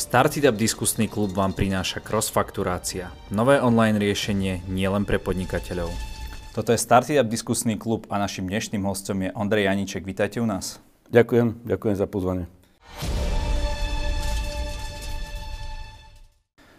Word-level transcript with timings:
Startup 0.00 0.56
diskusný 0.56 1.12
klub 1.12 1.36
vám 1.36 1.52
prináša 1.52 2.00
Crossfakturácia, 2.00 3.12
nové 3.28 3.60
online 3.60 4.00
riešenie 4.00 4.64
nielen 4.64 5.04
pre 5.04 5.20
podnikateľov. 5.20 5.92
Toto 6.56 6.72
je 6.72 6.80
Startup 6.80 7.28
diskusný 7.28 7.76
klub 7.76 8.08
a 8.08 8.16
našim 8.16 8.48
dnešným 8.48 8.80
hostom 8.88 9.28
je 9.28 9.30
Ondrej 9.36 9.68
Janíček. 9.68 10.08
Vítajte 10.08 10.40
u 10.40 10.48
nás. 10.48 10.80
Ďakujem, 11.12 11.68
ďakujem 11.68 11.96
za 12.00 12.08
pozvanie. 12.08 12.48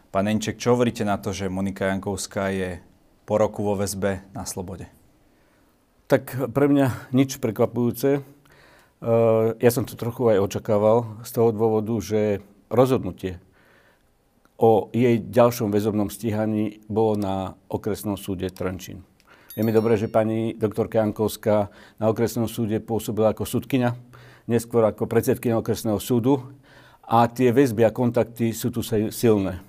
Pán 0.10 0.26
Janíček, 0.26 0.58
čo 0.58 0.74
hovoríte 0.74 1.06
na 1.06 1.22
to, 1.22 1.30
že 1.30 1.46
Monika 1.46 1.94
Jankovská 1.94 2.50
je 2.50 2.82
po 3.30 3.38
roku 3.38 3.62
vo 3.62 3.78
väzbe 3.78 4.26
na 4.34 4.50
slobode? 4.50 4.90
Tak 6.10 6.50
pre 6.50 6.66
mňa 6.66 7.14
nič 7.14 7.38
prekvapujúce. 7.38 8.18
Eh, 8.18 9.48
ja 9.62 9.70
som 9.70 9.86
to 9.86 9.94
trochu 9.94 10.26
aj 10.26 10.42
očakával 10.42 11.22
z 11.22 11.30
toho 11.38 11.54
dôvodu, 11.54 11.94
že 12.02 12.42
rozhodnutie 12.72 13.44
o 14.62 14.88
jej 14.96 15.20
ďalšom 15.20 15.74
väzobnom 15.74 16.08
stíhaní 16.08 16.80
bolo 16.88 17.20
na 17.20 17.36
okresnom 17.68 18.16
súde 18.16 18.48
Trenčín. 18.54 19.04
Vieme 19.52 19.76
dobre, 19.76 20.00
že 20.00 20.08
pani 20.08 20.56
doktorka 20.56 21.04
Jankovská 21.04 21.68
na 22.00 22.06
okresnom 22.08 22.48
súde 22.48 22.80
pôsobila 22.80 23.36
ako 23.36 23.44
sudkynia, 23.44 24.00
neskôr 24.48 24.88
ako 24.88 25.12
predsedkynia 25.12 25.60
okresného 25.60 26.00
súdu 26.00 26.40
a 27.04 27.28
tie 27.28 27.52
väzby 27.52 27.84
a 27.84 27.92
kontakty 27.92 28.56
sú 28.56 28.72
tu 28.72 28.80
silné. 28.86 29.60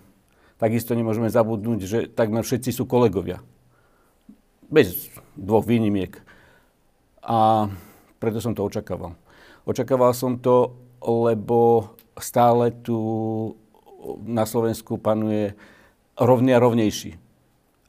Takisto 0.62 0.94
nemôžeme 0.94 1.27
zabudnúť, 1.27 1.78
že 1.82 1.98
takmer 2.06 2.46
všetci 2.46 2.70
sú 2.70 2.86
kolegovia. 2.86 3.42
Bez 4.70 5.10
dvoch 5.34 5.66
výnimiek. 5.66 6.14
A 7.27 7.66
preto 8.22 8.38
som 8.38 8.55
to 8.55 8.62
očakával. 8.62 9.19
Očakával 9.66 10.14
som 10.14 10.38
to, 10.38 10.78
lebo 11.02 11.91
stále 12.22 12.70
tu 12.70 12.96
na 14.26 14.46
Slovensku 14.46 14.98
panuje 14.98 15.54
rovný 16.18 16.54
a 16.54 16.62
rovnejší. 16.62 17.18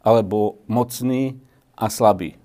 Alebo 0.04 0.62
mocný 0.68 1.40
a 1.74 1.90
slabý. 1.90 2.36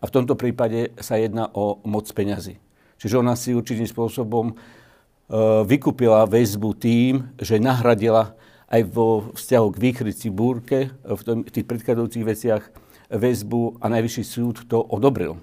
A 0.00 0.08
v 0.08 0.14
tomto 0.14 0.34
prípade 0.34 0.94
sa 1.00 1.20
jedná 1.20 1.48
o 1.52 1.78
moc 1.84 2.08
peňazí. 2.10 2.58
Čiže 2.96 3.20
ona 3.20 3.36
si 3.36 3.52
určitým 3.52 3.84
spôsobom 3.84 4.52
e, 4.52 4.54
vykúpila 5.68 6.24
väzbu 6.24 6.70
tým, 6.76 7.36
že 7.36 7.60
nahradila 7.60 8.32
aj 8.66 8.82
vo 8.88 9.30
vzťahu 9.36 9.66
k 9.72 9.82
výchrici 9.82 10.26
búrke 10.32 10.90
v, 11.04 11.20
tých 11.46 11.66
predchádzajúcich 11.68 12.24
veciach 12.24 12.64
väzbu 13.12 13.78
a 13.78 13.86
najvyšší 13.86 14.24
súd 14.26 14.56
to 14.66 14.82
odobril. 14.82 15.38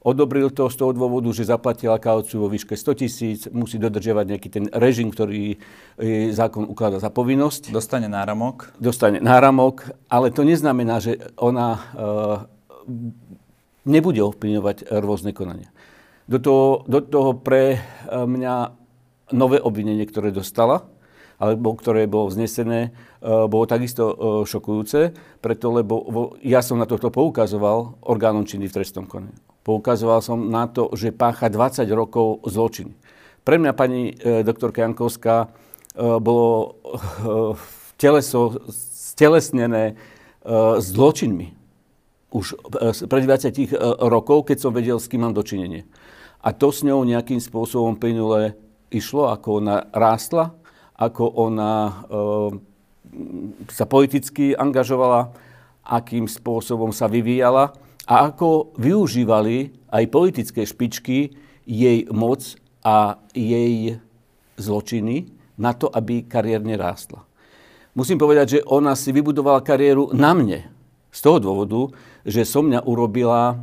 Odobril 0.00 0.48
to 0.48 0.72
z 0.72 0.80
toho 0.80 0.96
dôvodu, 0.96 1.28
že 1.28 1.44
zaplatila 1.44 2.00
kauciu 2.00 2.40
vo 2.40 2.48
výške 2.48 2.72
100 2.72 3.00
tisíc, 3.04 3.40
musí 3.52 3.76
dodržiavať 3.76 4.24
nejaký 4.32 4.48
ten 4.48 4.64
režim, 4.72 5.12
ktorý 5.12 5.60
e, 6.00 6.32
zákon 6.32 6.64
ukladá 6.64 6.96
za 6.96 7.12
povinnosť. 7.12 7.68
Dostane 7.68 8.08
náramok. 8.08 8.72
Dostane 8.80 9.20
náramok, 9.20 9.92
ale 10.08 10.32
to 10.32 10.40
neznamená, 10.40 11.04
že 11.04 11.20
ona 11.36 11.68
e, 11.76 11.80
nebude 13.84 14.24
ovplyvňovať 14.24 14.88
rôzne 15.04 15.36
konania. 15.36 15.68
Do 16.24 16.40
toho, 16.40 16.64
do 16.88 17.04
toho 17.04 17.36
pre 17.36 17.76
e, 17.76 17.78
mňa 18.08 18.72
nové 19.36 19.60
obvinenie, 19.60 20.08
ktoré 20.08 20.32
dostala, 20.32 20.88
alebo 21.36 21.76
ktoré 21.76 22.08
bolo 22.08 22.32
vznesené, 22.32 22.88
e, 22.88 22.90
bolo 23.52 23.68
takisto 23.68 24.16
šokujúce, 24.48 25.12
preto 25.44 25.76
lebo 25.76 26.00
ja 26.40 26.64
som 26.64 26.80
na 26.80 26.88
toto 26.88 27.12
poukazoval 27.12 28.00
orgánom 28.00 28.48
činný 28.48 28.72
v 28.72 28.80
trestnom 28.80 29.04
konaní. 29.04 29.49
Poukazoval 29.60 30.24
som 30.24 30.48
na 30.48 30.64
to, 30.64 30.88
že 30.96 31.12
pácha 31.12 31.52
20 31.52 31.84
rokov 31.92 32.40
zločin. 32.48 32.96
Pre 33.44 33.56
mňa 33.60 33.72
pani 33.76 34.12
e, 34.16 34.40
doktorka 34.40 34.80
Jankovská 34.80 35.36
e, 35.44 35.48
bolo 36.16 36.48
e, 36.56 36.68
teleso 38.00 38.64
stelesnené 38.72 39.84
e, 39.92 39.94
zločinmi. 40.80 41.52
Už 42.32 42.56
e, 42.80 43.04
pred 43.04 43.22
20 43.28 43.52
e, 43.52 43.76
rokov, 44.08 44.48
keď 44.48 44.56
som 44.64 44.72
vedel, 44.72 44.96
s 44.96 45.12
kým 45.12 45.28
mám 45.28 45.36
dočinenie. 45.36 45.84
A 46.40 46.56
to 46.56 46.72
s 46.72 46.80
ňou 46.80 47.04
nejakým 47.04 47.36
spôsobom 47.36 48.00
plynule 48.00 48.56
išlo, 48.88 49.28
ako 49.28 49.60
ona 49.60 49.84
rástla, 49.92 50.56
ako 50.96 51.28
ona 51.36 52.00
sa 53.68 53.84
politicky 53.84 54.56
angažovala, 54.56 55.36
akým 55.84 56.24
spôsobom 56.24 56.92
sa 56.92 57.08
vyvíjala 57.08 57.76
a 58.10 58.34
ako 58.34 58.74
využívali 58.74 59.70
aj 59.94 60.04
politické 60.10 60.66
špičky 60.66 61.30
jej 61.62 62.10
moc 62.10 62.42
a 62.82 63.22
jej 63.30 64.02
zločiny 64.58 65.30
na 65.54 65.70
to, 65.78 65.86
aby 65.86 66.26
kariérne 66.26 66.74
rástla. 66.74 67.22
Musím 67.94 68.18
povedať, 68.18 68.46
že 68.58 68.66
ona 68.66 68.98
si 68.98 69.14
vybudovala 69.14 69.62
kariéru 69.62 70.10
na 70.10 70.34
mne. 70.34 70.66
Z 71.10 71.20
toho 71.22 71.38
dôvodu, 71.38 71.90
že 72.26 72.46
som 72.46 72.66
mňa 72.66 72.86
urobila 72.86 73.54
e, 73.54 73.56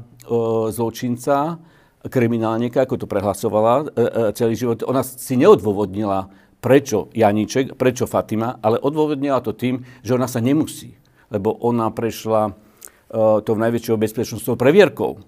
zločinca, 0.72 1.60
kriminálnika, 2.08 2.84
ako 2.84 3.04
to 3.04 3.08
prehlasovala 3.08 3.74
e, 3.74 3.84
e, 3.84 4.10
celý 4.36 4.56
život. 4.56 4.84
Ona 4.84 5.04
si 5.04 5.40
neodôvodnila, 5.40 6.28
prečo 6.60 7.08
Janíček, 7.16 7.80
prečo 7.80 8.04
Fatima, 8.04 8.60
ale 8.60 8.84
odôvodnila 8.84 9.40
to 9.40 9.56
tým, 9.56 9.88
že 10.04 10.16
ona 10.16 10.28
sa 10.28 10.44
nemusí. 10.44 11.00
Lebo 11.32 11.56
ona 11.64 11.88
prešla 11.92 12.67
tou 13.14 13.56
najväčšou 13.56 13.96
bezpečnostnou 13.96 14.60
previerkou. 14.60 15.24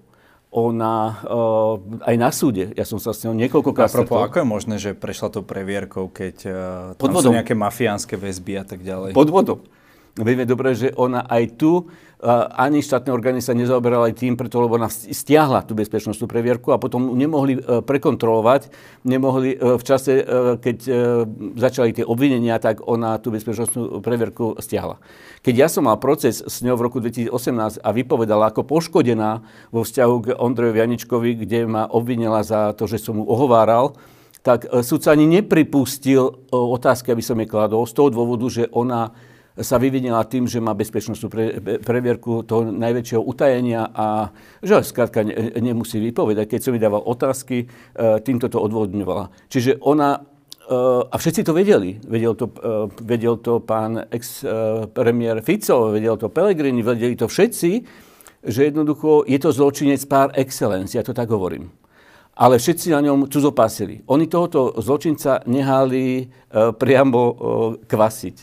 Ona 0.50 0.94
uh, 1.30 1.78
aj 2.02 2.16
na 2.18 2.34
súde, 2.34 2.74
ja 2.74 2.82
som 2.82 2.98
sa 2.98 3.14
s 3.14 3.22
ňou 3.22 3.38
niekoľkokrát 3.38 3.86
stretol. 3.86 4.18
ako 4.18 4.42
je 4.42 4.46
možné, 4.50 4.74
že 4.82 4.90
prešla 4.98 5.30
tou 5.30 5.46
previerkou, 5.46 6.10
keď 6.10 6.36
uh, 6.50 6.54
tam 6.98 7.14
sú 7.14 7.30
nejaké 7.30 7.54
mafiánske 7.54 8.18
väzby 8.18 8.58
a 8.58 8.64
tak 8.66 8.82
ďalej? 8.82 9.14
Pod 9.14 9.30
vodou. 9.30 9.62
Vieme 10.20 10.44
dobre, 10.44 10.76
že 10.76 10.92
ona 10.94 11.24
aj 11.24 11.44
tu 11.56 11.88
ani 12.52 12.84
štátne 12.84 13.08
orgány 13.16 13.40
sa 13.40 13.56
nezaoberali 13.56 14.12
tým, 14.12 14.36
preto 14.36 14.60
lebo 14.60 14.76
ona 14.76 14.92
stiahla 14.92 15.64
tú 15.64 15.72
bezpečnostnú 15.72 16.28
previerku 16.28 16.68
a 16.68 16.76
potom 16.76 17.16
nemohli 17.16 17.56
e, 17.56 17.80
prekontrolovať, 17.80 18.68
nemohli 19.08 19.56
e, 19.56 19.80
v 19.80 19.82
čase, 19.82 20.20
e, 20.20 20.24
keď 20.60 20.78
začali 21.56 21.96
tie 21.96 22.04
obvinenia, 22.04 22.60
tak 22.60 22.84
ona 22.84 23.16
tú 23.16 23.32
bezpečnostnú 23.32 24.04
previerku 24.04 24.60
stiahla. 24.60 25.00
Keď 25.40 25.54
ja 25.56 25.68
som 25.72 25.88
mal 25.88 25.96
proces 25.96 26.44
s 26.44 26.60
ňou 26.60 26.76
v 26.76 26.84
roku 26.84 27.00
2018 27.00 27.80
a 27.80 27.88
vypovedala 27.96 28.52
ako 28.52 28.68
poškodená 28.68 29.40
vo 29.72 29.80
vzťahu 29.80 30.14
k 30.20 30.26
Ondrejovi 30.36 30.76
Janičkovi, 30.76 31.30
kde 31.40 31.64
ma 31.64 31.88
obvinila 31.88 32.44
za 32.44 32.76
to, 32.76 32.84
že 32.84 33.00
som 33.00 33.16
mu 33.16 33.24
ohováral, 33.24 33.96
tak 34.44 34.68
súdca 34.84 35.12
ani 35.12 35.28
nepripustil 35.28 36.48
otázky, 36.52 37.12
aby 37.12 37.24
som 37.24 37.36
jej 37.36 37.48
kladol, 37.48 37.84
z 37.84 37.92
toho 37.96 38.08
dôvodu, 38.08 38.48
že 38.48 38.68
ona 38.72 39.12
sa 39.60 39.76
vyvinila 39.76 40.24
tým, 40.24 40.48
že 40.48 40.58
má 40.58 40.72
bezpečnostnú 40.72 41.28
pre, 41.28 41.44
previerku 41.80 42.42
toho 42.42 42.72
najväčšieho 42.72 43.22
utajenia 43.22 43.92
a 43.92 44.32
že 44.64 44.80
skrátka 44.80 45.22
ne, 45.22 45.52
nemusí 45.60 46.00
vypovedať. 46.00 46.56
Keď 46.56 46.60
som 46.60 46.72
vydával 46.74 47.04
otázky, 47.04 47.64
e, 47.64 47.66
týmto 48.24 48.48
to 48.48 48.58
odvodňovala. 48.58 49.28
Čiže 49.52 49.84
ona, 49.84 50.18
e, 50.18 50.20
a 51.06 51.14
všetci 51.14 51.44
to 51.44 51.52
vedeli, 51.52 52.00
vedel 52.04 52.34
to, 52.34 52.48
e, 52.48 52.88
vedel 53.04 53.36
to 53.38 53.60
pán 53.60 54.08
ex-premiér 54.08 55.44
Fico, 55.44 55.92
vedel 55.92 56.16
to 56.16 56.32
Pellegrini, 56.32 56.80
vedeli 56.80 57.14
to 57.14 57.28
všetci, 57.28 57.70
že 58.40 58.60
jednoducho 58.72 59.28
je 59.28 59.36
to 59.36 59.52
zločinec 59.52 60.00
par 60.08 60.32
excellence, 60.34 60.96
ja 60.96 61.04
to 61.04 61.12
tak 61.12 61.28
hovorím 61.28 61.68
ale 62.40 62.56
všetci 62.56 62.96
na 62.96 63.04
ňom 63.04 63.28
cudzopásili. 63.28 64.00
Oni 64.08 64.24
tohoto 64.24 64.72
zločinca 64.80 65.44
nehali 65.44 66.24
priamo 66.48 67.20
kvasiť. 67.84 68.36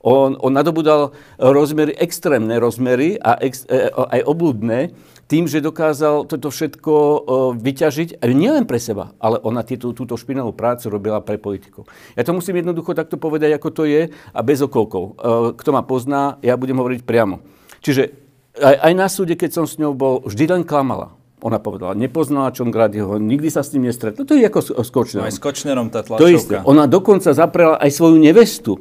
On, 0.00 0.32
on 0.40 0.52
nadobudal 0.52 1.12
rozmery, 1.36 1.92
extrémne 2.00 2.56
rozmery 2.56 3.20
a 3.20 3.36
ex, 3.36 3.68
e, 3.68 3.92
aj 3.92 4.20
obludné, 4.24 4.96
tým, 5.28 5.46
že 5.46 5.62
dokázal 5.62 6.24
toto 6.24 6.48
všetko 6.48 6.92
e, 6.92 7.18
vyťažiť, 7.60 8.08
nielen 8.24 8.64
pre 8.64 8.80
seba, 8.80 9.12
ale 9.20 9.36
ona 9.44 9.60
tieto, 9.60 9.92
túto 9.92 10.16
špinavú 10.16 10.56
prácu 10.56 10.88
robila 10.88 11.20
pre 11.20 11.36
politikov. 11.36 11.84
Ja 12.16 12.24
to 12.24 12.32
musím 12.32 12.64
jednoducho 12.64 12.96
takto 12.96 13.20
povedať, 13.20 13.54
ako 13.54 13.68
to 13.70 13.82
je 13.84 14.08
a 14.10 14.40
bez 14.40 14.64
okolkov. 14.64 15.04
E, 15.04 15.12
kto 15.60 15.70
ma 15.70 15.84
pozná, 15.84 16.40
ja 16.40 16.56
budem 16.56 16.80
hovoriť 16.80 17.04
priamo. 17.04 17.44
Čiže 17.84 18.10
aj, 18.56 18.76
aj 18.90 18.92
na 18.96 19.06
súde, 19.06 19.36
keď 19.36 19.62
som 19.62 19.64
s 19.68 19.76
ňou 19.76 19.92
bol, 19.92 20.24
vždy 20.24 20.48
len 20.48 20.64
klamala. 20.64 21.12
Ona 21.40 21.56
povedala, 21.56 21.96
nepoznala 21.96 22.52
Čongradiho, 22.52 23.16
nikdy 23.16 23.48
sa 23.48 23.64
s 23.64 23.72
ním 23.72 23.88
nestretla. 23.88 24.28
To 24.28 24.36
je 24.36 24.44
ako 24.44 24.60
s 24.84 24.90
Kočnerom. 24.92 25.24
No 25.24 25.28
aj 25.28 25.36
s 25.36 25.40
Kočnerom 25.40 25.88
tá 25.88 26.04
tlačovka. 26.04 26.24
To 26.24 26.28
isté. 26.28 26.56
Ona 26.68 26.84
dokonca 26.84 27.32
zaprela 27.32 27.80
aj 27.80 27.90
svoju 27.96 28.20
nevestu 28.20 28.76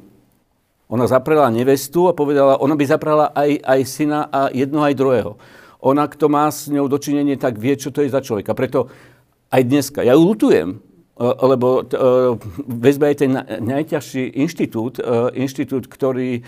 ona 0.90 1.06
zaprela 1.06 1.54
nevestu 1.54 2.10
a 2.10 2.18
povedala, 2.18 2.58
ona 2.58 2.74
by 2.74 2.86
zaprela 2.90 3.30
aj, 3.38 3.62
aj 3.62 3.80
syna 3.86 4.26
a 4.26 4.50
jednoho 4.50 4.90
aj 4.90 4.98
druhého. 4.98 5.32
Ona, 5.86 6.10
kto 6.10 6.28
má 6.28 6.50
s 6.50 6.68
ňou 6.68 6.90
dočinenie, 6.90 7.38
tak 7.38 7.62
vie, 7.62 7.78
čo 7.78 7.94
to 7.94 8.02
je 8.02 8.12
za 8.12 8.20
človeka. 8.20 8.58
Preto 8.58 8.90
aj 9.54 9.62
dneska, 9.70 10.02
ja 10.02 10.18
ju 10.18 10.26
lutujem, 10.26 10.70
e, 10.76 11.24
lebo 11.24 11.86
e, 11.86 11.94
väzba 12.68 13.14
je 13.14 13.16
ten 13.22 13.32
najťažší 13.62 14.34
inštitút, 14.44 14.98
e, 14.98 15.40
inštitút, 15.40 15.86
ktorý 15.86 16.42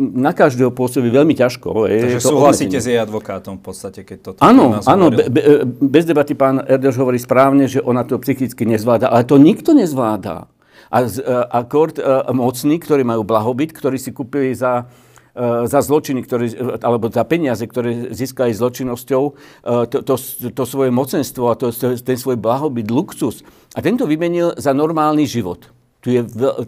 na 0.00 0.32
každého 0.32 0.72
pôsobí 0.72 1.12
veľmi 1.12 1.36
ťažko. 1.36 1.86
Takže 1.86 2.18
to 2.24 2.32
súhlasíte 2.40 2.80
s 2.80 2.88
jej 2.88 2.98
advokátom 2.98 3.60
v 3.60 3.62
podstate, 3.62 4.00
keď 4.02 4.18
toto 4.32 4.38
Áno, 4.40 4.80
áno, 4.80 5.12
be, 5.12 5.28
be, 5.28 5.62
bez 5.68 6.08
debaty 6.08 6.32
pán 6.32 6.64
Erdős 6.64 6.96
hovorí 6.96 7.20
správne, 7.20 7.68
že 7.68 7.84
ona 7.84 8.00
to 8.02 8.16
psychicky 8.16 8.64
nezvláda, 8.64 9.12
ale 9.12 9.28
to 9.28 9.36
nikto 9.36 9.76
nezvláda. 9.76 10.48
A, 10.96 11.04
a 11.52 11.58
kort 11.68 12.00
mocní, 12.32 12.80
ktorí 12.80 13.04
majú 13.04 13.20
blahobyt, 13.20 13.76
ktorí 13.76 14.00
si 14.00 14.16
kúpili 14.16 14.56
za 14.56 14.88
za 15.68 15.84
zločiny, 15.84 16.24
ktoré, 16.24 16.48
alebo 16.80 17.12
za 17.12 17.20
peniaze, 17.28 17.60
ktoré 17.68 18.08
získali 18.08 18.56
zločinnosťou, 18.56 19.22
to, 19.92 19.98
to, 20.00 20.14
to 20.48 20.62
svoje 20.64 20.88
mocenstvo 20.88 21.52
a 21.52 21.58
to, 21.60 21.68
ten 21.76 22.16
svoj 22.16 22.40
blahobyt, 22.40 22.88
luxus. 22.88 23.44
A 23.76 23.84
tento 23.84 24.08
vymenil 24.08 24.56
za 24.56 24.72
normálny 24.72 25.28
život. 25.28 25.68
Tu 26.00 26.16
je, 26.16 26.20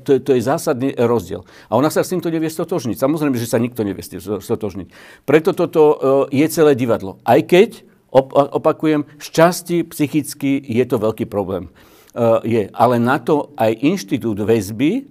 to, 0.04 0.20
to 0.20 0.30
je 0.36 0.42
zásadný 0.44 0.92
rozdiel. 1.00 1.48
A 1.72 1.80
ona 1.80 1.88
sa 1.88 2.04
s 2.04 2.12
týmto 2.12 2.28
nevie 2.28 2.52
stotožniť. 2.52 3.00
Samozrejme, 3.00 3.40
že 3.40 3.48
sa 3.48 3.56
nikto 3.56 3.88
nevie 3.88 4.04
stotožniť. 4.04 4.88
Preto 5.24 5.56
toto 5.56 5.82
e, 6.28 6.44
je 6.44 6.46
celé 6.52 6.76
divadlo. 6.76 7.22
Aj 7.24 7.40
keď, 7.40 7.86
opakujem, 8.12 9.08
šťastí 9.16 9.88
psychicky 9.88 10.60
je 10.60 10.84
to 10.84 11.00
veľký 11.00 11.24
problém. 11.24 11.72
E, 12.18 12.26
je. 12.42 12.62
Ale 12.74 12.98
na 12.98 13.22
to 13.22 13.54
aj 13.54 13.78
inštitút 13.78 14.42
väzby 14.42 14.90
e, 14.98 15.02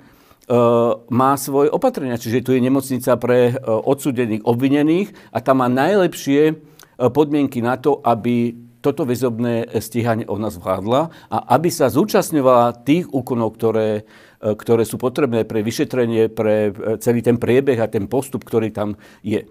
má 1.07 1.31
svoje 1.39 1.71
opatrenia. 1.71 2.19
Čiže 2.19 2.43
tu 2.43 2.51
je 2.51 2.59
nemocnica 2.59 3.15
pre 3.15 3.55
odsudených, 3.63 4.43
obvinených 4.43 5.15
a 5.31 5.39
tam 5.39 5.63
má 5.63 5.71
najlepšie 5.71 6.59
podmienky 6.97 7.63
na 7.63 7.79
to, 7.79 8.03
aby 8.03 8.57
toto 8.81 9.07
väzobné 9.07 9.67
stíhanie 9.81 10.25
ona 10.29 10.49
zvládla 10.53 11.11
a 11.29 11.37
aby 11.57 11.69
sa 11.69 11.91
zúčastňovala 11.91 12.85
tých 12.87 13.09
úkonov, 13.09 13.57
ktoré, 13.57 14.07
ktoré 14.39 14.83
sú 14.85 15.01
potrebné 15.01 15.43
pre 15.43 15.61
vyšetrenie, 15.65 16.29
pre 16.31 16.71
celý 17.01 17.21
ten 17.25 17.35
priebeh 17.35 17.77
a 17.83 17.91
ten 17.91 18.05
postup, 18.09 18.45
ktorý 18.45 18.71
tam 18.71 18.95
je. 19.21 19.45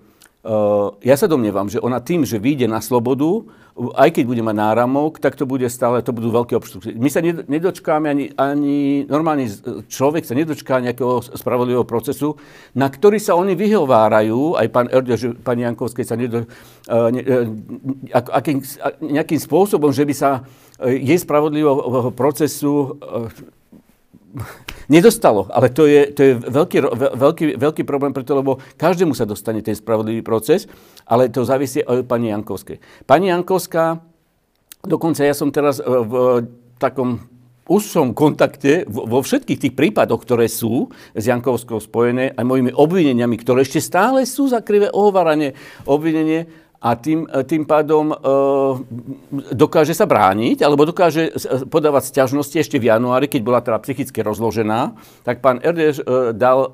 Ja 1.03 1.17
sa 1.19 1.27
domnievam, 1.27 1.67
že 1.67 1.83
ona 1.83 1.99
tým, 1.99 2.23
že 2.23 2.39
vyjde 2.39 2.71
na 2.71 2.79
slobodu, 2.79 3.43
aj 3.77 4.15
keď 4.15 4.25
bude 4.25 4.43
mať 4.47 4.57
náramok, 4.57 5.19
tak 5.19 5.37
to 5.37 5.45
bude 5.45 5.67
stále, 5.69 6.01
to 6.01 6.15
budú 6.15 6.33
veľké 6.33 6.57
obštrukcie. 6.57 6.97
My 6.97 7.11
sa 7.11 7.21
nedočkáme, 7.21 8.07
ani, 8.09 8.25
ani 8.39 9.05
normálny 9.05 9.53
človek 9.91 10.25
sa 10.25 10.33
nedočká 10.33 10.81
nejakého 10.81 11.21
spravodlivého 11.35 11.85
procesu, 11.85 12.41
na 12.73 12.89
ktorý 12.89 13.21
sa 13.21 13.37
oni 13.37 13.53
vyhovárajú, 13.53 14.57
aj 14.57 14.67
pán 14.73 14.89
Erdo, 14.89 15.19
že 15.19 15.35
pani 15.37 15.67
Jankovskej 15.67 16.07
sa 16.09 16.17
nedo, 16.17 16.47
uh, 16.47 17.11
ne, 17.13 17.21
uh, 17.21 17.51
akým, 18.15 18.65
nejakým 19.03 19.41
spôsobom, 19.43 19.93
že 19.93 20.09
by 20.09 20.15
sa 20.15 20.47
jej 20.81 21.19
spravodlivého 21.21 22.15
procesu 22.17 22.97
nedostalo. 24.87 25.51
Ale 25.51 25.71
to 25.71 25.87
je, 25.87 26.13
to 26.13 26.21
je 26.23 26.33
veľký, 26.39 26.77
veľký, 27.17 27.45
veľký 27.59 27.83
problém 27.83 28.15
preto, 28.15 28.39
lebo 28.39 28.63
každému 28.79 29.13
sa 29.13 29.27
dostane 29.27 29.63
ten 29.63 29.75
spravodlivý 29.75 30.23
proces, 30.23 30.71
ale 31.07 31.31
to 31.31 31.43
závisí 31.43 31.83
aj 31.83 32.05
od 32.05 32.07
pani 32.07 32.31
Jankovskej. 32.31 32.79
Pani 33.07 33.33
Jankovská, 33.33 34.01
dokonca 34.87 35.27
ja 35.27 35.35
som 35.35 35.51
teraz 35.51 35.83
e, 35.83 35.85
v 35.85 36.15
takom 36.79 37.37
úzkom 37.67 38.15
kontakte 38.15 38.87
vo 38.87 39.19
všetkých 39.19 39.59
tých 39.59 39.75
prípadoch, 39.75 40.23
ktoré 40.23 40.47
sú 40.47 40.95
s 41.19 41.27
Jankovskou 41.27 41.83
spojené, 41.83 42.31
aj 42.39 42.47
mojimi 42.47 42.71
obvineniami, 42.71 43.37
ktoré 43.43 43.67
ešte 43.67 43.83
stále 43.83 44.23
sú 44.23 44.47
za 44.47 44.63
krivé 44.63 44.87
ohováranie, 44.95 45.59
obvinenie, 45.83 46.47
a 46.81 46.95
tým, 46.95 47.25
e, 47.27 47.43
tým 47.45 47.65
pádom 47.65 48.13
e, 48.13 48.17
dokáže 49.57 49.97
sa 49.97 50.05
brániť, 50.05 50.61
alebo 50.61 50.85
dokáže 50.85 51.33
e, 51.33 51.67
podávať 51.67 52.13
sťažnosti 52.13 52.57
ešte 52.57 52.77
v 52.77 52.93
januári, 52.93 53.27
keď 53.27 53.41
bola 53.43 53.61
teda 53.65 53.81
psychicky 53.81 54.21
rozložená, 54.21 54.97
tak 55.25 55.41
pán 55.41 55.61
Erdeš 55.65 56.05
e, 56.05 56.33
dal 56.37 56.67
e, 56.67 56.69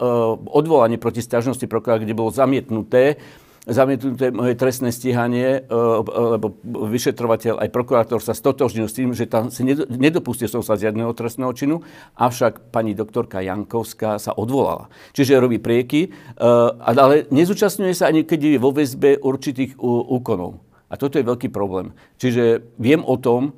odvolanie 0.50 0.98
proti 0.98 1.22
sťažnosti 1.22 1.64
prokurátora, 1.70 2.04
kde 2.04 2.18
bolo 2.18 2.34
zamietnuté 2.34 3.22
zamietnuté 3.62 4.34
moje 4.34 4.58
trestné 4.58 4.90
stíhanie, 4.90 5.62
e, 5.62 5.70
e, 5.70 6.22
lebo 6.34 6.58
vyšetrovateľ 6.66 7.62
aj 7.62 7.68
prokurátor 7.70 8.18
sa 8.18 8.34
stotožnil 8.34 8.90
s 8.90 8.96
tým, 8.98 9.14
že 9.14 9.30
tam 9.30 9.54
si 9.54 9.62
nedopustil 9.86 10.50
som 10.50 10.66
sa 10.66 10.74
žiadneho 10.74 11.14
trestného 11.14 11.54
činu, 11.54 11.76
avšak 12.18 12.74
pani 12.74 12.98
doktorka 12.98 13.38
Jankovská 13.38 14.18
sa 14.18 14.34
odvolala. 14.34 14.90
Čiže 15.14 15.38
robí 15.38 15.62
prieky, 15.62 16.10
e, 16.10 16.44
ale 16.82 17.30
nezúčastňuje 17.30 17.94
sa 17.94 18.10
ani 18.10 18.26
keď 18.26 18.58
je 18.58 18.58
vo 18.58 18.74
väzbe 18.74 19.22
určitých 19.22 19.78
úkonov. 19.82 20.58
A 20.90 20.98
toto 20.98 21.16
je 21.16 21.24
veľký 21.24 21.48
problém. 21.48 21.94
Čiže 22.20 22.74
viem 22.76 23.00
o 23.00 23.16
tom, 23.16 23.56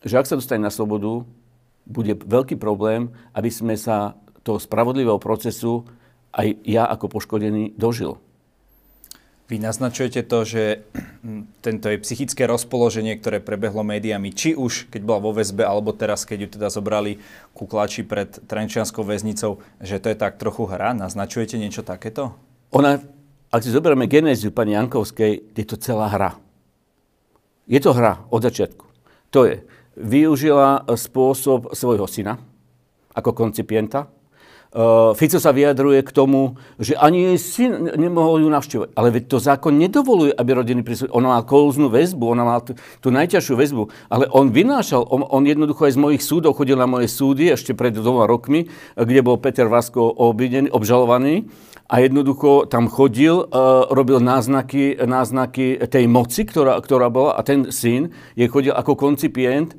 že 0.00 0.16
ak 0.16 0.26
sa 0.30 0.38
dostane 0.38 0.64
na 0.64 0.72
slobodu, 0.72 1.26
bude 1.82 2.14
veľký 2.14 2.56
problém, 2.56 3.10
aby 3.34 3.50
sme 3.50 3.74
sa 3.74 4.14
toho 4.46 4.58
spravodlivého 4.62 5.18
procesu 5.18 5.82
aj 6.32 6.48
ja 6.64 6.88
ako 6.88 7.18
poškodený 7.18 7.76
dožil. 7.76 8.16
Vy 9.52 9.60
naznačujete 9.60 10.24
to, 10.24 10.48
že 10.48 10.80
tento 11.60 11.92
je 11.92 12.00
psychické 12.00 12.48
rozpoloženie, 12.48 13.20
ktoré 13.20 13.36
prebehlo 13.36 13.84
médiami, 13.84 14.32
či 14.32 14.56
už 14.56 14.88
keď 14.88 15.04
bola 15.04 15.20
vo 15.20 15.36
väzbe, 15.36 15.60
alebo 15.60 15.92
teraz, 15.92 16.24
keď 16.24 16.38
ju 16.40 16.48
teda 16.56 16.72
zobrali 16.72 17.20
kuklači 17.52 18.00
pred 18.00 18.32
Trenčianskou 18.48 19.04
väznicou, 19.04 19.60
že 19.76 20.00
to 20.00 20.08
je 20.08 20.16
tak 20.16 20.40
trochu 20.40 20.64
hra? 20.64 20.96
Naznačujete 20.96 21.60
niečo 21.60 21.84
takéto? 21.84 22.32
Ona, 22.72 23.04
ak 23.52 23.60
si 23.60 23.68
zoberieme 23.68 24.08
genéziu 24.08 24.56
pani 24.56 24.72
Jankovskej, 24.72 25.52
je 25.52 25.64
to 25.68 25.76
celá 25.76 26.08
hra. 26.08 26.40
Je 27.68 27.76
to 27.76 27.92
hra 27.92 28.24
od 28.32 28.40
začiatku. 28.40 28.88
To 29.36 29.44
je, 29.44 29.68
využila 30.00 30.88
spôsob 30.96 31.76
svojho 31.76 32.08
syna 32.08 32.40
ako 33.12 33.36
koncipienta, 33.36 34.08
Fico 35.12 35.36
sa 35.36 35.52
vyjadruje 35.52 36.00
k 36.00 36.14
tomu, 36.16 36.56
že 36.80 36.96
ani 36.96 37.36
jej 37.36 37.38
syn 37.38 37.92
nemohol 37.92 38.40
ju 38.40 38.48
navštevovať. 38.48 38.90
Ale 38.96 39.08
veď 39.12 39.24
to 39.28 39.36
zákon 39.36 39.76
nedovoluje, 39.76 40.32
aby 40.32 40.50
rodiny 40.56 40.80
príslušili. 40.80 41.12
Ona 41.12 41.28
má 41.36 41.40
kolúznu 41.44 41.92
väzbu, 41.92 42.24
ona 42.32 42.44
má 42.48 42.56
tú, 42.64 42.72
tú 43.04 43.12
najťažšiu 43.12 43.52
väzbu. 43.52 43.82
Ale 44.08 44.32
on 44.32 44.48
vynášal, 44.48 45.04
on, 45.12 45.28
on 45.28 45.44
jednoducho 45.44 45.84
aj 45.84 45.92
z 45.92 46.00
mojich 46.00 46.22
súdov 46.24 46.56
chodil 46.56 46.80
na 46.80 46.88
moje 46.88 47.12
súdy 47.12 47.52
ešte 47.52 47.76
pred 47.76 47.92
dvoma 47.92 48.24
rokmi, 48.24 48.72
kde 48.96 49.20
bol 49.20 49.36
Peter 49.36 49.68
Vasko 49.68 50.08
obvinený, 50.08 50.72
obžalovaný 50.72 51.52
a 51.92 52.00
jednoducho 52.00 52.64
tam 52.72 52.88
chodil, 52.88 53.44
uh, 53.44 53.84
robil 53.92 54.16
náznaky, 54.24 54.96
náznaky 55.04 55.84
tej 55.84 56.08
moci, 56.08 56.48
ktorá, 56.48 56.80
ktorá 56.80 57.12
bola 57.12 57.36
a 57.36 57.44
ten 57.44 57.68
syn 57.68 58.16
je 58.32 58.48
chodil 58.48 58.72
ako 58.72 58.96
koncipient 58.96 59.76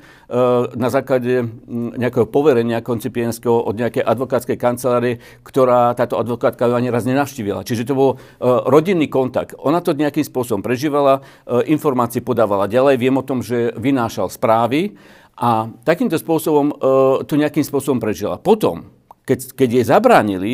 na 0.74 0.90
základe 0.90 1.46
nejakého 1.72 2.25
poverenia 2.25 2.80
koncipientského 2.80 3.54
od 3.54 3.75
nejakej 3.75 4.04
advokátskej 4.08 4.58
kancelárie, 4.58 5.20
ktorá 5.44 5.92
táto 5.94 6.16
advokátka 6.16 6.72
ani 6.72 6.88
raz 6.90 7.04
nenavštívila. 7.04 7.68
Čiže 7.68 7.92
to 7.92 7.94
bol 7.94 8.12
uh, 8.16 8.64
rodinný 8.66 9.12
kontakt. 9.12 9.54
Ona 9.60 9.84
to 9.84 9.92
nejakým 9.92 10.24
spôsobom 10.24 10.64
prežívala, 10.64 11.20
uh, 11.22 11.62
informácie 11.68 12.24
podávala 12.24 12.72
ďalej. 12.72 12.96
Viem 12.98 13.20
o 13.20 13.28
tom, 13.28 13.44
že 13.44 13.75
vynášal 13.75 14.31
správy 14.31 14.96
a 15.34 15.66
takýmto 15.81 16.16
spôsobom 16.22 16.78
to 17.25 17.34
nejakým 17.34 17.66
spôsobom 17.66 17.98
prežila. 17.98 18.38
Potom, 18.38 18.94
keď, 19.25 19.58
keď 19.58 19.70
jej 19.81 19.86
zabránili, 19.90 20.54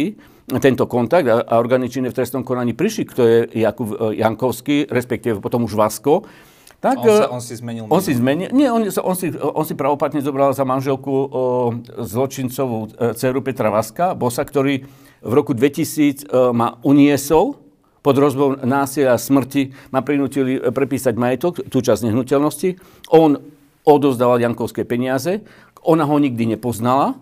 tento 0.57 0.89
kontakt 0.89 1.30
a, 1.30 1.45
a 1.45 1.61
orgány 1.61 1.92
činné 1.92 2.09
v 2.09 2.18
trestnom 2.18 2.42
konaní 2.42 2.73
prišli, 2.73 3.04
kto 3.06 3.21
je 3.21 3.40
Jakub 3.59 3.94
Jankovský, 4.16 4.90
respektíve 4.90 5.38
potom 5.44 5.68
už 5.68 5.78
Vasko, 5.78 6.26
tak, 6.80 7.04
on, 7.04 7.07
sa, 7.07 7.26
e, 7.28 7.36
on 7.36 7.42
si 7.44 7.54
zmenil 7.59 7.83
On 7.92 8.02
si 8.02 8.14
zmenil, 8.16 8.50
nie, 8.56 8.68
on, 8.71 8.88
on, 8.88 9.16
si, 9.16 9.28
on 9.36 9.66
si 9.68 9.76
pravopatne 9.76 10.24
zobral 10.24 10.56
za 10.56 10.64
manželku 10.64 11.12
o, 11.12 11.28
zločincovú 12.00 12.88
e, 12.95 13.14
dceru 13.16 13.44
Petra 13.44 13.68
Vaska, 13.68 14.16
bosa, 14.16 14.48
ktorý 14.48 14.88
v 15.19 15.31
roku 15.36 15.52
2000 15.52 16.31
o, 16.31 16.56
ma 16.56 16.80
uniesol 16.88 17.59
pod 18.00 18.16
rozbou 18.16 18.56
násilia 18.64 19.16
a 19.16 19.19
smrti, 19.19 19.76
ma 19.92 20.00
prinútili 20.00 20.64
prepísať 20.71 21.19
majetok, 21.19 21.68
tú 21.68 21.83
časť 21.83 22.07
nehnuteľnosti. 22.07 22.80
On 23.12 23.36
odozdával 23.83 24.40
Jankovské 24.40 24.88
peniaze, 24.88 25.44
ona 25.83 26.07
ho 26.07 26.16
nikdy 26.16 26.56
nepoznala, 26.56 27.19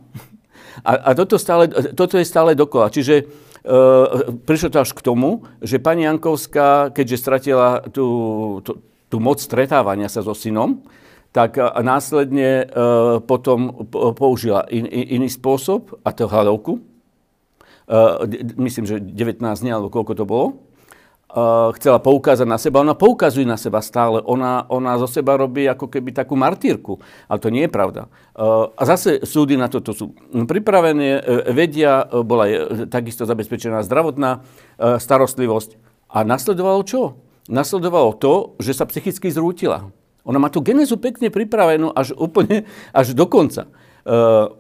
a, 0.86 0.92
a 0.94 1.10
toto, 1.18 1.42
stále, 1.42 1.70
toto 1.94 2.22
je 2.22 2.26
stále 2.28 2.54
dokola. 2.54 2.94
Čiže 2.94 3.16
e, 3.18 3.24
prišlo 4.46 4.70
to 4.70 4.78
až 4.84 4.94
k 4.94 5.02
tomu, 5.02 5.48
že 5.64 5.82
pani 5.82 6.06
Jankovská, 6.06 6.94
keďže 6.94 7.18
stratila 7.18 7.82
tú, 7.90 8.08
tú, 8.62 8.82
tú 9.08 9.24
moc 9.24 9.40
stretávania 9.40 10.12
sa 10.12 10.24
so 10.24 10.36
synom, 10.36 10.84
tak 11.36 11.60
následne 11.84 12.66
e, 12.66 12.66
potom 13.24 13.88
použila 14.16 14.66
in, 14.72 14.88
in, 14.88 15.22
iný 15.22 15.30
spôsob, 15.30 16.00
a 16.02 16.10
to 16.16 16.26
hľadovku. 16.26 16.80
E, 16.80 16.82
myslím, 18.58 18.86
že 18.88 18.98
19 19.04 19.44
dní, 19.44 19.70
alebo 19.70 19.94
koľko 19.94 20.14
to 20.18 20.26
bolo 20.26 20.68
chcela 21.76 22.00
poukázať 22.00 22.48
na 22.48 22.56
seba. 22.56 22.80
Ona 22.82 22.96
poukazuje 22.96 23.44
na 23.44 23.60
seba 23.60 23.84
stále. 23.84 24.24
Ona, 24.24 24.64
ona 24.72 24.96
zo 24.96 25.12
seba 25.12 25.36
robí 25.36 25.68
ako 25.68 25.92
keby 25.92 26.16
takú 26.16 26.40
martírku. 26.40 27.04
Ale 27.28 27.44
to 27.44 27.52
nie 27.52 27.68
je 27.68 27.72
pravda. 27.72 28.08
A 28.74 28.84
zase 28.88 29.22
súdy 29.28 29.60
na 29.60 29.68
toto 29.68 29.92
sú 29.92 30.16
pripravené, 30.32 31.22
vedia, 31.52 32.08
bola 32.24 32.48
takisto 32.88 33.28
zabezpečená 33.28 33.84
zdravotná 33.84 34.42
starostlivosť. 34.80 35.76
A 36.08 36.24
nasledovalo 36.24 36.82
čo? 36.88 37.20
Nasledovalo 37.48 38.12
to, 38.20 38.60
že 38.60 38.76
sa 38.76 38.84
psychicky 38.88 39.32
zrútila. 39.32 39.92
Ona 40.28 40.38
má 40.38 40.52
tú 40.52 40.60
genezu 40.60 41.00
pekne 41.00 41.32
pripravenú 41.32 41.96
až 41.96 42.12
úplne, 42.20 42.68
až 42.92 43.16
do 43.16 43.24
konca. 43.32 43.72
Uh, 44.04 44.52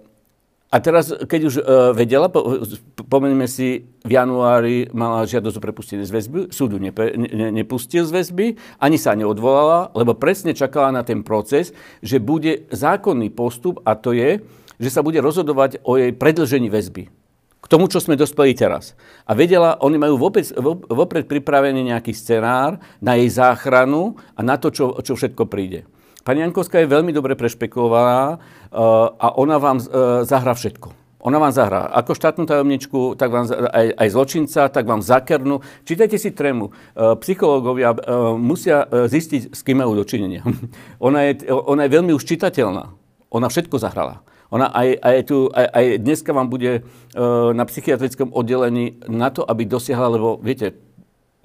a 0.68 0.84
teraz, 0.84 1.12
keď 1.12 1.42
už 1.48 1.56
uh, 1.60 1.92
vedela, 1.96 2.28
po, 2.32 2.64
pomenieme 3.08 3.48
si, 3.48 3.88
v 4.04 4.12
januári 4.16 4.88
mala 4.96 5.28
žiadosť 5.28 5.60
o 5.60 5.64
prepustenie 5.64 6.04
z 6.08 6.12
väzby, 6.12 6.40
súdu 6.52 6.80
nepe, 6.80 7.16
ne, 7.16 7.52
nepustil 7.52 8.08
z 8.08 8.12
väzby, 8.12 8.60
ani 8.80 8.96
sa 9.00 9.16
neodvolala, 9.16 9.92
lebo 9.96 10.16
presne 10.16 10.56
čakala 10.56 10.92
na 10.92 11.04
ten 11.04 11.24
proces, 11.24 11.76
že 12.00 12.24
bude 12.24 12.68
zákonný 12.72 13.32
postup 13.32 13.84
a 13.84 13.96
to 13.96 14.16
je, 14.16 14.44
že 14.80 14.90
sa 14.92 15.04
bude 15.04 15.20
rozhodovať 15.20 15.84
o 15.84 16.00
jej 16.00 16.12
predlžení 16.16 16.72
väzby. 16.72 17.27
K 17.58 17.66
tomu, 17.66 17.90
čo 17.90 17.98
sme 17.98 18.16
dospeli 18.16 18.54
teraz. 18.54 18.94
A 19.26 19.34
vedela, 19.34 19.82
oni 19.82 19.98
majú 19.98 20.16
vopred, 20.22 20.54
vopred 20.88 21.26
pripravený 21.26 21.90
nejaký 21.90 22.14
scenár 22.14 22.78
na 23.02 23.18
jej 23.18 23.28
záchranu 23.34 24.16
a 24.38 24.46
na 24.46 24.62
to, 24.62 24.70
čo, 24.70 24.94
čo 25.02 25.18
všetko 25.18 25.50
príde. 25.50 25.90
Pani 26.28 26.44
Jankovská 26.44 26.84
je 26.84 26.92
veľmi 26.92 27.16
dobre 27.16 27.40
prešpekulovaná 27.40 28.36
uh, 28.36 29.10
a 29.16 29.28
ona 29.40 29.58
vám 29.58 29.80
uh, 29.80 30.28
zahrá 30.28 30.52
všetko. 30.52 30.92
Ona 31.24 31.40
vám 31.40 31.56
zahrá 31.56 31.88
ako 31.92 32.14
štátnu 32.14 32.44
tajomničku, 32.46 33.16
tak 33.16 33.34
vám 33.34 33.48
aj, 33.50 33.88
aj 33.96 34.08
zločinca, 34.12 34.62
tak 34.70 34.86
vám 34.86 35.00
zakernú. 35.00 35.64
Čítajte 35.88 36.20
si 36.20 36.36
trému. 36.36 36.68
Uh, 36.68 37.16
psychológovia 37.24 37.96
musia 38.38 38.86
zistiť, 38.92 39.56
s 39.56 39.64
kým 39.64 39.82
majú 39.82 39.98
dočinenia. 39.98 40.44
ona, 41.08 41.32
je, 41.32 41.48
ona 41.50 41.88
je 41.88 41.96
veľmi 41.96 42.12
už 42.12 42.24
čitateľná. 42.28 42.92
Ona 43.32 43.48
všetko 43.48 43.80
zahrala. 43.80 44.24
Ona 44.52 44.72
aj, 44.72 44.90
aj, 45.04 45.18
tu, 45.28 45.52
aj, 45.52 45.68
aj 45.76 45.86
dneska 46.00 46.32
vám 46.32 46.48
bude 46.48 46.82
uh, 46.82 47.52
na 47.52 47.64
psychiatrickom 47.68 48.32
oddelení 48.32 49.00
na 49.12 49.28
to, 49.28 49.44
aby 49.44 49.68
dosiahla, 49.68 50.16
lebo 50.16 50.40
viete, 50.40 50.80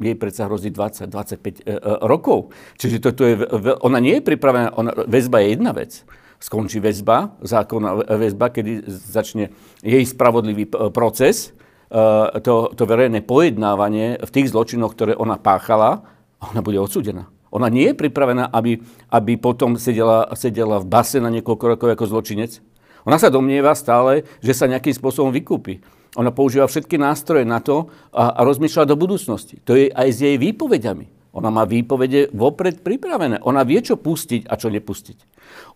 jej 0.03 0.19
predsa 0.19 0.47
hrozí 0.51 0.71
20-25 0.71 1.11
uh, 1.11 2.03
rokov. 2.07 2.55
Čiže 2.79 2.97
toto 3.03 3.23
je, 3.27 3.39
ona 3.83 3.99
nie 3.99 4.19
je 4.19 4.23
pripravená, 4.23 4.75
ona, 4.75 4.91
väzba 5.07 5.43
je 5.43 5.49
jedna 5.59 5.75
vec. 5.75 6.07
Skončí 6.43 6.83
väzba, 6.83 7.39
zákonná 7.43 8.19
väzba, 8.19 8.51
kedy 8.51 8.87
začne 8.91 9.55
jej 9.79 10.03
spravodlivý 10.03 10.67
proces, 10.91 11.55
uh, 11.91 12.35
to, 12.43 12.75
to 12.75 12.83
verejné 12.87 13.23
pojednávanie 13.23 14.19
v 14.19 14.31
tých 14.31 14.51
zločinoch, 14.51 14.95
ktoré 14.95 15.15
ona 15.15 15.39
páchala, 15.39 16.03
ona 16.43 16.63
bude 16.63 16.83
odsúdená. 16.83 17.31
Ona 17.53 17.69
nie 17.69 17.93
je 17.93 18.01
pripravená, 18.01 18.49
aby, 18.49 18.81
aby 19.13 19.33
potom 19.37 19.77
sedela, 19.77 20.25
sedela 20.33 20.81
v 20.81 20.89
base 20.89 21.21
na 21.21 21.29
niekoľko 21.29 21.65
rokov 21.77 21.89
ako 21.93 22.05
zločinec. 22.09 22.65
Ona 23.03 23.19
sa 23.19 23.33
domnieva 23.33 23.75
stále, 23.75 24.27
že 24.39 24.55
sa 24.55 24.71
nejakým 24.71 24.95
spôsobom 24.95 25.35
vykúpi. 25.35 25.83
Ona 26.15 26.29
používa 26.29 26.69
všetky 26.69 27.01
nástroje 27.01 27.49
na 27.49 27.59
to 27.65 27.89
a, 28.13 28.37
a 28.37 28.41
rozmýšľa 28.45 28.85
do 28.85 28.97
budúcnosti. 29.01 29.65
To 29.65 29.73
je 29.73 29.89
aj 29.89 30.09
s 30.13 30.19
jej 30.21 30.37
výpovediami. 30.37 31.23
Ona 31.33 31.49
má 31.49 31.65
výpovede 31.65 32.29
vopred 32.37 32.85
pripravené. 32.85 33.41
Ona 33.49 33.65
vie, 33.65 33.81
čo 33.81 33.97
pustiť 33.97 34.45
a 34.45 34.61
čo 34.61 34.69
nepustiť. 34.69 35.19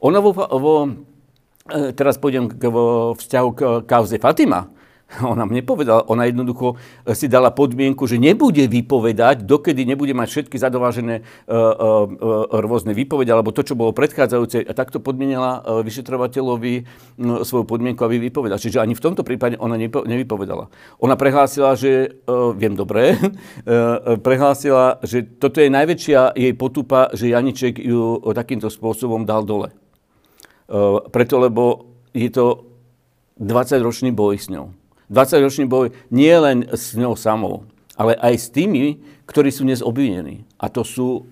Ona 0.04 0.21
vo, 0.21 0.37
vo 0.37 0.75
e, 0.85 1.97
teraz 1.97 2.21
pôjdem 2.21 2.52
k, 2.52 2.68
vo 2.68 3.16
vzťahu 3.16 3.49
k 3.56 3.61
kauze 3.88 4.21
Fatima. 4.21 4.68
Ona 5.32 5.46
mne 5.46 5.62
povedala, 5.62 6.02
ona 6.10 6.26
jednoducho 6.26 6.75
eh, 7.06 7.14
si 7.14 7.30
dala 7.30 7.54
podmienku, 7.54 8.04
že 8.10 8.18
nebude 8.18 8.66
vypovedať, 8.66 9.46
dokedy 9.46 9.86
nebude 9.86 10.12
mať 10.12 10.28
všetky 10.28 10.56
zadovážené 10.58 11.22
uh, 11.22 11.54
uh, 11.54 12.50
rôzne 12.50 12.90
výpovede, 12.90 13.30
alebo 13.30 13.54
to, 13.54 13.62
čo 13.62 13.78
bolo 13.78 13.94
predchádzajúce. 13.94 14.66
A 14.66 14.72
takto 14.75 14.98
podmienila 14.98 15.62
vyšetrovateľovi 15.62 16.75
uh, 16.82 17.46
svoju 17.46 17.64
podmienku, 17.64 18.02
aby 18.02 18.18
vypovedal. 18.18 18.58
Čiže 18.58 18.82
ani 18.82 18.98
v 18.98 19.04
tomto 19.04 19.22
prípade 19.22 19.54
ona 19.62 19.78
nepo, 19.78 20.02
nevypovedala. 20.02 20.66
Ona 20.98 21.14
prehlásila, 21.14 21.78
že, 21.78 22.22
uh, 22.26 22.50
viem 22.56 22.75
dobre, 22.75 23.14
prehlásila, 24.26 24.98
že 25.06 25.22
toto 25.22 25.62
je 25.62 25.70
najväčšia 25.70 26.34
jej 26.34 26.52
potupa, 26.56 27.10
že 27.14 27.30
Janiček 27.30 27.78
ju 27.78 28.20
takýmto 28.34 28.68
spôsobom 28.68 29.22
dal 29.25 29.46
dole. 29.46 29.72
Preto, 31.14 31.34
lebo 31.38 31.94
je 32.10 32.28
to 32.32 32.66
20-ročný 33.38 34.10
boj 34.16 34.40
s 34.40 34.48
ňou. 34.48 34.85
20-ročný 35.10 35.64
boj 35.70 35.94
nie 36.10 36.32
len 36.32 36.66
s 36.70 36.94
ňou 36.98 37.14
samou, 37.14 37.66
ale 37.94 38.18
aj 38.18 38.34
s 38.36 38.46
tými, 38.50 38.98
ktorí 39.26 39.50
sú 39.50 39.66
dnes 39.66 39.82
obvinení. 39.82 40.46
A 40.58 40.70
to 40.70 40.82
sú 40.82 41.26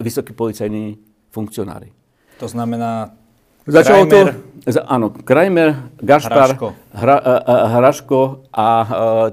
vysokí 0.00 0.34
policajní 0.34 0.98
funkcionári. 1.30 1.92
To 2.40 2.48
znamená 2.50 3.14
Začalo 3.62 4.10
Krajmer, 4.10 4.34
to, 4.66 4.80
áno, 4.90 5.06
Krajmer, 5.14 5.70
Gašpar, 6.02 6.58
Hraško, 6.58 6.68
Hra, 6.90 7.16
a, 7.22 7.34
a, 7.38 7.54
Hraško 7.78 8.20
a, 8.50 8.58
a 8.58 8.66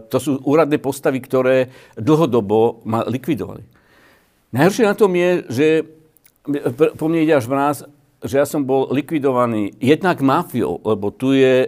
to 0.05 0.17
sú 0.21 0.31
úradné 0.45 0.77
postavy, 0.77 1.17
ktoré 1.17 1.73
dlhodobo 1.97 2.85
ma 2.85 3.01
likvidovali. 3.09 3.65
Najhoršie 4.53 4.85
na 4.85 4.93
tom 4.93 5.17
je, 5.17 5.29
že 5.49 5.67
po 6.93 7.09
mne 7.09 7.25
ide 7.25 7.33
až 7.33 7.49
mráz, 7.49 7.77
že 8.23 8.35
ja 8.39 8.45
som 8.47 8.67
bol 8.67 8.91
likvidovaný 8.91 9.75
jednak 9.79 10.19
mafiou, 10.19 10.83
lebo 10.83 11.07
tu 11.11 11.31
je 11.31 11.67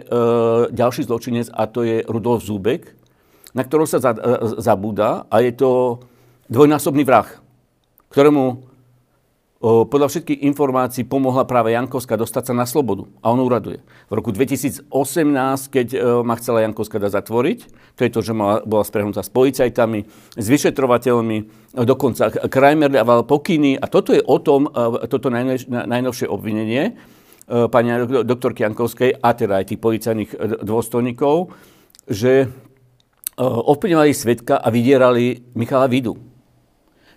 ďalší 0.68 1.08
zločinec 1.08 1.48
a 1.48 1.64
to 1.64 1.80
je 1.84 2.04
Rudolf 2.04 2.44
Zúbek, 2.44 2.92
na 3.56 3.64
ktorého 3.64 3.88
sa 3.88 4.00
za, 4.00 4.12
e, 4.12 4.60
zabúda 4.60 5.24
a 5.32 5.40
je 5.40 5.52
to 5.56 6.00
dvojnásobný 6.52 7.08
vrah, 7.08 7.28
ktorému 8.12 8.71
podľa 9.62 10.10
všetkých 10.10 10.42
informácií 10.42 11.06
pomohla 11.06 11.46
práve 11.46 11.70
Jankovská 11.70 12.18
dostať 12.18 12.50
sa 12.50 12.54
na 12.58 12.66
slobodu. 12.66 13.06
A 13.22 13.30
on 13.30 13.38
uraduje. 13.38 13.78
V 14.10 14.12
roku 14.18 14.34
2018, 14.34 14.90
keď 15.70 15.86
e, 15.94 15.98
ma 16.26 16.34
chcela 16.34 16.66
Jankovská 16.66 16.98
dať 16.98 17.22
zatvoriť, 17.22 17.58
to 17.94 18.02
je 18.02 18.10
to, 18.10 18.20
že 18.26 18.34
bola 18.66 18.82
sprehnutá 18.82 19.22
s 19.22 19.30
policajtami, 19.30 20.02
s 20.34 20.46
vyšetrovateľmi, 20.50 21.38
dokonca 21.78 22.50
Krajmer 22.50 22.90
dával 22.90 23.22
pokyny. 23.22 23.78
A 23.78 23.86
toto 23.86 24.10
je 24.10 24.18
o 24.26 24.42
tom, 24.42 24.66
e, 24.66 25.06
toto 25.06 25.30
najnovšie 25.30 26.26
obvinenie 26.26 26.82
e, 26.82 26.92
pani 27.70 28.02
doktorky 28.26 28.66
Jankovskej 28.66 29.22
a 29.22 29.30
teda 29.30 29.62
aj 29.62 29.70
tých 29.70 29.78
policajných 29.78 30.30
dôstojníkov, 30.66 31.54
že 32.10 32.50
ovplyvňovali 33.38 34.10
svetka 34.10 34.58
a 34.58 34.68
vydierali 34.74 35.54
Michala 35.54 35.86
Vidu 35.86 36.31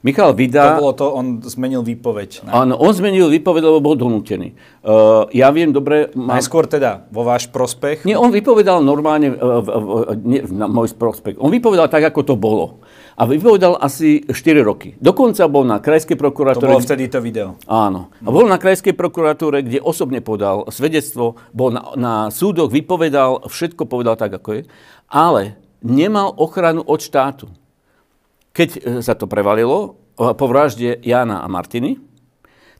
Michal 0.05 0.37
Vida... 0.37 0.77
To 0.77 0.85
bolo 0.85 0.93
to, 0.93 1.05
on 1.09 1.41
zmenil 1.41 1.81
výpoveď. 1.81 2.45
Ne? 2.45 2.53
Áno, 2.53 2.77
on 2.77 2.93
zmenil 2.93 3.25
výpoveď, 3.25 3.65
lebo 3.65 3.81
bol 3.81 3.97
donútený. 3.97 4.53
Uh, 4.85 5.25
ja 5.33 5.49
viem 5.49 5.73
dobre... 5.73 6.13
Mám... 6.13 6.37
Najskôr 6.37 6.69
teda 6.69 7.09
vo 7.09 7.25
váš 7.25 7.49
prospech? 7.49 8.05
Nie, 8.05 8.13
on 8.13 8.29
vypovedal 8.29 8.85
normálne 8.85 9.33
uh, 9.33 9.65
v, 9.65 9.67
v, 9.73 9.89
nie, 10.21 10.45
na 10.45 10.69
môj 10.69 10.93
prospech. 10.93 11.41
On 11.41 11.49
vypovedal 11.49 11.89
tak, 11.89 12.05
ako 12.05 12.21
to 12.21 12.35
bolo. 12.37 12.85
A 13.17 13.25
vypovedal 13.25 13.81
asi 13.81 14.21
4 14.29 14.61
roky. 14.61 14.93
Dokonca 15.01 15.49
bol 15.49 15.65
na 15.65 15.81
krajskej 15.81 16.21
prokuratúre... 16.21 16.69
To 16.69 16.77
bolo 16.77 16.85
vtedy 16.85 17.09
to 17.09 17.17
video. 17.25 17.57
Áno. 17.65 18.13
A 18.21 18.29
bol 18.29 18.45
na 18.45 18.61
krajskej 18.61 18.93
prokuratúre, 18.93 19.65
kde 19.65 19.81
osobne 19.81 20.21
podal 20.21 20.69
svedectvo, 20.69 21.41
bol 21.49 21.73
na, 21.73 21.81
na 21.97 22.13
súdoch, 22.29 22.69
vypovedal, 22.69 23.49
všetko 23.49 23.89
povedal 23.89 24.13
tak, 24.21 24.37
ako 24.37 24.61
je. 24.61 24.61
Ale 25.09 25.57
nemal 25.81 26.29
ochranu 26.37 26.85
od 26.85 27.01
štátu. 27.01 27.49
Keď 28.55 28.69
e, 28.71 28.79
sa 29.03 29.19
to 29.19 29.27
prevalilo 29.27 29.99
e, 30.15 30.31
po 30.31 30.45
vražde 30.47 31.03
Jana 31.03 31.43
a 31.43 31.47
Martiny, 31.51 31.99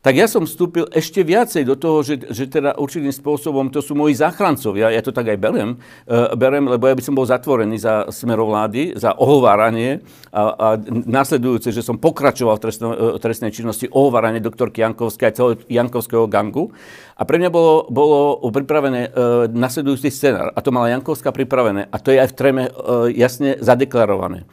tak 0.05 0.21
ja 0.21 0.29
som 0.29 0.45
vstúpil 0.45 0.85
ešte 0.93 1.25
viacej 1.25 1.65
do 1.65 1.73
toho, 1.73 2.05
že, 2.05 2.29
že 2.29 2.45
teda 2.45 2.77
určitým 2.77 3.09
spôsobom 3.09 3.73
to 3.73 3.81
sú 3.81 3.97
moji 3.97 4.13
záchrancovia, 4.13 4.93
ja 4.93 5.01
to 5.01 5.09
tak 5.09 5.33
aj 5.33 5.41
berem, 5.41 5.81
uh, 5.81 6.29
berem, 6.37 6.69
lebo 6.69 6.85
ja 6.85 6.93
by 6.93 7.01
som 7.01 7.17
bol 7.17 7.25
zatvorený 7.25 7.81
za 7.81 8.05
smerovlády, 8.13 8.93
za 8.93 9.17
ohováranie 9.17 10.05
a, 10.29 10.53
a 10.53 10.67
následujúce, 11.09 11.73
že 11.73 11.81
som 11.81 11.97
pokračoval 11.97 12.61
v 12.61 12.63
trestno, 12.69 12.87
uh, 12.93 13.17
trestnej 13.17 13.49
činnosti 13.49 13.89
ohováranie 13.89 14.45
doktorky 14.45 14.85
Jankovskej 14.85 15.25
a 15.25 15.33
celého 15.33 15.57
Jankovského 15.73 16.29
gangu. 16.29 16.69
A 17.17 17.25
pre 17.25 17.41
mňa 17.41 17.49
bolo, 17.49 17.89
bolo 17.89 18.45
pripravené 18.53 19.09
uh, 19.09 19.49
nasledujúci 19.49 20.13
scenár. 20.13 20.53
A 20.53 20.61
to 20.61 20.69
mala 20.69 20.93
Jankovská 20.93 21.33
pripravené. 21.33 21.89
A 21.89 21.97
to 21.97 22.13
je 22.13 22.21
aj 22.21 22.29
v 22.29 22.37
treme 22.37 22.63
uh, 22.69 23.09
jasne 23.09 23.57
zadeklarované. 23.57 24.45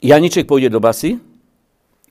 Janiček 0.00 0.44
pôjde 0.44 0.68
do 0.68 0.80
basy, 0.80 1.16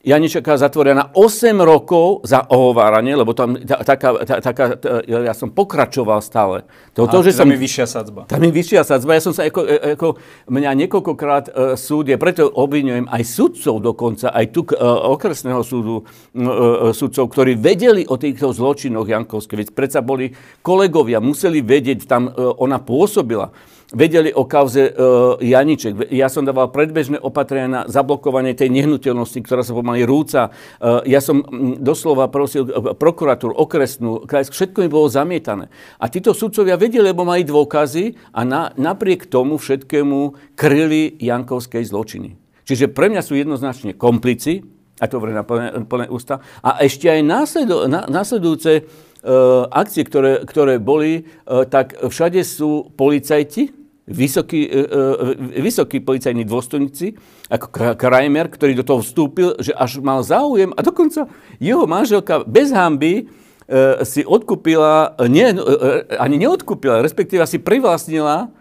Janičeka 0.06 0.54
zatvoria 0.54 0.94
na 0.94 1.10
8 1.10 1.50
rokov 1.66 2.22
za 2.22 2.46
ohováranie, 2.46 3.18
lebo 3.18 3.34
tam 3.34 3.58
taká, 3.58 4.22
taká, 4.38 4.78
ja 5.02 5.34
som 5.34 5.50
pokračoval 5.50 6.22
stále. 6.22 6.62
To, 6.94 7.10
to, 7.10 7.26
že 7.26 7.34
tam 7.34 7.50
som, 7.50 7.58
je 7.58 7.58
vyššia 7.58 7.86
sadzba. 7.90 8.20
Tam 8.30 8.38
je 8.38 8.54
vyššia 8.54 8.86
sadzba. 8.86 9.18
Ja 9.18 9.22
som 9.26 9.34
sa, 9.34 9.50
ako, 9.50 9.66
e, 9.66 9.98
ako 9.98 10.14
mňa 10.46 10.70
niekoľkokrát 10.86 11.44
uh, 11.50 11.74
súd 11.74 12.06
je, 12.06 12.14
preto 12.22 12.46
obvinujem 12.46 13.10
aj 13.10 13.22
sudcov 13.26 13.82
dokonca, 13.82 14.30
aj 14.30 14.46
tu 14.54 14.62
uh, 14.62 15.10
okresného 15.10 15.66
súdu 15.66 16.06
uh, 16.06 16.94
sudcov, 16.94 17.26
ktorí 17.26 17.58
vedeli 17.58 18.06
o 18.06 18.14
týchto 18.14 18.54
zločinoch 18.54 19.10
Jankovskej. 19.10 19.66
Veď 19.66 19.68
predsa 19.74 20.06
boli 20.06 20.30
kolegovia, 20.62 21.18
museli 21.18 21.66
vedieť, 21.66 22.06
tam 22.06 22.30
uh, 22.30 22.54
ona 22.62 22.78
pôsobila 22.78 23.50
vedeli 23.94 24.34
o 24.34 24.48
kauze 24.48 24.90
uh, 24.90 25.38
Janiček. 25.38 26.10
Ja 26.10 26.26
som 26.26 26.42
dával 26.42 26.74
predbežné 26.74 27.22
opatrenia 27.22 27.70
na 27.70 27.82
zablokovanie 27.86 28.56
tej 28.58 28.72
nehnuteľnosti, 28.74 29.38
ktorá 29.46 29.62
sa 29.62 29.76
pomaly 29.76 30.02
rúca. 30.02 30.50
Uh, 30.82 31.04
ja 31.06 31.22
som 31.22 31.46
doslova 31.78 32.26
prosil 32.26 32.66
uh, 32.66 32.94
prokuratúru, 32.98 33.54
okresnú, 33.54 34.26
krajsk, 34.26 34.50
všetko 34.50 34.82
mi 34.82 34.88
bolo 34.90 35.06
zamietané. 35.06 35.70
A 36.02 36.10
títo 36.10 36.34
sudcovia 36.34 36.74
vedeli, 36.74 37.14
lebo 37.14 37.22
mali 37.22 37.46
dôkazy 37.46 38.34
a 38.34 38.42
na, 38.42 38.74
napriek 38.74 39.30
tomu 39.30 39.60
všetkému 39.60 40.54
kryli 40.58 41.14
Jankovskej 41.22 41.86
zločiny. 41.86 42.34
Čiže 42.66 42.90
pre 42.90 43.06
mňa 43.06 43.22
sú 43.22 43.38
jednoznačne 43.38 43.94
komplici, 43.94 44.66
a 44.96 45.04
to 45.06 45.20
na 45.20 45.44
plné, 45.44 45.86
plné 45.86 46.06
ústa, 46.08 46.40
a 46.64 46.80
ešte 46.82 47.06
aj 47.06 47.20
následu, 47.22 47.84
na, 47.86 48.08
následujúce 48.08 48.88
akcie, 49.70 50.06
ktoré, 50.06 50.46
ktoré 50.46 50.78
boli, 50.78 51.26
uh, 51.26 51.66
tak 51.66 51.98
všade 51.98 52.40
sú 52.46 52.94
policajti, 52.94 53.74
vysokí, 54.06 54.70
e, 54.70 54.86
e, 54.86 55.60
vysokí 55.66 55.98
policajní 55.98 56.46
dôstojníci, 56.46 57.18
ako 57.50 57.98
Kramer, 57.98 58.46
ktorý 58.46 58.78
do 58.78 58.86
toho 58.86 59.02
vstúpil, 59.02 59.58
že 59.58 59.74
až 59.74 59.98
mal 59.98 60.22
záujem 60.22 60.70
a 60.78 60.80
dokonca 60.82 61.26
jeho 61.58 61.90
manželka 61.90 62.46
bez 62.46 62.70
hamby 62.70 63.26
si 64.06 64.22
odkúpila, 64.22 65.18
nie, 65.26 65.50
ani 66.22 66.38
neodkúpila, 66.38 67.02
respektíve 67.02 67.42
si 67.50 67.58
privlastnila 67.58 68.54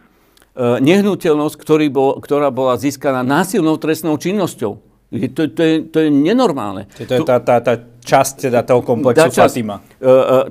nehnuteľnosť, 0.58 1.56
ktorý 1.62 1.94
bol, 1.94 2.18
ktorá 2.18 2.50
bola 2.50 2.74
získaná 2.74 3.22
násilnou 3.22 3.78
trestnou 3.78 4.18
činnosťou. 4.18 4.82
To, 5.14 5.42
to, 5.46 5.62
je, 5.62 5.76
to 5.94 5.98
je 6.02 6.10
nenormálne. 6.10 6.90
To 6.98 7.06
je 7.06 7.22
tá, 7.22 7.38
tá, 7.38 7.62
tá 7.62 7.86
časť 8.06 8.48
teda 8.48 8.62
toho 8.62 8.86
komplexu 8.86 9.26
tá 9.26 9.28
časť, 9.34 9.54
Fatima. 9.58 9.76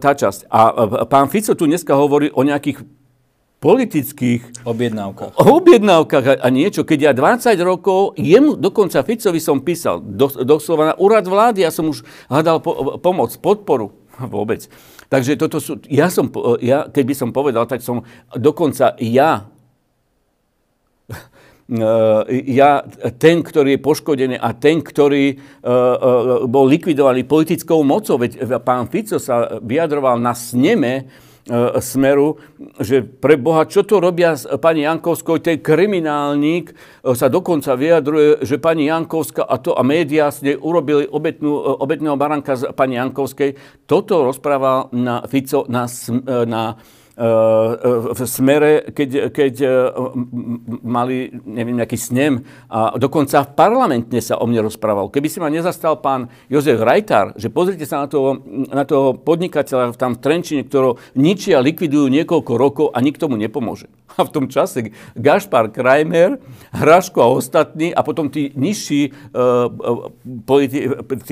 Tá 0.03 0.13
časť. 0.13 0.51
A 0.51 0.61
pán 1.07 1.31
Fico 1.31 1.55
tu 1.55 1.71
dneska 1.71 1.95
hovorí 1.95 2.29
o 2.35 2.43
nejakých 2.43 2.83
politických 3.65 4.69
objednávkach. 4.69 5.41
objednávkach 5.41 6.25
a, 6.29 6.35
a 6.45 6.49
niečo. 6.53 6.85
Keď 6.85 6.99
ja 7.01 7.13
20 7.17 7.57
rokov, 7.65 8.13
jemu, 8.21 8.61
dokonca 8.61 9.01
Ficovi 9.01 9.41
som 9.41 9.65
písal, 9.65 10.05
do, 10.05 10.29
doslova 10.29 10.93
na 10.93 10.95
úrad 11.01 11.25
vlády, 11.25 11.65
ja 11.65 11.73
som 11.73 11.89
už 11.89 12.05
hľadal 12.29 12.61
po, 12.61 13.01
pomoc, 13.01 13.33
podporu. 13.41 13.97
Vôbec. 14.35 14.69
Takže 15.09 15.41
toto 15.41 15.65
sú, 15.65 15.81
ja 15.89 16.13
som, 16.13 16.29
ja, 16.61 16.93
keď 16.93 17.05
by 17.09 17.15
som 17.17 17.29
povedal, 17.33 17.65
tak 17.65 17.81
som 17.81 18.05
dokonca 18.37 19.01
ja 19.01 19.49
ja, 22.45 22.85
ten, 23.17 23.41
ktorý 23.41 23.77
je 23.77 23.81
poškodený 23.81 24.37
a 24.37 24.53
ten, 24.53 24.85
ktorý 24.85 25.41
bol 26.45 26.69
likvidovaný 26.69 27.25
politickou 27.25 27.81
mocou, 27.81 28.21
veď 28.21 28.45
pán 28.61 28.85
Fico 28.93 29.17
sa 29.17 29.57
vyjadroval 29.65 30.21
na 30.21 30.37
sneme 30.37 31.09
E, 31.45 31.77
smeru, 31.77 32.41
že 32.81 33.05
pre 33.05 33.37
Boha, 33.37 33.69
čo 33.69 33.85
to 33.85 34.01
robia 34.01 34.33
s 34.33 34.49
pani 34.65 34.89
Jankovskou, 34.89 35.45
ten 35.45 35.61
kriminálnik 35.61 36.73
e, 36.73 37.13
sa 37.13 37.29
dokonca 37.29 37.77
vyjadruje, 37.77 38.49
že 38.49 38.57
pani 38.57 38.89
Jankovská 38.89 39.45
a 39.45 39.61
to 39.61 39.77
a 39.77 39.85
médiá 39.85 40.33
s 40.33 40.41
nej 40.41 40.57
urobili 40.57 41.05
obetnú, 41.05 41.61
e, 41.61 41.85
obetného 41.85 42.17
baranka 42.17 42.57
z 42.57 42.73
pani 42.73 42.97
Jankovskej. 42.97 43.61
Toto 43.85 44.25
rozprával 44.25 44.89
na 44.97 45.29
Fico 45.29 45.69
na, 45.69 45.85
na 46.49 46.81
v 47.15 48.21
smere, 48.27 48.91
keď, 48.91 49.31
keď 49.31 49.55
mali 50.83 51.31
neviem, 51.47 51.79
nejaký 51.79 51.95
snem 51.95 52.43
a 52.67 52.99
dokonca 52.99 53.47
v 53.47 53.55
parlamentne 53.55 54.19
sa 54.19 54.43
o 54.43 54.45
mne 54.51 54.67
rozprával. 54.67 55.15
Keby 55.15 55.29
si 55.31 55.39
ma 55.39 55.47
nezastal 55.47 56.03
pán 56.03 56.27
Jozef 56.51 56.83
Rajtár, 56.83 57.39
že 57.39 57.55
pozrite 57.55 57.87
sa 57.87 58.03
na 58.03 58.09
toho, 58.11 58.43
na 58.67 58.83
toho 58.83 59.15
podnikateľa 59.15 59.95
tam 59.95 60.19
v 60.19 60.23
Trenčine, 60.27 60.67
ktorého 60.67 60.99
ničia, 61.15 61.63
likvidujú 61.63 62.11
niekoľko 62.11 62.53
rokov 62.59 62.87
a 62.91 62.99
nikto 62.99 63.31
mu 63.31 63.39
nepomôže. 63.39 63.87
A 64.15 64.27
v 64.27 64.31
tom 64.35 64.47
čase 64.47 64.95
Gašpar 65.19 65.75
Krajmer, 65.75 66.39
Hraško 66.71 67.19
a 67.19 67.31
ostatní 67.35 67.91
a 67.91 68.03
potom 68.07 68.31
tí 68.31 68.55
nižší 68.55 69.11
uh, 69.11 69.71
politi- 70.47 70.87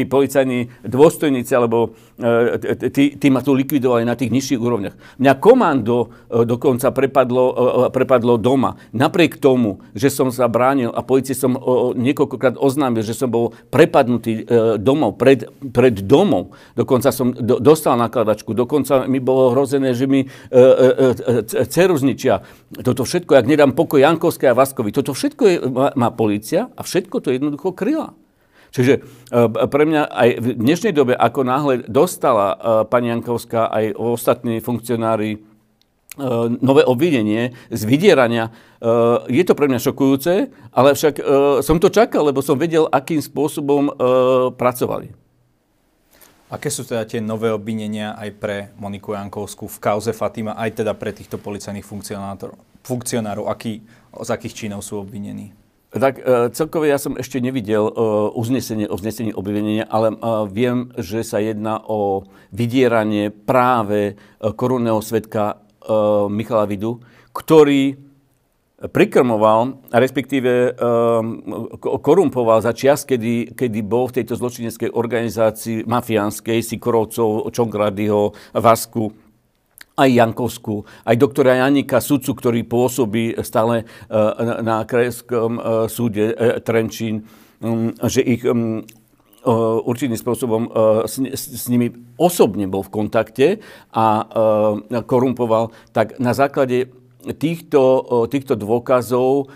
policajní 0.07 0.71
dôstojníci 0.87 1.53
alebo 1.55 1.95
uh, 1.95 2.59
tí, 2.91 3.15
tí 3.19 3.27
ma 3.31 3.39
tu 3.43 3.55
likvidovali 3.55 4.03
na 4.03 4.19
tých 4.19 4.35
nižších 4.35 4.59
úrovniach. 4.59 4.99
Mňa 5.19 5.33
komando 5.73 6.13
uh, 6.29 6.45
dokonca 6.45 6.93
prepadlo, 6.93 7.45
uh, 7.49 7.89
prepadlo 7.89 8.37
doma. 8.37 8.77
Napriek 8.93 9.41
tomu, 9.41 9.81
že 9.97 10.13
som 10.13 10.29
sa 10.29 10.53
bránil 10.53 10.93
a 10.93 11.01
policii 11.01 11.33
som 11.33 11.57
niekoľkokrát 11.97 12.61
oznámil, 12.61 13.01
že 13.01 13.17
som 13.17 13.33
bol 13.33 13.57
prepadnutý 13.73 14.45
domov, 14.77 15.17
pred, 15.17 15.49
pred 15.73 16.05
domov. 16.05 16.53
Dokonca 16.77 17.09
som 17.09 17.33
do, 17.33 17.57
dostal 17.57 17.97
nakladačku. 17.97 18.53
Dokonca 18.53 19.09
mi 19.09 19.17
bolo 19.23 19.57
hrozené, 19.57 19.97
že 19.97 20.05
mi 20.05 20.29
zničia 21.73 22.45
toto 22.81 23.05
všetko, 23.05 23.37
ak 23.37 23.47
nedám 23.49 23.73
pokoj 23.73 24.01
Jankovskej 24.01 24.53
a 24.53 24.59
Vaskovi, 24.59 24.91
toto 24.93 25.13
všetko 25.17 25.43
je, 25.49 25.57
má, 25.69 25.89
má 25.97 26.09
policia 26.13 26.69
a 26.73 26.81
všetko 26.85 27.21
to 27.21 27.33
jednoducho 27.33 27.73
kryla. 27.73 28.13
Čiže 28.73 29.05
e, 29.29 29.41
pre 29.69 29.85
mňa 29.85 30.03
aj 30.09 30.29
v 30.41 30.47
dnešnej 30.57 30.97
dobe, 30.97 31.13
ako 31.13 31.41
náhle 31.45 31.75
dostala 31.85 32.57
e, 32.57 32.57
pani 32.89 33.13
Jankovská 33.13 33.69
aj 33.69 33.93
ostatní 34.01 34.65
funkcionári 34.65 35.37
e, 35.37 35.39
nové 36.61 36.85
obvinenie 36.85 37.57
z 37.73 37.83
vydierania. 37.89 38.53
Je 39.33 39.45
to 39.49 39.57
pre 39.57 39.65
mňa 39.65 39.81
šokujúce, 39.81 40.53
ale 40.75 40.93
však 40.93 41.15
som 41.65 41.81
to 41.81 41.89
čakal, 41.89 42.29
lebo 42.29 42.45
som 42.45 42.61
vedel, 42.61 42.85
akým 42.93 43.25
spôsobom 43.25 43.89
pracovali. 44.53 45.23
Aké 46.53 46.69
sú 46.69 46.85
teda 46.85 47.09
tie 47.09 47.25
nové 47.25 47.49
obvinenia 47.49 48.13
aj 48.13 48.29
pre 48.37 48.57
Moniku 48.77 49.17
Jankovskú 49.17 49.73
v 49.73 49.81
kauze 49.81 50.13
Fatima, 50.13 50.53
aj 50.53 50.85
teda 50.85 50.93
pre 50.93 51.09
týchto 51.17 51.41
policajných 51.41 51.81
funkcionárov? 52.85 53.49
Aký, 53.49 53.81
z 54.13 54.29
akých 54.29 54.69
činov 54.69 54.85
sú 54.85 55.01
obvinení? 55.01 55.57
Tak 55.93 56.21
e, 56.21 56.23
celkové 56.53 56.89
ja 56.89 57.01
som 57.01 57.21
ešte 57.21 57.41
nevidel 57.41 57.89
e, 57.89 57.93
uznesenie 58.37 58.85
o 58.89 58.97
vznesení 58.97 59.33
obvinenia, 59.37 59.89
ale 59.89 60.13
e, 60.13 60.17
viem, 60.49 60.89
že 60.97 61.21
sa 61.21 61.41
jedná 61.41 61.81
o 61.85 62.29
vydieranie 62.49 63.29
práve 63.29 64.17
korunného 64.41 65.01
svetka 65.05 65.61
Michala 66.31 66.67
Vidu, 66.69 67.03
ktorý 67.33 68.13
prikrmoval, 68.91 69.87
respektíve 69.95 70.75
um, 70.75 71.79
korumpoval 71.79 72.59
za 72.67 72.75
čas, 72.75 73.07
kedy, 73.07 73.55
kedy 73.55 73.79
bol 73.87 74.11
v 74.11 74.23
tejto 74.23 74.35
zločineckej 74.35 74.91
organizácii 74.91 75.87
mafiánskej, 75.87 76.67
Sikorovcov, 76.67 77.47
Čongradyho, 77.55 78.35
Vasku, 78.59 79.15
aj 79.95 80.11
Jankovskú, 80.11 80.83
aj 81.07 81.15
doktora 81.15 81.63
Janika, 81.63 82.03
sudcu, 82.03 82.35
ktorý 82.35 82.67
pôsobí 82.67 83.39
stále 83.47 83.87
uh, 84.11 84.65
na 84.67 84.83
krajskom 84.83 85.63
súde 85.87 86.35
Trenčín, 86.67 87.31
um, 87.63 87.95
že 88.11 88.19
ich 88.19 88.43
um, 88.43 88.83
určitým 89.87 90.15
spôsobom 90.15 90.71
s, 91.07 91.19
s 91.35 91.67
nimi 91.67 91.91
osobne 92.15 92.71
bol 92.71 92.87
v 92.87 92.95
kontakte 92.95 93.47
a 93.91 94.23
korumpoval, 95.07 95.75
tak 95.91 96.19
na 96.23 96.31
základe 96.31 96.95
týchto, 97.39 98.03
týchto 98.31 98.55
dôkazov, 98.59 99.51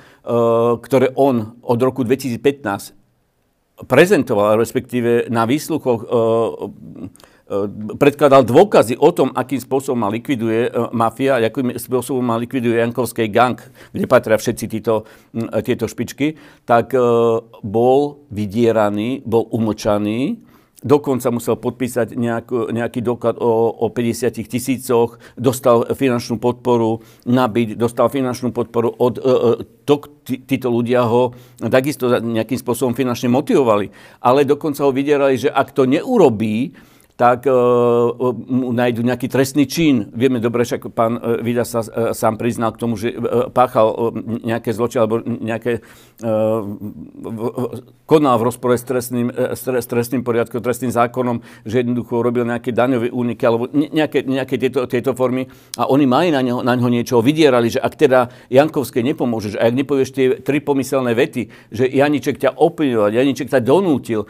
ktoré 0.83 1.15
on 1.15 1.59
od 1.63 1.79
roku 1.83 2.03
2015 2.03 3.87
prezentoval, 3.87 4.57
respektíve 4.59 5.29
na 5.29 5.45
výsluchoch 5.45 6.01
predkladal 7.97 8.43
dôkazy 8.43 8.99
o 8.99 9.15
tom, 9.15 9.31
akým 9.31 9.63
spôsobom 9.63 10.03
ma 10.03 10.11
likviduje 10.11 10.67
mafia, 10.91 11.39
akým 11.39 11.79
spôsobom 11.79 12.23
ma 12.23 12.35
likviduje 12.35 12.83
Jankovský 12.83 13.31
gang, 13.31 13.55
kde 13.95 14.07
patria 14.11 14.35
všetci 14.35 14.65
títo, 14.67 15.07
tieto 15.63 15.87
špičky, 15.87 16.35
tak 16.67 16.91
bol 17.63 18.27
vydieraný, 18.35 19.23
bol 19.23 19.47
umlčaný 19.55 20.43
dokonca 20.87 21.33
musel 21.35 21.59
podpísať 21.59 22.15
nejakú, 22.15 22.71
nejaký 22.71 23.03
doklad 23.03 23.43
o, 23.43 23.75
o 23.75 23.87
50 23.91 24.47
tisícoch, 24.47 25.19
dostal 25.35 25.83
finančnú 25.91 26.39
podporu 26.39 27.03
na 27.27 27.51
byt, 27.51 27.75
dostal 27.75 28.07
finančnú 28.07 28.55
podporu 28.55 28.95
od... 28.95 29.19
E, 29.19 29.23
e 29.23 29.51
to, 29.87 30.03
tí, 30.27 30.43
títo 30.43 30.71
ľudia 30.71 31.07
ho 31.07 31.35
takisto 31.71 32.11
nejakým 32.19 32.59
spôsobom 32.59 32.95
finančne 32.95 33.31
motivovali. 33.31 33.91
Ale 34.23 34.47
dokonca 34.47 34.83
ho 34.87 34.95
vydierali, 34.95 35.39
že 35.39 35.51
ak 35.51 35.75
to 35.75 35.87
neurobí, 35.87 36.75
tak 37.17 37.49
uh, 37.49 37.57
uh, 38.13 38.37
nájdu 38.77 39.01
nejaký 39.01 39.33
trestný 39.33 39.65
čin. 39.65 40.13
Vieme 40.13 40.37
dobre, 40.41 40.69
však 40.69 40.93
pán 40.93 41.17
uh, 41.17 41.41
Vida 41.41 41.65
sa 41.65 41.81
sám 42.13 42.37
priznal 42.37 42.77
k 42.77 42.81
tomu, 42.81 43.01
že 43.01 43.17
páchal 43.57 44.13
nejaké 44.45 44.73
zločiny 44.77 45.01
alebo 45.01 45.17
nejaké 45.25 45.81
konal 48.07 48.35
v 48.39 48.47
rozpore 48.47 48.79
s 48.79 48.85
trestným, 48.87 49.29
s 49.33 49.87
trestným 49.87 50.23
poriadkom, 50.25 50.63
trestným 50.63 50.95
zákonom, 50.95 51.43
že 51.67 51.83
jednoducho 51.83 52.23
robil 52.23 52.47
nejaké 52.49 52.73
daňové 52.73 53.13
úniky 53.13 53.43
alebo 53.45 53.69
nejaké, 53.73 54.25
nejaké 54.25 54.57
tieto, 54.57 54.87
tieto 54.89 55.13
formy 55.13 55.45
a 55.77 55.91
oni 55.91 56.07
mali 56.09 56.29
na 56.33 56.41
neho, 56.41 56.65
na 56.65 56.73
neho 56.73 56.89
niečo, 56.89 57.21
vydierali, 57.21 57.69
že 57.69 57.83
ak 57.83 57.95
teda 57.99 58.33
Jankovskej 58.49 59.05
nepomôžeš 59.13 59.61
a 59.61 59.69
ak 59.69 59.75
nepovieš 59.75 60.11
tie 60.15 60.27
tri 60.41 60.63
pomyselné 60.63 61.13
vety, 61.13 61.53
že 61.69 61.85
Janiček 61.91 62.41
ťa 62.41 62.57
opinil, 62.57 63.13
Janiček 63.13 63.53
ťa 63.53 63.61
donútil 63.61 64.25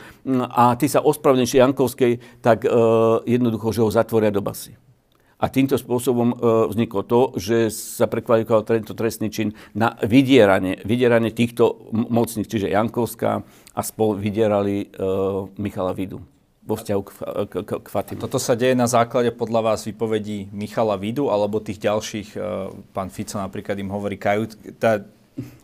a 0.51 0.75
ty 0.75 0.91
sa 0.91 1.05
ospravedlníš 1.05 1.61
Jankovskej, 1.61 2.43
tak 2.43 2.67
jednoducho, 3.25 3.73
že 3.73 3.85
ho 3.85 3.91
zatvoria 3.91 4.31
do 4.33 4.45
basy. 4.45 4.77
A 5.37 5.53
týmto 5.53 5.77
spôsobom 5.77 6.33
e, 6.33 6.37
vzniklo 6.73 7.05
to, 7.05 7.21
že 7.37 7.69
sa 7.69 8.09
prekvalifikoval 8.09 8.65
tento 8.65 8.97
trestný 8.97 9.29
čin 9.29 9.53
na 9.77 9.93
vydieranie, 10.01 10.81
vydieranie 10.81 11.29
týchto 11.29 11.93
mocných, 11.93 12.49
čiže 12.49 12.73
Jankovská 12.73 13.45
a 13.77 13.81
spol 13.85 14.17
vydierali 14.17 14.89
e, 14.89 15.07
Michala 15.61 15.93
Vidu 15.93 16.25
vo 16.67 16.75
vzťahu 16.75 17.03
k, 17.05 17.11
k, 17.47 17.53
k, 17.63 17.71
k 17.79 17.87
Fatimu. 17.87 18.19
Toto 18.27 18.43
sa 18.43 18.59
deje 18.59 18.75
na 18.75 18.91
základe 18.91 19.31
podľa 19.31 19.61
vás 19.71 19.87
vypovedí 19.87 20.51
Michala 20.51 20.99
Vidu 20.99 21.31
alebo 21.31 21.63
tých 21.63 21.79
ďalších, 21.79 22.35
pán 22.91 23.07
Fico 23.07 23.39
napríklad 23.39 23.79
im 23.79 23.87
hovorí, 23.95 24.19
kajut, 24.19 24.75
tá, 24.83 24.99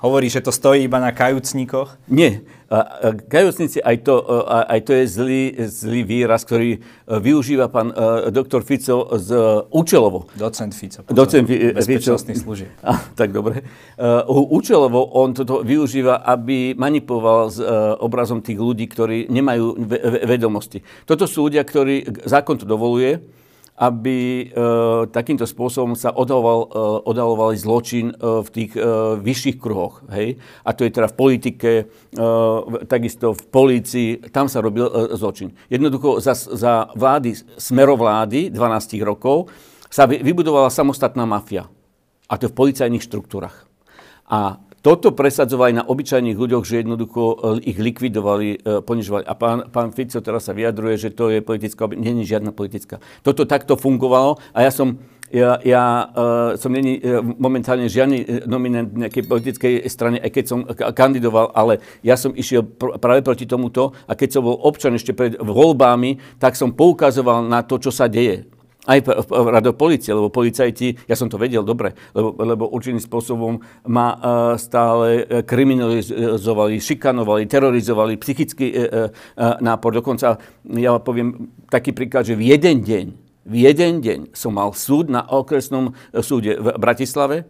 Hovorí, 0.04 0.28
že 0.28 0.44
to 0.44 0.52
stojí 0.52 0.84
iba 0.84 1.00
na 1.00 1.16
kajúcnikoch? 1.16 1.96
Nie. 2.04 2.44
Kajúcnici, 3.32 3.80
aj 3.80 4.04
to, 4.04 4.20
aj 4.48 4.80
to 4.84 4.92
je 4.92 5.04
zlý, 5.08 5.42
zlý 5.64 6.00
výraz, 6.04 6.44
ktorý 6.44 6.76
e, 6.76 6.78
využíva 7.08 7.72
pán 7.72 7.88
e, 7.88 8.28
doktor 8.28 8.68
Fico 8.68 9.16
z 9.16 9.32
účelovo. 9.72 10.28
Docent 10.36 10.76
Fico. 10.76 11.00
Docent 11.08 11.48
Fico. 11.48 11.72
Bezpečnostný 11.72 12.36
služieb. 12.36 12.68
tak 13.20 13.32
dobre. 13.32 13.64
Účelovo 14.28 15.08
on 15.16 15.32
toto 15.32 15.64
využíva, 15.64 16.20
aby 16.20 16.76
manipuloval 16.76 17.48
s 17.48 17.56
obrazom 17.96 18.44
tých 18.44 18.60
ľudí, 18.60 18.84
ktorí 18.92 19.32
nemajú 19.32 19.88
vedomosti. 20.28 20.84
Toto 21.08 21.24
sú 21.24 21.48
ľudia, 21.48 21.64
ktorí, 21.64 22.28
zákon 22.28 22.60
to 22.60 22.68
dovoluje, 22.68 23.24
aby 23.72 24.52
e, 24.52 24.56
takýmto 25.08 25.48
spôsobom 25.48 25.96
sa 25.96 26.12
odhaloval, 26.12 26.60
e, 26.68 26.76
odhaloval 27.08 27.56
zločin 27.56 28.12
e, 28.12 28.14
v 28.44 28.48
tých 28.52 28.72
vyšších 29.18 29.56
kruhoch. 29.56 30.04
Hej? 30.12 30.36
A 30.62 30.70
to 30.76 30.84
je 30.84 30.92
teda 30.92 31.08
v 31.08 31.16
politike, 31.16 31.70
takisto 32.86 33.32
v 33.32 33.42
polícii, 33.48 34.08
tam 34.28 34.46
sa 34.46 34.60
robil 34.60 34.84
zločin. 35.16 35.56
Jednoducho 35.72 36.20
za, 36.20 36.36
za 36.36 36.92
vlády, 36.92 37.32
smerovlády 37.56 38.52
12 38.52 39.00
rokov 39.02 39.48
sa 39.88 40.04
vy, 40.04 40.20
vybudovala 40.20 40.68
samostatná 40.72 41.24
mafia. 41.24 41.68
A 42.28 42.40
to 42.40 42.48
v 42.48 42.56
policajných 42.56 43.04
štruktúrach. 43.04 43.68
A 44.28 44.56
toto 44.82 45.14
presadzovali 45.14 45.78
na 45.78 45.86
obyčajných 45.86 46.34
ľuďoch, 46.34 46.66
že 46.66 46.82
jednoducho 46.82 47.22
e, 47.22 47.34
ich 47.70 47.78
likvidovali, 47.78 48.48
e, 48.58 48.82
ponižovali. 48.82 49.24
A 49.24 49.34
pán, 49.38 49.70
pán 49.70 49.94
Fico 49.94 50.18
teraz 50.18 50.50
sa 50.50 50.52
vyjadruje, 50.52 50.98
že 50.98 51.14
to 51.14 51.30
je 51.30 51.38
politická, 51.38 51.86
je 51.86 52.26
žiadna 52.26 52.50
politická. 52.50 52.98
Toto 53.22 53.46
takto 53.46 53.78
fungovalo 53.78 54.42
a 54.50 54.66
ja 54.66 54.74
som 54.74 54.98
ja, 55.32 55.56
ja 55.64 56.12
uh, 56.12 56.60
som 56.60 56.68
není 56.68 57.00
momentálne 57.40 57.88
žiadny 57.88 58.44
nominant 58.44 58.92
nejakej 58.92 59.24
politickej 59.24 59.74
strany, 59.88 60.20
aj 60.20 60.28
keď 60.28 60.44
som 60.44 60.60
kandidoval, 60.92 61.56
ale 61.56 61.80
ja 62.04 62.20
som 62.20 62.36
išiel 62.36 62.60
pr- 62.60 63.00
práve 63.00 63.24
proti 63.24 63.48
tomuto 63.48 63.96
a 64.04 64.12
keď 64.12 64.28
som 64.28 64.44
bol 64.44 64.60
občan 64.60 64.92
ešte 64.92 65.16
pred 65.16 65.40
voľbami, 65.40 66.36
tak 66.36 66.52
som 66.52 66.76
poukazoval 66.76 67.48
na 67.48 67.64
to, 67.64 67.80
čo 67.80 67.88
sa 67.88 68.12
deje 68.12 68.44
aj 68.82 68.98
rado 69.30 69.70
policie, 69.78 70.10
lebo 70.10 70.26
policajti, 70.26 71.06
ja 71.06 71.14
som 71.14 71.30
to 71.30 71.38
vedel 71.38 71.62
dobre, 71.62 71.94
lebo, 72.18 72.34
lebo 72.34 72.64
určitým 72.66 72.98
spôsobom 72.98 73.62
ma 73.86 74.08
uh, 74.12 74.20
stále 74.58 75.22
e, 75.22 75.46
kriminalizovali, 75.46 76.82
šikanovali, 76.82 77.46
terorizovali, 77.46 78.18
psychický 78.18 78.74
uh, 78.74 79.08
nápor. 79.62 80.02
Dokonca, 80.02 80.34
ja 80.74 80.98
poviem 80.98 81.54
taký 81.70 81.94
príklad, 81.94 82.26
že 82.26 82.34
v 82.34 82.50
jeden 82.50 82.82
deň, 82.82 83.06
v 83.46 83.54
jeden 83.54 84.02
deň 84.02 84.18
som 84.34 84.54
mal 84.54 84.74
súd 84.74 85.10
na 85.10 85.22
okresnom 85.30 85.94
súde 86.18 86.58
v 86.58 86.66
Bratislave, 86.78 87.46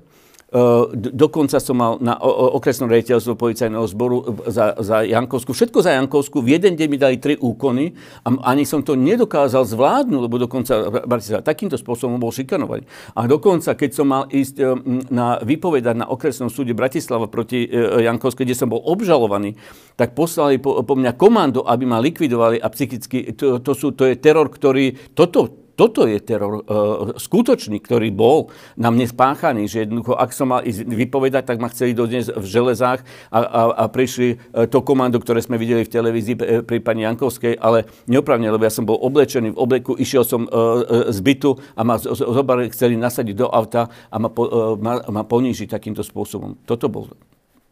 Dokonca 0.93 1.57
som 1.57 1.81
mal 1.81 1.97
na 2.05 2.13
okresnom 2.21 2.85
rejiteľstvo 2.93 3.41
policajného 3.41 3.89
zboru 3.89 4.37
za, 4.53 4.77
za 4.85 5.01
Jankovsku, 5.01 5.57
všetko 5.57 5.81
za 5.81 5.97
Jankovsku, 5.97 6.45
v 6.45 6.61
jeden 6.61 6.77
deň 6.77 6.89
mi 6.93 7.01
dali 7.01 7.17
tri 7.17 7.41
úkony 7.41 7.97
a 8.21 8.53
ani 8.53 8.69
som 8.69 8.85
to 8.85 8.93
nedokázal 8.93 9.65
zvládnuť, 9.65 10.21
lebo 10.21 10.37
dokonca 10.37 10.93
takýmto 11.41 11.81
spôsobom 11.81 12.21
bol 12.21 12.29
šikanovaný. 12.29 12.85
A 13.17 13.25
dokonca, 13.25 13.73
keď 13.73 13.91
som 13.97 14.13
mal 14.13 14.29
ísť 14.29 14.61
na 15.09 15.41
vypovedať 15.41 16.05
na 16.05 16.07
okresnom 16.13 16.53
súde 16.53 16.77
Bratislava 16.77 17.33
proti 17.33 17.65
Jankovskej, 17.73 18.45
kde 18.45 18.59
som 18.59 18.69
bol 18.69 18.85
obžalovaný, 18.85 19.57
tak 19.97 20.13
poslali 20.13 20.61
po, 20.61 20.85
po 20.85 20.95
mňa 21.01 21.17
komando, 21.17 21.65
aby 21.65 21.89
ma 21.89 21.97
likvidovali 21.97 22.61
a 22.61 22.69
psychicky, 22.69 23.33
to, 23.33 23.57
to, 23.65 23.73
sú, 23.73 23.97
to 23.97 24.05
je 24.05 24.21
teror, 24.21 24.53
ktorý, 24.53 25.17
toto, 25.17 25.62
toto 25.73 26.05
je 26.05 26.21
teror 26.21 26.61
uh, 26.61 27.17
skutočný, 27.17 27.81
ktorý 27.81 28.13
bol 28.13 28.53
na 28.77 28.93
mne 28.93 29.09
spáchaný, 29.09 29.67
že 29.67 29.85
jednoducho, 29.85 30.13
ak 30.15 30.31
som 30.31 30.53
mal 30.53 30.61
ísť 30.63 30.85
vypovedať, 30.85 31.49
tak 31.49 31.59
ma 31.59 31.73
chceli 31.73 31.97
dodnes 31.97 32.29
v 32.29 32.47
železách 32.47 33.03
a, 33.33 33.39
a, 33.41 33.61
a 33.73 33.85
prišli 33.89 34.37
uh, 34.37 34.69
to 34.69 34.85
komando, 34.85 35.17
ktoré 35.17 35.41
sme 35.41 35.57
videli 35.57 35.85
v 35.85 35.93
televízii 35.93 36.37
pri, 36.37 36.49
pri 36.63 36.79
pani 36.85 37.09
Jankovskej, 37.09 37.57
ale 37.57 37.89
neopravne, 38.05 38.53
lebo 38.53 38.63
ja 38.65 38.73
som 38.73 38.85
bol 38.85 39.01
oblečený 39.01 39.57
v 39.57 39.61
obleku, 39.61 39.97
išiel 39.97 40.29
som 40.29 40.45
uh, 40.45 41.09
z 41.09 41.19
bytu 41.25 41.57
a 41.73 41.81
ma 41.83 41.97
zobrali, 41.99 42.69
chceli 42.69 43.01
nasadiť 43.01 43.35
do 43.41 43.49
auta 43.49 43.89
a 44.13 44.17
ma, 44.21 44.29
po, 44.29 44.45
uh, 44.45 44.75
ma, 44.77 45.01
ma 45.09 45.23
ponížiť 45.25 45.73
takýmto 45.73 46.05
spôsobom. 46.05 46.61
Toto 46.69 46.93
bol, 46.93 47.09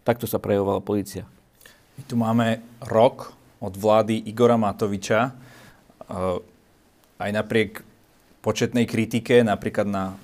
takto 0.02 0.24
sa 0.24 0.40
prejovala 0.40 0.80
policia. 0.80 1.28
My 2.00 2.02
tu 2.08 2.16
máme 2.16 2.64
rok 2.80 3.36
od 3.60 3.76
vlády 3.76 4.24
Igora 4.24 4.56
Matoviča. 4.56 5.36
Aj 7.20 7.30
napriek 7.30 7.84
početnej 8.40 8.88
kritike, 8.88 9.44
napríklad 9.44 9.88
na 9.88 10.05
e, 10.12 10.14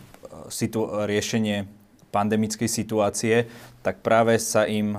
situ- 0.49 0.89
riešenie 0.89 1.69
pandemickej 2.11 2.69
situácie, 2.69 3.45
tak 3.85 4.01
práve 4.01 4.41
sa 4.41 4.65
im 4.65 4.97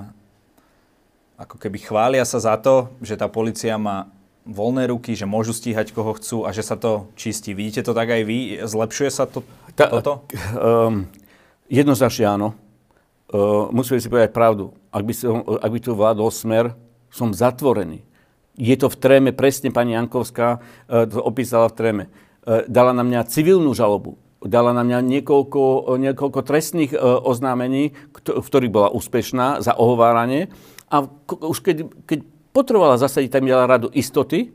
ako 1.38 1.58
keby 1.58 1.78
chvália 1.82 2.24
sa 2.26 2.42
za 2.42 2.54
to, 2.58 2.90
že 2.98 3.14
tá 3.14 3.30
policia 3.30 3.78
má 3.78 4.10
voľné 4.42 4.90
ruky, 4.90 5.14
že 5.14 5.28
môžu 5.28 5.54
stíhať 5.54 5.94
koho 5.94 6.18
chcú 6.18 6.42
a 6.42 6.50
že 6.50 6.66
sa 6.66 6.74
to 6.74 7.06
čistí. 7.14 7.54
Vidíte 7.54 7.86
to 7.86 7.94
tak 7.94 8.10
aj 8.10 8.22
vy? 8.26 8.58
Zlepšuje 8.64 9.10
sa 9.12 9.28
to, 9.28 9.46
toto? 9.76 10.26
Um, 10.56 11.06
jednoznačne 11.70 12.26
áno. 12.26 12.48
Uh, 13.28 13.68
musíme 13.70 14.00
si 14.00 14.08
povedať 14.10 14.32
pravdu. 14.34 14.72
Ak 14.88 15.04
by, 15.04 15.12
som, 15.14 15.44
ak 15.44 15.70
by 15.70 15.78
tu 15.78 15.92
vládol 15.92 16.32
smer, 16.32 16.72
som 17.12 17.30
zatvorený. 17.30 18.02
Je 18.58 18.74
to 18.74 18.90
v 18.90 18.98
tréme, 18.98 19.30
presne 19.30 19.70
pani 19.70 19.94
Jankovská 19.94 20.58
uh, 20.58 21.06
to 21.06 21.22
opísala 21.22 21.70
v 21.70 21.76
tréme 21.76 22.04
dala 22.68 22.96
na 22.96 23.04
mňa 23.04 23.28
civilnú 23.28 23.76
žalobu, 23.76 24.16
dala 24.42 24.70
na 24.70 24.86
mňa 24.86 24.98
niekoľko, 25.02 25.94
niekoľko 25.98 26.40
trestných 26.46 26.94
e, 26.94 26.98
oznámení, 27.02 27.92
v 28.14 28.46
ktorých 28.46 28.72
bola 28.72 28.88
úspešná 28.94 29.60
za 29.60 29.74
ohováranie. 29.74 30.48
A 30.88 31.04
už 31.28 31.58
keď, 31.60 31.90
keď 32.06 32.24
potrebovala 32.54 32.96
zasadiť, 32.96 33.30
tam 33.34 33.50
dala 33.50 33.66
radu 33.66 33.90
istoty 33.92 34.54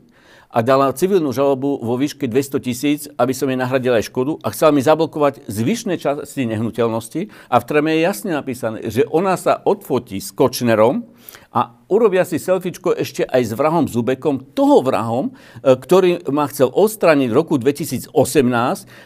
a 0.54 0.62
dala 0.62 0.94
civilnú 0.94 1.34
žalobu 1.34 1.82
vo 1.82 1.94
výške 1.98 2.30
200 2.30 2.66
tisíc, 2.66 3.00
aby 3.18 3.34
som 3.34 3.50
jej 3.50 3.58
nahradil 3.58 3.90
aj 3.98 4.06
škodu 4.06 4.38
a 4.42 4.54
chcela 4.54 4.70
mi 4.70 4.82
zablokovať 4.86 5.50
zvyšné 5.50 5.98
časti 5.98 6.46
nehnuteľnosti. 6.46 7.50
A 7.50 7.56
v 7.58 7.64
treme 7.66 7.90
je 7.98 8.06
jasne 8.06 8.30
napísané, 8.34 8.86
že 8.86 9.02
ona 9.10 9.34
sa 9.34 9.58
odfotí 9.66 10.22
s 10.22 10.30
Kočnerom, 10.30 11.10
a 11.54 11.78
urobia 11.86 12.26
si 12.26 12.42
selfiečko 12.42 12.98
ešte 12.98 13.22
aj 13.22 13.42
s 13.46 13.52
vrahom 13.54 13.86
Zubekom, 13.86 14.42
toho 14.54 14.82
vrahom, 14.82 15.30
e, 15.30 15.74
ktorý 15.78 16.26
ma 16.34 16.50
chcel 16.50 16.70
odstrániť 16.70 17.28
v 17.30 17.38
roku 17.38 17.54
2018 17.56 18.10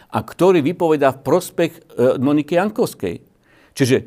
a 0.09 0.19
ktorý 0.19 0.65
vypovedá 0.65 1.13
v 1.13 1.21
prospech 1.21 1.71
e, 1.77 1.79
Moniky 2.17 2.57
Jankovskej. 2.57 3.21
Čiže 3.77 3.97
e, 4.01 4.03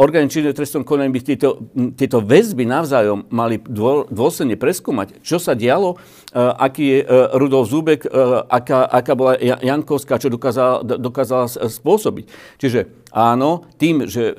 orgány 0.00 0.32
činné 0.32 0.56
trestnom 0.56 0.88
konaní 0.88 1.12
by 1.12 1.20
tieto, 1.20 1.68
tieto 1.94 2.24
väzby 2.24 2.64
navzájom 2.64 3.28
mali 3.28 3.60
dôsledne 4.08 4.56
preskúmať, 4.56 5.20
čo 5.20 5.36
sa 5.36 5.52
dialo, 5.52 6.00
aký 6.34 6.84
je 6.88 6.98
Rudolf 7.36 7.68
Zubek, 7.68 8.08
aká, 8.48 8.88
aká 8.88 9.12
bola 9.12 9.36
Jankovská, 9.38 10.16
čo 10.16 10.32
dokázala, 10.32 10.80
dokázala 10.96 11.46
spôsobiť. 11.46 12.24
Čiže 12.56 12.88
áno, 13.12 13.68
tým, 13.76 14.08
že 14.08 14.32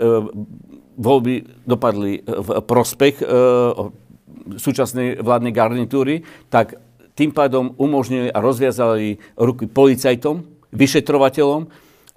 voľby 0.98 1.66
dopadli 1.66 2.22
v 2.24 2.50
prospech 2.64 3.22
e, 3.22 3.26
súčasnej 4.60 5.24
vládnej 5.24 5.54
garnitúry, 5.56 6.26
tak 6.52 6.78
tým 7.14 7.30
pádom 7.30 7.78
umožnili 7.78 8.34
a 8.34 8.42
rozviazali 8.42 9.22
ruky 9.38 9.70
policajtom, 9.70 10.44
vyšetrovateľom, 10.74 11.70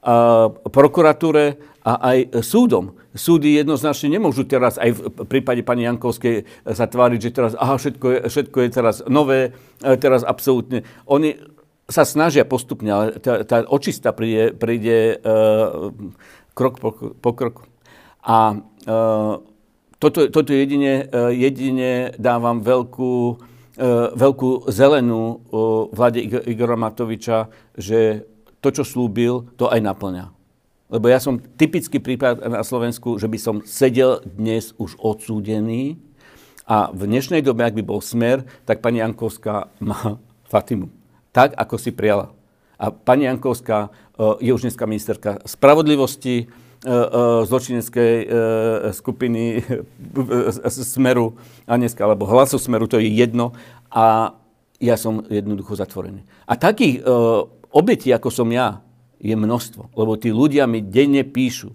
a 0.07 0.47
prokuratúre 0.71 1.59
a 1.83 1.93
aj 2.15 2.39
súdom. 2.47 2.95
Súdy 3.11 3.59
jednoznačne 3.59 4.15
nemôžu 4.15 4.47
teraz, 4.47 4.79
aj 4.79 4.95
v 4.95 5.01
prípade 5.27 5.67
pani 5.67 5.83
Jankovskej, 5.83 6.47
sa 6.63 6.87
tváriť, 6.87 7.19
že 7.19 7.31
teraz, 7.35 7.53
aha, 7.59 7.75
všetko 7.75 8.07
je, 8.07 8.19
všetko 8.31 8.57
je 8.63 8.69
teraz 8.71 9.03
nové, 9.11 9.51
e, 9.83 9.99
teraz 9.99 10.23
absolútne. 10.23 10.87
Oni 11.11 11.35
sa 11.87 12.07
snažia 12.07 12.47
postupne, 12.47 12.91
ale 12.91 13.07
tá, 13.19 13.43
tá 13.47 13.63
očista 13.67 14.11
príde, 14.11 14.51
príde 14.51 15.23
uh, 15.23 15.95
krok 16.51 16.83
po, 16.83 16.91
po 17.15 17.31
kroku. 17.31 17.63
A 18.27 18.59
uh, 18.59 19.35
toto, 20.03 20.27
toto 20.29 20.51
jedine, 20.51 21.07
jedine 21.31 22.11
dávam 22.19 22.59
veľkú, 22.59 23.15
uh, 23.39 24.11
veľkú 24.19 24.67
zelenú 24.67 25.23
uh, 25.23 25.87
vláde 25.95 26.27
Igora 26.27 26.75
Matoviča, 26.75 27.47
že 27.79 28.27
to, 28.59 28.75
čo 28.75 28.83
slúbil, 28.83 29.47
to 29.55 29.71
aj 29.71 29.79
naplňa. 29.79 30.35
Lebo 30.91 31.07
ja 31.07 31.23
som 31.23 31.39
typický 31.39 32.03
prípad 32.03 32.47
na 32.47 32.63
Slovensku, 32.67 33.19
že 33.19 33.31
by 33.31 33.39
som 33.39 33.57
sedel 33.63 34.23
dnes 34.27 34.75
už 34.79 34.99
odsúdený 34.99 35.99
a 36.67 36.91
v 36.91 37.07
dnešnej 37.07 37.47
dobe, 37.47 37.63
ak 37.63 37.79
by 37.79 37.83
bol 37.87 38.03
smer, 38.03 38.43
tak 38.67 38.83
pani 38.83 38.99
Jankovská 39.03 39.71
má 39.79 40.19
Fatimu. 40.51 40.91
Tak, 41.31 41.55
ako 41.55 41.75
si 41.79 41.95
prijala. 41.95 42.35
A 42.75 42.91
pani 42.91 43.31
Jankovská 43.31 43.91
je 44.43 44.51
už 44.51 44.67
dneska 44.67 44.85
ministerka 44.85 45.41
spravodlivosti, 45.47 46.47
E, 46.47 46.49
e, 46.49 46.66
zločineckej 47.47 48.15
e, 48.23 48.27
skupiny 48.93 49.65
Smeru 50.69 51.39
a 51.65 51.77
dneska, 51.81 52.05
alebo 52.05 52.29
hlasu 52.29 52.59
Smeru, 52.61 52.85
to 52.91 53.01
je 53.01 53.09
jedno. 53.09 53.57
A 53.89 54.37
ja 54.77 55.01
som 55.01 55.25
jednoducho 55.33 55.73
zatvorený. 55.73 56.29
A 56.45 56.53
takých 56.61 57.01
obetí, 57.73 58.13
ako 58.13 58.29
som 58.29 58.53
ja, 58.53 58.85
je 59.17 59.33
množstvo. 59.33 59.97
Lebo 59.97 60.21
tí 60.21 60.29
ľudia 60.29 60.69
mi 60.69 60.85
denne 60.85 61.25
píšu. 61.25 61.73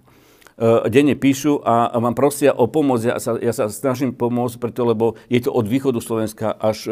Denne 0.94 1.18
píšu 1.18 1.66
a 1.66 1.98
vám 1.98 2.14
prosia 2.14 2.54
o 2.54 2.70
pomoc. 2.70 3.02
Ja 3.02 3.18
sa, 3.18 3.42
ja 3.42 3.50
sa 3.50 3.66
snažím 3.74 4.14
pomôcť, 4.14 4.62
preto, 4.62 4.86
lebo 4.86 5.18
je 5.34 5.42
to 5.42 5.50
od 5.50 5.66
východu 5.66 5.98
Slovenska 5.98 6.54
až, 6.54 6.86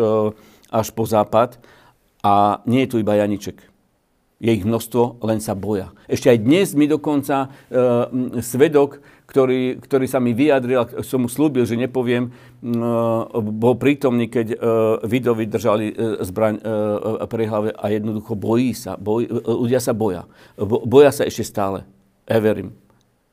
až 0.73 0.87
po 0.97 1.05
západ. 1.05 1.61
A 2.25 2.65
nie 2.65 2.89
je 2.89 2.89
tu 2.89 2.97
iba 2.97 3.13
Janiček. 3.13 3.68
Je 4.39 4.51
ich 4.55 4.63
množstvo, 4.63 5.19
len 5.27 5.43
sa 5.43 5.51
boja. 5.51 5.91
Ešte 6.07 6.31
aj 6.31 6.39
dnes 6.39 6.67
mi 6.71 6.87
dokonca 6.87 7.51
e, 7.67 8.39
svedok, 8.39 9.03
ktorý, 9.27 9.83
ktorý 9.83 10.05
sa 10.07 10.23
mi 10.23 10.31
vyjadril, 10.31 11.03
som 11.03 11.27
mu 11.27 11.29
slúbil, 11.29 11.67
že 11.67 11.75
nepoviem, 11.75 12.31
e, 12.31 12.31
bol 13.35 13.75
prítomný, 13.75 14.31
keď 14.31 14.47
e, 14.55 14.57
Vidovi 15.05 15.43
držali 15.43 15.91
e, 15.91 15.93
zbraň 16.23 16.55
e, 16.55 16.61
e, 16.63 17.27
pre 17.27 17.43
hlave 17.45 17.69
a 17.75 17.85
jednoducho 17.91 18.39
bojí 18.39 18.71
sa. 18.71 18.95
Boj, 18.95 19.27
e, 19.27 19.31
ľudia 19.43 19.83
sa 19.83 19.91
boja. 19.91 20.23
Bo, 20.55 20.87
boja 20.87 21.11
sa 21.11 21.27
ešte 21.27 21.43
stále. 21.43 21.83
Ja. 22.31 22.39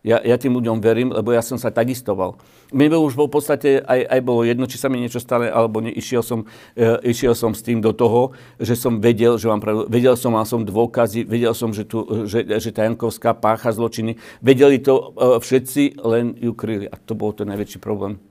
Ja, 0.07 0.23
ja 0.23 0.39
tým 0.39 0.55
ľuďom 0.55 0.79
verím, 0.79 1.11
lebo 1.11 1.35
ja 1.35 1.43
som 1.43 1.59
sa 1.59 1.75
takistoval. 1.75 2.39
Mne 2.71 2.95
už 2.95 3.19
v 3.19 3.27
podstate 3.27 3.83
aj, 3.83 4.07
aj 4.07 4.21
bolo 4.23 4.47
jedno, 4.47 4.71
či 4.71 4.79
sa 4.79 4.87
mi 4.87 5.03
niečo 5.03 5.19
stane, 5.19 5.51
alebo 5.51 5.83
ne. 5.83 5.91
Išiel 5.91 6.23
som, 6.23 6.47
e, 6.79 7.11
išiel 7.11 7.35
som 7.35 7.51
s 7.51 7.67
tým 7.67 7.83
do 7.83 7.91
toho, 7.91 8.31
že 8.63 8.79
som 8.79 9.03
vedel, 9.03 9.35
že 9.35 9.51
mám 9.51 9.59
pravdu. 9.59 9.91
Vedel 9.91 10.15
som, 10.15 10.31
mal 10.31 10.47
som 10.47 10.63
dôkazy, 10.63 11.27
vedel 11.27 11.51
som, 11.59 11.75
že, 11.75 11.83
tu, 11.83 12.07
že, 12.31 12.47
že 12.47 12.71
tá 12.71 12.87
Jankovská 12.87 13.35
pácha 13.35 13.75
zločiny. 13.75 14.15
Vedeli 14.39 14.79
to 14.79 14.95
e, 14.95 15.43
všetci, 15.43 15.99
len 15.99 16.39
ju 16.39 16.55
kryli. 16.55 16.87
A 16.87 16.95
to 17.03 17.19
bol 17.19 17.35
ten 17.35 17.51
najväčší 17.51 17.83
problém. 17.83 18.23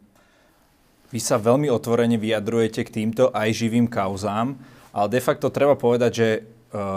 Vy 1.12 1.20
sa 1.20 1.36
veľmi 1.36 1.68
otvorene 1.68 2.16
vyjadrujete 2.16 2.88
k 2.88 3.04
týmto 3.04 3.36
aj 3.36 3.52
živým 3.52 3.92
kauzám, 3.92 4.56
ale 4.96 5.08
de 5.12 5.20
facto 5.20 5.52
treba 5.52 5.76
povedať, 5.76 6.12
že 6.16 6.28
e, 6.32 6.40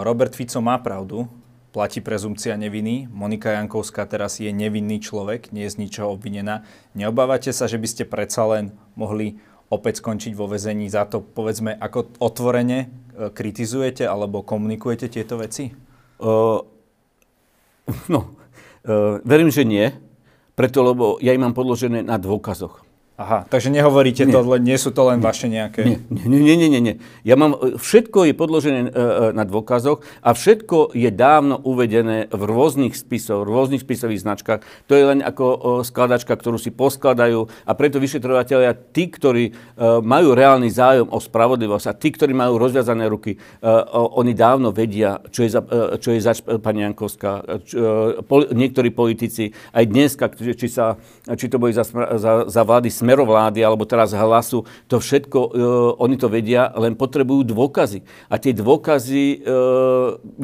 Robert 0.07 0.31
Fico 0.39 0.63
má 0.63 0.79
pravdu, 0.79 1.27
platí 1.69 2.01
prezumcia 2.01 2.57
neviny. 2.57 3.07
Monika 3.09 3.53
Jankovská 3.55 4.05
teraz 4.09 4.41
je 4.41 4.49
nevinný 4.49 4.97
človek, 4.97 5.53
nie 5.53 5.69
je 5.69 5.73
z 5.77 5.79
ničoho 5.85 6.17
obvinená. 6.17 6.65
Neobávate 6.97 7.53
sa, 7.53 7.69
že 7.69 7.77
by 7.77 7.87
ste 7.87 8.03
predsa 8.09 8.45
len 8.49 8.73
mohli 8.97 9.37
opäť 9.69 10.01
skončiť 10.01 10.33
vo 10.33 10.49
vezení 10.49 10.89
za 10.89 11.05
to, 11.05 11.21
povedzme, 11.21 11.77
ako 11.77 12.17
otvorene 12.17 12.79
e, 12.81 12.87
kritizujete 13.29 14.01
alebo 14.01 14.41
komunikujete 14.41 15.13
tieto 15.13 15.37
veci? 15.37 15.69
Uh, 16.19 16.59
no, 18.11 18.19
uh, 18.83 19.23
verím, 19.23 19.53
že 19.53 19.63
nie, 19.63 19.87
preto 20.57 20.83
lebo 20.83 21.15
ja 21.23 21.31
im 21.31 21.47
mám 21.47 21.55
podložené 21.55 22.03
na 22.03 22.19
dôkazoch. 22.19 22.88
Aha, 23.19 23.43
takže 23.51 23.67
nehovoríte 23.67 24.23
nie. 24.23 24.31
to, 24.31 24.39
nie 24.63 24.79
sú 24.79 24.95
to 24.95 25.03
len 25.11 25.19
nie. 25.19 25.27
vaše 25.27 25.51
nejaké... 25.51 25.83
Nie, 25.83 25.99
nie, 26.23 26.55
nie, 26.55 26.71
nie, 26.71 26.79
nie. 26.79 26.95
Ja 27.27 27.35
mám, 27.35 27.51
všetko 27.75 28.31
je 28.31 28.31
podložené 28.31 28.79
e, 28.79 28.87
e, 28.87 28.91
na 29.35 29.43
dôkazoch 29.43 29.99
a 30.23 30.31
všetko 30.31 30.95
je 30.95 31.11
dávno 31.11 31.59
uvedené 31.59 32.31
v 32.31 32.41
rôznych 32.47 32.95
spisoch, 32.95 33.43
v 33.43 33.51
rôznych 33.51 33.83
spisových 33.83 34.23
značkách. 34.23 34.63
To 34.87 34.95
je 34.95 35.03
len 35.03 35.19
ako 35.19 35.83
skladačka, 35.83 36.31
ktorú 36.31 36.55
si 36.55 36.71
poskladajú 36.71 37.67
a 37.67 37.71
preto 37.75 37.99
vyšetrovateľia, 37.99 38.71
tí, 38.95 39.11
ktorí 39.11 39.51
e, 39.51 39.53
majú 39.99 40.31
reálny 40.31 40.71
záujem 40.71 41.11
o 41.11 41.19
spravodlivosť 41.19 41.91
a 41.91 41.97
tí, 41.99 42.15
ktorí 42.15 42.31
majú 42.31 42.55
rozviazané 42.55 43.03
ruky, 43.11 43.35
e, 43.35 43.67
oni 44.15 44.31
dávno 44.31 44.71
vedia, 44.71 45.19
čo 45.27 45.43
je 45.43 45.51
za, 45.51 45.59
e, 45.59 45.99
čo 45.99 46.15
je 46.15 46.23
za 46.23 46.31
pani 46.63 46.87
Jankovská. 46.87 47.43
E, 47.67 48.55
niektorí 48.55 48.95
politici, 48.95 49.51
aj 49.75 49.83
dneska, 49.91 50.31
či, 50.31 50.71
sa, 50.71 50.95
či 51.35 51.51
to 51.51 51.59
boli 51.59 51.75
za, 51.75 51.83
za, 52.15 52.47
za 52.47 52.61
vlády 52.63 52.87
smer 52.87 53.08
smerovlády 53.09 53.65
alebo 53.65 53.89
teraz 53.89 54.13
hlasu, 54.13 54.69
to 54.85 55.01
všetko, 55.01 55.39
e, 55.41 55.49
oni 55.97 56.15
to 56.21 56.29
vedia, 56.29 56.69
len 56.77 56.93
potrebujú 56.93 57.41
dôkazy. 57.41 58.05
A 58.29 58.37
tie 58.37 58.53
dôkazy 58.53 59.41
e, 59.41 59.57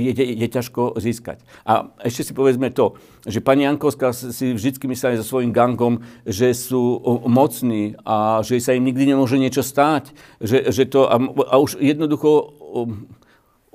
je, 0.02 0.12
je, 0.18 0.26
je 0.34 0.48
ťažko 0.50 0.98
získať. 0.98 1.46
A 1.62 1.94
ešte 2.02 2.26
si 2.26 2.34
povedzme 2.34 2.74
to, 2.74 2.98
že 3.30 3.46
pani 3.46 3.70
Jankovská 3.70 4.10
si 4.18 4.58
vždy 4.58 4.82
mysleli 4.90 5.22
so 5.22 5.26
svojím 5.26 5.54
gangom, 5.54 6.02
že 6.26 6.58
sú 6.58 6.98
mocní 7.30 7.94
a 8.02 8.42
že 8.42 8.58
sa 8.58 8.74
im 8.74 8.90
nikdy 8.90 9.14
nemôže 9.14 9.38
niečo 9.38 9.62
stáť. 9.62 10.10
Že, 10.42 10.58
že 10.74 10.84
to, 10.90 11.06
a, 11.06 11.22
a 11.22 11.56
už 11.62 11.78
jednoducho 11.78 12.50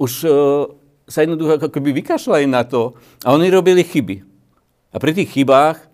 už 0.00 0.12
e, 0.24 0.30
sa 1.06 1.18
jednoducho 1.22 1.60
ako 1.60 1.68
keby 1.68 1.92
vykašľali 2.00 2.46
na 2.48 2.64
to 2.64 2.96
a 3.22 3.36
oni 3.36 3.52
robili 3.52 3.84
chyby. 3.84 4.24
A 4.90 4.96
pri 4.98 5.12
tých 5.14 5.30
chybách 5.36 5.89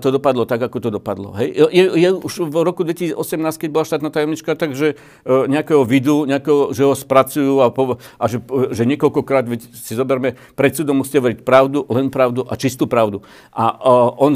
to 0.00 0.08
dopadlo 0.08 0.48
tak, 0.48 0.62
ako 0.62 0.78
to 0.80 0.90
dopadlo. 0.90 1.36
Hej. 1.36 1.68
Je, 1.72 1.84
je 1.96 2.08
už 2.12 2.48
v 2.48 2.56
roku 2.64 2.82
2018, 2.82 3.16
keď 3.60 3.68
bola 3.68 3.84
štátna 3.84 4.08
tajomnička, 4.08 4.56
takže 4.56 4.96
nejakého 5.26 5.82
vidu, 5.84 6.24
nejakého, 6.24 6.72
že 6.72 6.82
ho 6.86 6.94
spracujú 6.96 7.60
a, 7.60 7.68
po, 7.68 8.00
a 8.16 8.24
že, 8.26 8.40
že 8.72 8.82
niekoľkokrát, 8.88 9.44
si 9.74 9.92
zoberme, 9.92 10.34
pred 10.56 10.72
súdom 10.72 11.00
musíte 11.00 11.20
veriť 11.20 11.40
pravdu, 11.44 11.84
len 11.92 12.08
pravdu 12.08 12.44
a 12.48 12.54
čistú 12.56 12.88
pravdu. 12.88 13.20
A 13.52 13.76
on 14.16 14.34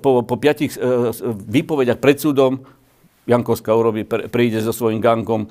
po, 0.00 0.26
po 0.26 0.36
piatich 0.36 0.74
výpovediach 1.48 2.02
pred 2.02 2.18
súdom 2.18 2.62
Jankovská 3.28 3.70
urobí, 3.76 4.02
príde 4.08 4.58
so 4.58 4.74
svojím 4.74 4.98
gangom, 4.98 5.46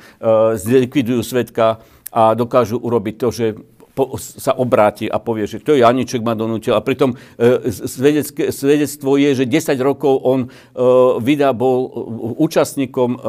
zlikvidujú 0.57 1.23
svetka 1.23 1.79
a 2.09 2.33
dokážu 2.33 2.75
urobiť 2.81 3.15
to, 3.15 3.27
že 3.29 3.45
po, 3.99 4.15
sa 4.15 4.55
obráti 4.55 5.11
a 5.11 5.19
povie, 5.19 5.43
že 5.43 5.59
to 5.59 5.75
Janiček 5.75 6.23
ma 6.23 6.31
donútil. 6.39 6.71
A 6.71 6.79
pritom 6.79 7.19
e, 7.35 7.67
svedectvo 8.55 9.19
je, 9.19 9.43
že 9.43 9.43
10 9.43 9.75
rokov 9.83 10.23
on 10.23 10.47
e, 10.47 10.49
vydá 11.19 11.51
bol 11.51 11.77
e, 11.83 11.89
účastníkom 12.39 13.09
e, 13.11 13.19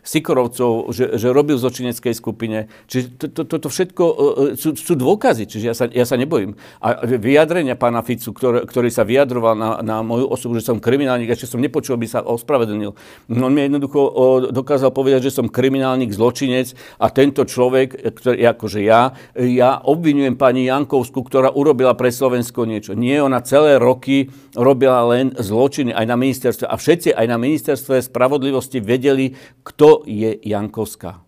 Sikorovcov, 0.00 0.88
že, 0.96 1.20
že 1.20 1.28
robil 1.28 1.60
v 1.60 1.62
zločineckej 1.68 2.14
skupine. 2.16 2.72
Čiže 2.88 3.20
toto 3.20 3.44
to, 3.44 3.56
to, 3.60 3.68
všetko 3.68 4.04
e, 4.08 4.14
e, 4.16 4.44
sú, 4.56 4.72
sú 4.72 4.96
dôkazy, 4.96 5.44
čiže 5.44 5.66
ja 5.68 5.74
sa, 5.76 5.84
ja 5.92 6.08
sa 6.08 6.16
nebojím. 6.16 6.56
A 6.80 7.04
vyjadrenia 7.04 7.76
pána 7.76 8.00
Ficu, 8.00 8.32
ktorý, 8.32 8.64
ktorý 8.64 8.88
sa 8.88 9.04
vyjadroval 9.04 9.52
na, 9.52 9.70
na 9.84 10.00
moju 10.00 10.32
osobu, 10.32 10.56
že 10.56 10.64
som 10.64 10.80
kriminálnik, 10.80 11.28
ešte 11.28 11.52
som 11.52 11.60
nepočul, 11.60 12.00
by 12.00 12.08
sa 12.08 12.24
ospravedlnil. 12.24 12.96
No, 13.28 13.42
on 13.44 13.52
mi 13.52 13.68
jednoducho 13.68 14.00
o, 14.00 14.24
dokázal 14.48 14.94
povedať, 14.96 15.28
že 15.28 15.36
som 15.36 15.50
kriminálnik, 15.50 16.14
zločinec 16.14 16.72
a 16.96 17.12
tento 17.12 17.44
človek, 17.44 18.14
ktorý, 18.16 18.40
akože 18.56 18.80
ja, 18.80 19.12
ja 19.34 19.82
obvinujem 19.90 20.38
pani 20.38 20.70
Jankovskú, 20.70 21.26
ktorá 21.26 21.50
urobila 21.50 21.98
pre 21.98 22.14
Slovensko 22.14 22.62
niečo. 22.62 22.94
Nie, 22.94 23.18
ona 23.18 23.42
celé 23.42 23.82
roky 23.82 24.30
robila 24.54 25.02
len 25.10 25.34
zločiny 25.34 25.90
aj 25.90 26.06
na 26.06 26.14
ministerstve. 26.14 26.70
A 26.70 26.78
všetci 26.78 27.10
aj 27.10 27.26
na 27.26 27.34
ministerstve 27.42 27.98
spravodlivosti 28.06 28.78
vedeli, 28.78 29.34
kto 29.66 30.06
je 30.06 30.38
Jankovská. 30.46 31.18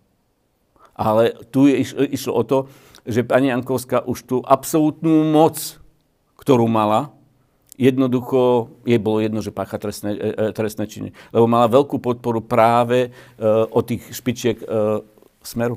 Ale 0.95 1.35
tu 1.51 1.67
išlo 1.67 2.31
o 2.39 2.43
to, 2.47 2.57
že 3.03 3.27
pani 3.27 3.51
Jankovská 3.51 4.07
už 4.07 4.23
tú 4.23 4.37
absolútnu 4.47 5.27
moc, 5.27 5.59
ktorú 6.39 6.71
mala, 6.71 7.11
jednoducho, 7.75 8.69
jej 8.85 9.01
bolo 9.01 9.19
jedno, 9.19 9.41
že 9.41 9.49
pácha 9.49 9.81
trestné, 9.81 10.13
e, 10.13 10.29
e, 10.29 10.45
trestné 10.53 10.85
činy. 10.85 11.09
Lebo 11.33 11.49
mala 11.49 11.65
veľkú 11.67 11.97
podporu 11.97 12.39
práve 12.39 13.09
e, 13.09 13.39
od 13.67 13.83
tých 13.83 14.13
špičiek 14.13 14.61
smeru. 15.43 15.75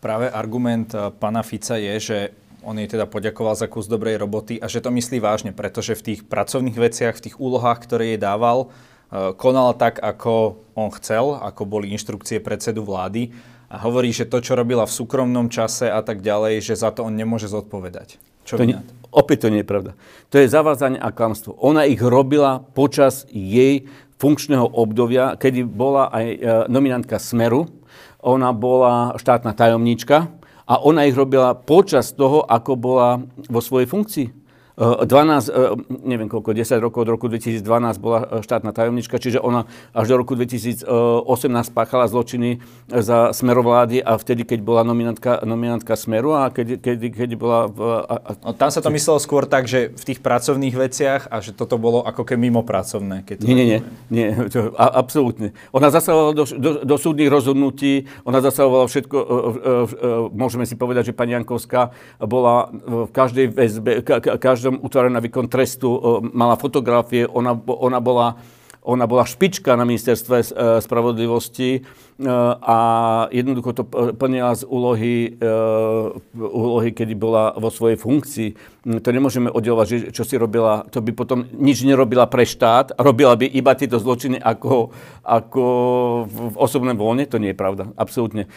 Práve 0.00 0.32
argument 0.32 0.88
eh, 0.96 1.12
pána 1.12 1.44
Fica 1.44 1.76
je, 1.76 1.94
že 2.00 2.18
on 2.60 2.76
jej 2.76 2.88
teda 2.88 3.08
poďakoval 3.08 3.56
za 3.56 3.68
kus 3.68 3.88
dobrej 3.88 4.20
roboty 4.20 4.60
a 4.60 4.68
že 4.68 4.84
to 4.84 4.92
myslí 4.92 5.20
vážne, 5.20 5.52
pretože 5.52 5.96
v 5.96 6.12
tých 6.12 6.20
pracovných 6.28 6.76
veciach, 6.76 7.16
v 7.16 7.24
tých 7.30 7.36
úlohách, 7.40 7.84
ktoré 7.84 8.16
jej 8.16 8.20
dával, 8.20 8.68
eh, 8.68 9.32
konala 9.36 9.76
tak, 9.76 10.00
ako 10.00 10.64
on 10.72 10.88
chcel, 10.96 11.36
ako 11.36 11.68
boli 11.68 11.92
inštrukcie 11.92 12.40
predsedu 12.40 12.84
vlády 12.84 13.32
a 13.70 13.78
hovorí, 13.78 14.10
že 14.10 14.26
to, 14.26 14.42
čo 14.42 14.58
robila 14.58 14.88
v 14.88 14.92
súkromnom 14.92 15.46
čase 15.52 15.86
a 15.86 16.00
tak 16.02 16.24
ďalej, 16.24 16.64
že 16.64 16.74
za 16.80 16.90
to 16.90 17.06
on 17.06 17.14
nemôže 17.14 17.46
zodpovedať. 17.46 18.18
Čo 18.42 18.56
to 18.56 18.66
nie, 18.66 18.80
opäť 19.12 19.46
to 19.46 19.52
nie 19.52 19.62
je 19.62 19.68
pravda. 19.68 19.92
To 20.32 20.40
je 20.40 20.48
zavádzanie 20.48 20.98
a 20.98 21.12
klamstvo. 21.12 21.54
Ona 21.60 21.86
ich 21.86 22.00
robila 22.00 22.64
počas 22.72 23.28
jej 23.30 23.86
funkčného 24.16 24.64
obdobia, 24.64 25.36
kedy 25.36 25.64
bola 25.64 26.08
aj 26.08 26.26
eh, 26.26 26.38
nominantka 26.72 27.20
Smeru, 27.20 27.79
ona 28.20 28.52
bola 28.52 29.16
štátna 29.16 29.52
tajomníčka 29.56 30.28
a 30.70 30.74
ona 30.78 31.08
ich 31.08 31.18
robila 31.18 31.56
počas 31.56 32.14
toho, 32.14 32.46
ako 32.46 32.72
bola 32.78 33.20
vo 33.50 33.60
svojej 33.60 33.88
funkcii. 33.90 34.26
12, 34.80 35.52
eh, 35.52 35.76
neviem 36.08 36.24
koľko, 36.24 36.56
10 36.56 36.80
rokov, 36.80 37.04
od 37.04 37.10
roku 37.12 37.28
2012 37.28 38.00
bola 38.00 38.24
eh, 38.24 38.40
štátna 38.40 38.72
tajomnička, 38.72 39.20
čiže 39.20 39.36
ona 39.36 39.68
až 39.92 40.16
do 40.16 40.24
roku 40.24 40.32
2018 40.32 40.88
páchala 41.76 42.08
zločiny 42.08 42.64
za 42.88 43.36
smerovlády 43.36 44.00
a 44.00 44.16
vtedy, 44.16 44.48
keď 44.48 44.64
bola 44.64 44.80
nominantka, 44.80 45.44
nominantka 45.44 46.00
Smeru 46.00 46.32
a 46.32 46.48
keď, 46.48 46.80
keď, 46.80 46.96
keď 47.12 47.30
bola... 47.36 47.68
V, 47.68 47.80
a, 48.08 48.14
a, 48.16 48.30
no, 48.40 48.50
tam 48.56 48.72
sa 48.72 48.80
to 48.80 48.88
myslelo 48.88 49.20
skôr 49.20 49.44
tak, 49.44 49.68
že 49.68 49.92
v 49.92 50.04
tých 50.08 50.24
pracovných 50.24 50.72
veciach 50.72 51.28
a 51.28 51.44
že 51.44 51.52
toto 51.52 51.76
bolo 51.76 52.00
ako 52.00 52.24
keby 52.24 52.48
mimo 52.48 52.64
pracovné. 52.64 53.28
Keď 53.28 53.36
to 53.36 53.44
nie, 53.44 53.54
nie, 53.60 53.64
nie, 53.68 53.78
nie, 54.08 54.28
to, 54.48 54.72
a, 54.80 54.96
absolútne. 54.96 55.52
Ona 55.76 55.92
zasahovala 55.92 56.32
do, 56.32 56.44
do, 56.56 56.70
do 56.88 56.96
súdnych 56.96 57.28
rozhodnutí, 57.28 58.08
ona 58.24 58.40
zasahovala 58.40 58.88
všetko, 58.88 59.16
môžeme 60.32 60.64
si 60.64 60.72
povedať, 60.72 61.12
že 61.12 61.16
pani 61.16 61.36
Jankovská 61.36 61.92
bola 62.16 62.72
v 62.72 63.12
každej 63.12 63.46
väzbe, 63.52 63.92
ka, 64.00 64.40
každom 64.40 64.69
som 64.70 64.78
utvorená 64.78 65.18
na 65.18 65.24
výkon 65.24 65.50
trestu, 65.50 66.22
mala 66.30 66.54
fotografie, 66.54 67.26
ona, 67.26 67.58
ona 67.66 67.98
bola 67.98 68.38
ona 68.80 69.04
bola 69.04 69.28
špička 69.28 69.76
na 69.76 69.84
ministerstve 69.84 70.36
e, 70.40 70.44
spravodlivosti 70.80 71.70
e, 71.76 71.80
a 72.64 72.78
jednoducho 73.28 73.72
to 73.76 73.84
plnila 74.16 74.56
z 74.56 74.64
úlohy, 74.64 75.36
e, 75.36 75.52
úlohy, 76.32 76.88
kedy 76.96 77.12
bola 77.12 77.52
vo 77.60 77.68
svojej 77.68 78.00
funkcii. 78.00 78.48
To 79.04 79.08
nemôžeme 79.12 79.52
oddelovať, 79.52 80.16
čo 80.16 80.24
si 80.24 80.40
robila, 80.40 80.88
to 80.88 81.04
by 81.04 81.12
potom 81.12 81.44
nič 81.52 81.84
nerobila 81.84 82.24
pre 82.24 82.48
štát, 82.48 82.96
robila 82.96 83.36
by 83.36 83.44
iba 83.52 83.76
tieto 83.76 84.00
zločiny 84.00 84.40
ako, 84.40 84.96
ako 85.28 85.64
v 86.24 86.56
osobnom 86.56 86.96
voľne, 86.96 87.28
to 87.28 87.36
nie 87.36 87.52
je 87.52 87.60
pravda, 87.60 87.92
absolútne. 88.00 88.48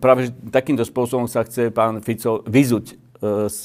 Práve 0.00 0.32
takýmto 0.48 0.88
spôsobom 0.88 1.28
sa 1.28 1.44
chce 1.44 1.68
pán 1.68 2.00
Fico 2.00 2.40
vyzuť 2.48 3.11
z 3.48 3.60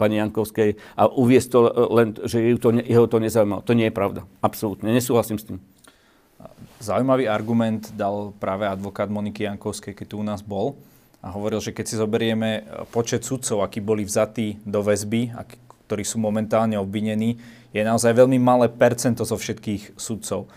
pani 0.00 0.16
Jankovskej 0.16 0.80
a 0.96 1.06
uviesť 1.06 1.48
to 1.52 1.58
len, 1.92 2.16
že 2.24 2.40
jeho 2.40 2.58
to, 2.58 2.68
jeho 2.80 3.06
to 3.06 3.18
nezaujímalo. 3.20 3.60
To 3.62 3.76
nie 3.76 3.92
je 3.92 3.94
pravda. 3.94 4.24
Absolútne. 4.40 4.88
Nesúhlasím 4.88 5.36
s 5.36 5.44
tým. 5.44 5.60
Zaujímavý 6.82 7.30
argument 7.30 7.94
dal 7.94 8.34
práve 8.42 8.66
advokát 8.66 9.06
Moniky 9.06 9.46
Jankovskej, 9.46 9.94
keď 9.94 10.06
tu 10.08 10.16
u 10.18 10.26
nás 10.26 10.42
bol 10.42 10.74
a 11.22 11.30
hovoril, 11.30 11.62
že 11.62 11.70
keď 11.70 11.84
si 11.86 11.94
zoberieme 11.94 12.66
počet 12.90 13.22
sudcov, 13.22 13.62
akí 13.62 13.78
boli 13.78 14.02
vzatí 14.02 14.58
do 14.66 14.82
väzby, 14.82 15.30
ktorí 15.86 16.02
sú 16.02 16.18
momentálne 16.18 16.74
obvinení, 16.74 17.38
je 17.70 17.86
naozaj 17.86 18.18
veľmi 18.18 18.42
malé 18.42 18.66
percento 18.66 19.22
zo 19.22 19.38
všetkých 19.38 19.94
sudcov. 19.94 20.50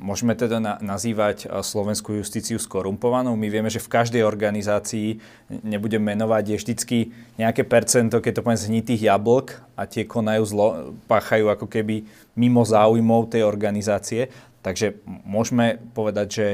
Môžeme 0.00 0.32
teda 0.32 0.56
na, 0.56 0.80
nazývať 0.80 1.44
eh, 1.44 1.60
slovenskú 1.60 2.16
justíciu 2.16 2.56
skorumpovanou. 2.56 3.36
My 3.36 3.52
vieme, 3.52 3.68
že 3.68 3.84
v 3.84 3.92
každej 3.92 4.24
organizácii, 4.24 5.20
nebudem 5.60 6.00
menovať, 6.00 6.44
je 6.48 6.56
vždycky 6.56 6.98
nejaké 7.36 7.68
percento, 7.68 8.16
keď 8.24 8.40
to 8.40 8.44
poviem, 8.44 8.56
zhnitých 8.56 9.12
jablk 9.12 9.60
a 9.76 9.84
tie 9.84 10.08
konajú 10.08 10.42
zlo, 10.48 10.68
páchajú 11.04 11.52
ako 11.52 11.68
keby 11.68 12.08
mimo 12.32 12.64
záujmov 12.64 13.28
tej 13.28 13.44
organizácie. 13.44 14.32
Takže 14.64 14.96
môžeme 15.06 15.76
povedať, 15.92 16.26
že 16.32 16.46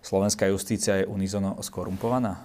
slovenská 0.00 0.48
justícia 0.48 1.04
je 1.04 1.08
unizono 1.08 1.60
skorumpovaná? 1.60 2.40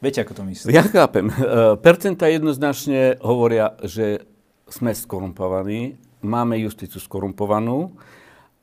Viete, 0.00 0.20
ako 0.20 0.40
to 0.40 0.42
myslíte? 0.48 0.72
Ja 0.72 0.84
chápem. 0.84 1.28
Eh, 1.28 1.76
percenta 1.84 2.32
jednoznačne 2.32 3.20
hovoria, 3.20 3.76
že 3.84 4.24
sme 4.72 4.96
skorumpovaní, 4.96 6.00
máme 6.24 6.56
justíciu 6.56 6.96
skorumpovanú 6.96 7.92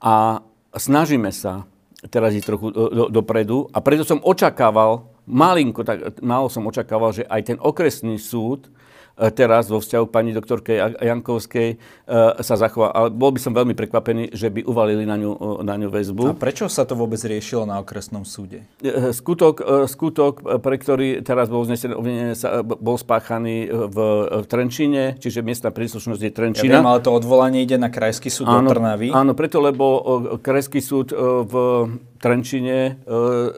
a 0.01 0.41
snažíme 0.75 1.31
sa 1.33 1.67
teraz 2.09 2.33
ísť 2.33 2.47
trochu 2.47 2.67
do, 2.73 2.83
do, 2.89 3.03
dopredu 3.09 3.69
a 3.71 3.79
preto 3.83 4.01
som 4.01 4.23
očakával, 4.23 5.05
malinko, 5.29 5.85
tak 5.85 6.17
málo 6.23 6.49
som 6.49 6.65
očakával, 6.65 7.13
že 7.13 7.27
aj 7.29 7.41
ten 7.45 7.57
okresný 7.61 8.17
súd 8.17 8.67
E, 8.67 8.80
teraz 9.15 9.69
vo 9.69 9.77
vzťahu 9.77 10.05
k 10.07 10.11
pani 10.11 10.31
doktorke 10.33 10.73
Jankovskej 10.79 11.69
e, 11.73 11.75
sa 12.41 12.55
zachová. 12.57 12.89
Ale 12.95 13.13
bol 13.13 13.35
by 13.35 13.39
som 13.41 13.53
veľmi 13.53 13.75
prekvapený, 13.77 14.33
že 14.33 14.49
by 14.49 14.65
uvalili 14.65 15.05
na 15.05 15.19
ňu, 15.19 15.61
na 15.61 15.75
ňu 15.77 15.91
väzbu. 15.91 16.23
A 16.31 16.37
prečo 16.37 16.65
sa 16.71 16.87
to 16.87 16.97
vôbec 16.97 17.19
riešilo 17.21 17.69
na 17.69 17.77
okresnom 17.83 18.25
súde? 18.25 18.65
E, 18.81 19.13
skutok, 19.13 19.61
skutok 19.85 20.61
pre 20.63 20.75
ktorý 20.79 21.21
teraz 21.21 21.51
bol 21.51 21.61
vznesený, 21.67 21.93
bol 22.65 22.97
spáchaný 22.97 23.69
v, 23.69 23.97
v 24.41 24.45
Trenčine, 24.49 25.19
čiže 25.21 25.45
miestna 25.45 25.69
príslušnosť 25.69 26.21
je 26.21 26.31
Trenčina. 26.31 26.71
Ja 26.71 26.81
viem, 26.81 26.89
ale 26.89 26.99
to 27.03 27.13
odvolanie 27.13 27.61
ide 27.61 27.77
na 27.77 27.93
Krajský 27.93 28.33
súd 28.33 28.49
áno, 28.49 28.69
do 28.69 28.73
Trnavy. 28.73 29.13
Áno, 29.13 29.37
preto, 29.37 29.61
lebo 29.61 29.85
Krajský 30.41 30.81
súd 30.81 31.13
v 31.45 31.53
Trenčine 32.17 33.01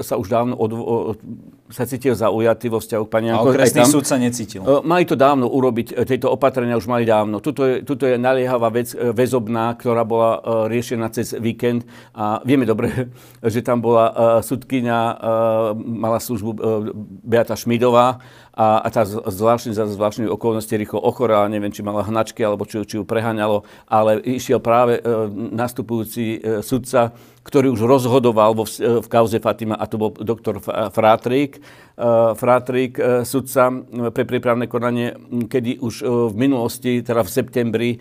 sa 0.01 0.15
už 0.19 0.27
dávno 0.27 0.57
odvo- 0.59 1.15
sa 1.73 1.89
cítil 1.89 2.13
zaujatý 2.13 2.69
vo 2.69 2.77
vzťahu 2.77 3.03
k 3.03 3.09
pani 3.09 3.27
Janko. 3.33 3.49
A 3.49 3.53
okresný 3.57 3.81
súd 3.89 4.05
sa 4.05 4.21
necítil. 4.21 4.61
E, 4.61 4.85
mali 4.85 5.09
to 5.09 5.17
dávno 5.17 5.49
urobiť, 5.49 5.97
e, 5.97 6.05
tieto 6.05 6.29
opatrenia 6.29 6.77
už 6.77 6.85
mali 6.85 7.01
dávno. 7.01 7.41
Tuto 7.41 7.65
je, 7.65 7.81
tuto 7.81 8.05
je 8.05 8.21
naliehavá 8.21 8.69
vec 8.69 8.93
e, 8.93 9.09
väzobná, 9.09 9.73
ktorá 9.73 10.05
bola 10.05 10.37
riešená 10.69 11.09
cez 11.09 11.33
víkend 11.33 11.89
a 12.13 12.45
vieme 12.45 12.69
dobre, 12.69 13.09
že 13.53 13.65
tam 13.65 13.81
bola 13.81 14.39
sudkynia, 14.45 15.17
mala 15.73 16.21
službu 16.21 16.49
Beata 17.25 17.57
Šmidová 17.57 18.21
a, 18.53 18.85
a 18.85 18.87
tá 18.93 19.03
zvláštne, 19.05 19.73
za 19.73 19.89
zvláštne 19.89 20.29
okolnosti 20.29 20.69
rýchlo 20.69 21.01
ochorela, 21.01 21.49
neviem, 21.49 21.73
či 21.73 21.81
mala 21.81 22.05
hnačky 22.05 22.45
alebo 22.45 22.69
či, 22.69 22.85
či 22.85 23.01
ju 23.01 23.03
preháňalo, 23.03 23.65
ale 23.89 24.21
išiel 24.21 24.61
práve 24.61 25.01
nastupujúci 25.33 26.41
sudca 26.61 27.17
ktorý 27.43 27.75
už 27.75 27.81
rozhodoval 27.83 28.55
vo, 28.55 28.63
v 28.79 29.07
kauze 29.11 29.37
Fatima, 29.43 29.75
a 29.75 29.85
to 29.85 29.99
bol 29.99 30.15
doktor 30.15 30.63
Frátrik, 30.63 31.59
uh, 31.99 32.31
Frátrik, 32.33 32.95
uh, 32.95 33.27
sudca 33.27 33.67
pre 34.15 34.23
prípravné 34.23 34.71
konanie, 34.71 35.11
kedy 35.51 35.83
už 35.83 35.93
uh, 36.01 36.31
v 36.31 36.35
minulosti, 36.39 37.03
teda 37.03 37.21
v 37.21 37.29
septembri, 37.29 37.91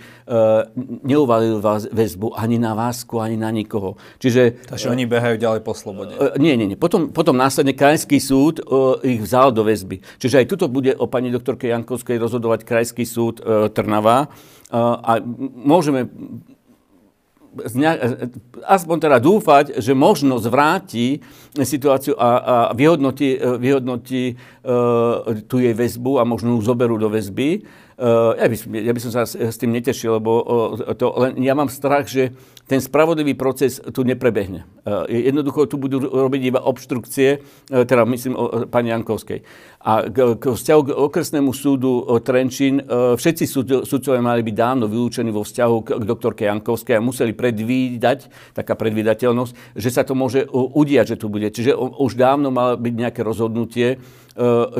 neuvalil 1.02 1.58
vás 1.58 1.90
väzbu 1.90 2.38
ani 2.38 2.56
na 2.60 2.72
Vásku, 2.76 3.18
ani 3.18 3.34
na 3.34 3.50
nikoho. 3.50 3.98
Čiže, 4.22 4.62
Takže 4.70 4.92
oni 4.92 5.04
behajú 5.08 5.36
ďalej 5.36 5.60
po 5.66 5.74
slobode. 5.74 6.14
Nie, 6.38 6.54
nie, 6.54 6.70
nie. 6.72 6.78
Potom, 6.78 7.10
potom 7.10 7.34
následne 7.34 7.74
Krajský 7.74 8.22
súd 8.22 8.62
ich 9.02 9.20
vzal 9.20 9.50
do 9.50 9.66
väzby. 9.66 10.00
Čiže 10.22 10.41
aj 10.41 10.41
tuto 10.48 10.66
bude 10.68 10.94
o 10.96 11.06
pani 11.08 11.28
doktorke 11.32 11.68
Jankovskej 11.68 12.20
rozhodovať 12.20 12.64
Krajský 12.64 13.04
súd 13.04 13.42
Trnava. 13.72 14.32
A 14.72 15.12
môžeme 15.62 16.08
aspoň 18.64 18.96
teda 18.96 19.18
dúfať, 19.20 19.76
že 19.76 19.92
možno 19.92 20.40
zvráti 20.40 21.20
situáciu 21.52 22.16
a, 22.16 22.30
a 22.40 22.56
vyhodnotí, 22.72 23.36
vyhodnotí 23.60 24.40
uh, 24.64 25.44
tu 25.44 25.60
jej 25.60 25.76
väzbu 25.76 26.16
a 26.16 26.24
možno 26.24 26.56
ju 26.56 26.64
zoberú 26.64 26.96
do 26.96 27.12
väzby. 27.12 27.68
Uh, 27.98 28.34
ja, 28.40 28.46
by, 28.48 28.56
ja 28.88 28.92
by 28.92 29.00
som 29.00 29.12
sa 29.12 29.22
s, 29.28 29.56
tým 29.60 29.72
netešil, 29.72 30.16
lebo 30.16 30.32
to, 30.96 31.12
len 31.18 31.38
ja 31.44 31.52
mám 31.52 31.68
strach, 31.68 32.08
že 32.08 32.32
ten 32.72 32.80
spravodlivý 32.80 33.34
proces 33.34 33.82
tu 33.92 34.06
neprebehne. 34.06 34.64
E, 34.86 35.28
jednoducho 35.28 35.66
tu 35.66 35.76
budú 35.76 36.00
robiť 36.00 36.42
iba 36.46 36.64
obštrukcie, 36.64 37.28
e, 37.36 37.38
teda 37.68 38.08
myslím 38.08 38.32
o 38.32 38.44
pani 38.70 38.94
Jankovskej. 38.94 39.44
A 39.82 40.06
k, 40.06 40.38
k 40.38 40.44
vzťahu 40.54 40.80
k 40.86 40.90
okresnému 40.94 41.50
súdu 41.50 42.06
Trenčín, 42.22 42.80
všetci 42.88 43.44
súd, 43.50 43.68
súdcovia 43.82 44.22
mali 44.22 44.46
byť 44.46 44.54
dávno 44.54 44.86
vylúčení 44.86 45.34
vo 45.34 45.42
vzťahu 45.42 45.76
k, 45.82 45.88
k 45.98 46.04
doktorke 46.06 46.42
Jankovskej 46.46 46.96
a 46.96 47.02
museli 47.02 47.34
predvídať, 47.34 48.30
taká 48.54 48.78
predvídateľnosť, 48.78 49.74
že 49.74 49.90
sa 49.90 50.06
to 50.06 50.14
môže 50.14 50.46
udiať, 50.54 51.18
že 51.18 51.20
tu 51.20 51.26
bude. 51.26 51.50
Čiže 51.50 51.74
už 51.76 52.14
dávno 52.14 52.54
malo 52.54 52.78
byť 52.78 52.94
nejaké 52.94 53.20
rozhodnutie, 53.26 53.98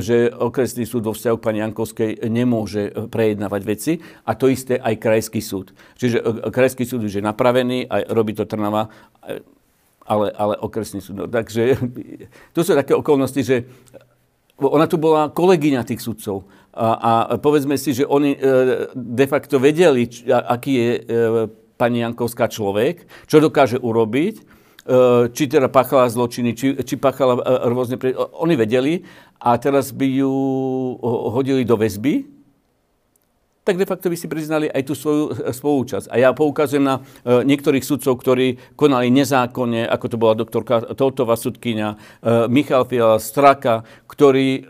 že 0.01 0.33
okresný 0.33 0.89
súd 0.89 1.05
vo 1.05 1.13
vzťahu 1.13 1.37
k 1.37 1.45
pani 1.45 1.61
Jankovskej 1.61 2.11
nemôže 2.33 2.89
prejednávať 3.13 3.63
veci 3.69 3.93
a 4.25 4.33
to 4.33 4.49
isté 4.49 4.81
aj 4.81 4.97
krajský 4.97 5.45
súd. 5.45 5.77
Čiže 6.01 6.49
krajský 6.49 6.89
súd 6.89 7.05
už 7.05 7.21
je 7.21 7.25
napravený 7.25 7.85
a 7.85 8.09
robí 8.13 8.33
to 8.33 8.49
Trnava 8.49 8.89
ale, 10.07 10.35
ale 10.35 10.55
okresný 10.59 11.01
súd. 11.01 11.15
No, 11.15 11.27
takže 11.31 11.79
to 12.55 12.61
sú 12.67 12.75
také 12.75 12.95
okolnosti, 12.95 13.43
že 13.43 13.57
ona 14.59 14.87
tu 14.87 14.99
bola 14.99 15.31
kolegyňa 15.31 15.87
tých 15.87 16.03
sudcov. 16.03 16.47
A, 16.73 16.89
a 16.97 17.37
povedzme 17.37 17.77
si, 17.77 17.93
že 17.93 18.09
oni 18.09 18.33
e, 18.33 18.39
de 18.95 19.27
facto 19.29 19.61
vedeli, 19.61 20.09
aký 20.31 20.73
je 20.73 20.91
e, 20.97 21.01
pani 21.77 22.01
Jankovská 22.01 22.49
človek, 22.49 23.05
čo 23.29 23.43
dokáže 23.43 23.77
urobiť, 23.77 24.35
e, 24.39 24.43
či 25.31 25.45
teda 25.47 25.71
pachala 25.71 26.11
zločiny, 26.11 26.59
či, 26.59 26.75
či 26.83 26.95
pachala 26.99 27.39
e, 27.39 27.71
rôzne... 27.71 27.97
Pre... 27.99 28.11
Oni 28.43 28.59
vedeli 28.59 29.07
a 29.39 29.55
teraz 29.59 29.95
by 29.95 30.07
ju 30.07 30.33
hodili 31.31 31.63
do 31.63 31.79
väzby, 31.79 32.43
tak 33.63 33.79
de 33.79 33.87
facto 33.87 34.11
by 34.11 34.17
si 34.19 34.27
priznali 34.27 34.67
aj 34.67 34.83
tú 34.83 34.95
svoju 34.99 35.25
e, 35.31 35.55
spolúčasť. 35.55 36.11
A 36.11 36.19
ja 36.19 36.35
poukazujem 36.35 36.83
na 36.83 36.99
e, 36.99 37.47
niektorých 37.47 37.87
sudcov, 37.87 38.19
ktorí 38.19 38.59
konali 38.75 39.07
nezákonne, 39.15 39.87
ako 39.87 40.07
to 40.11 40.17
bola 40.19 40.35
doktorka 40.35 40.83
Toltová 40.99 41.39
sudkynia, 41.39 41.95
e, 41.95 42.51
Michal 42.51 42.83
Fiala, 42.91 43.23
Straka, 43.23 43.87
ktorí, 44.11 44.67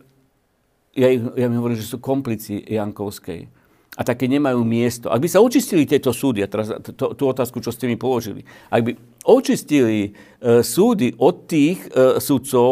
ja, 0.93 1.09
ja 1.09 1.47
mi 1.49 1.57
hovorím, 1.57 1.81
že 1.81 1.89
sú 1.89 2.05
komplici 2.05 2.61
Jankovskej. 2.61 3.49
A 3.93 4.09
také 4.09 4.25
nemajú 4.25 4.65
miesto. 4.65 5.13
Ak 5.13 5.21
by 5.21 5.29
sa 5.29 5.45
očistili 5.45 5.85
tieto 5.85 6.17
súdy, 6.17 6.41
a 6.45 6.49
teraz 6.49 6.73
tú 6.97 7.25
otázku, 7.29 7.61
čo 7.61 7.73
ste 7.73 7.89
mi 7.89 8.01
položili, 8.01 8.41
ak 8.73 8.81
by 8.89 8.91
očistili 9.25 10.11
e, 10.11 10.11
súdy 10.63 11.15
od 11.19 11.47
tých 11.47 11.87
e, 11.91 12.19
sudcov, 12.19 12.71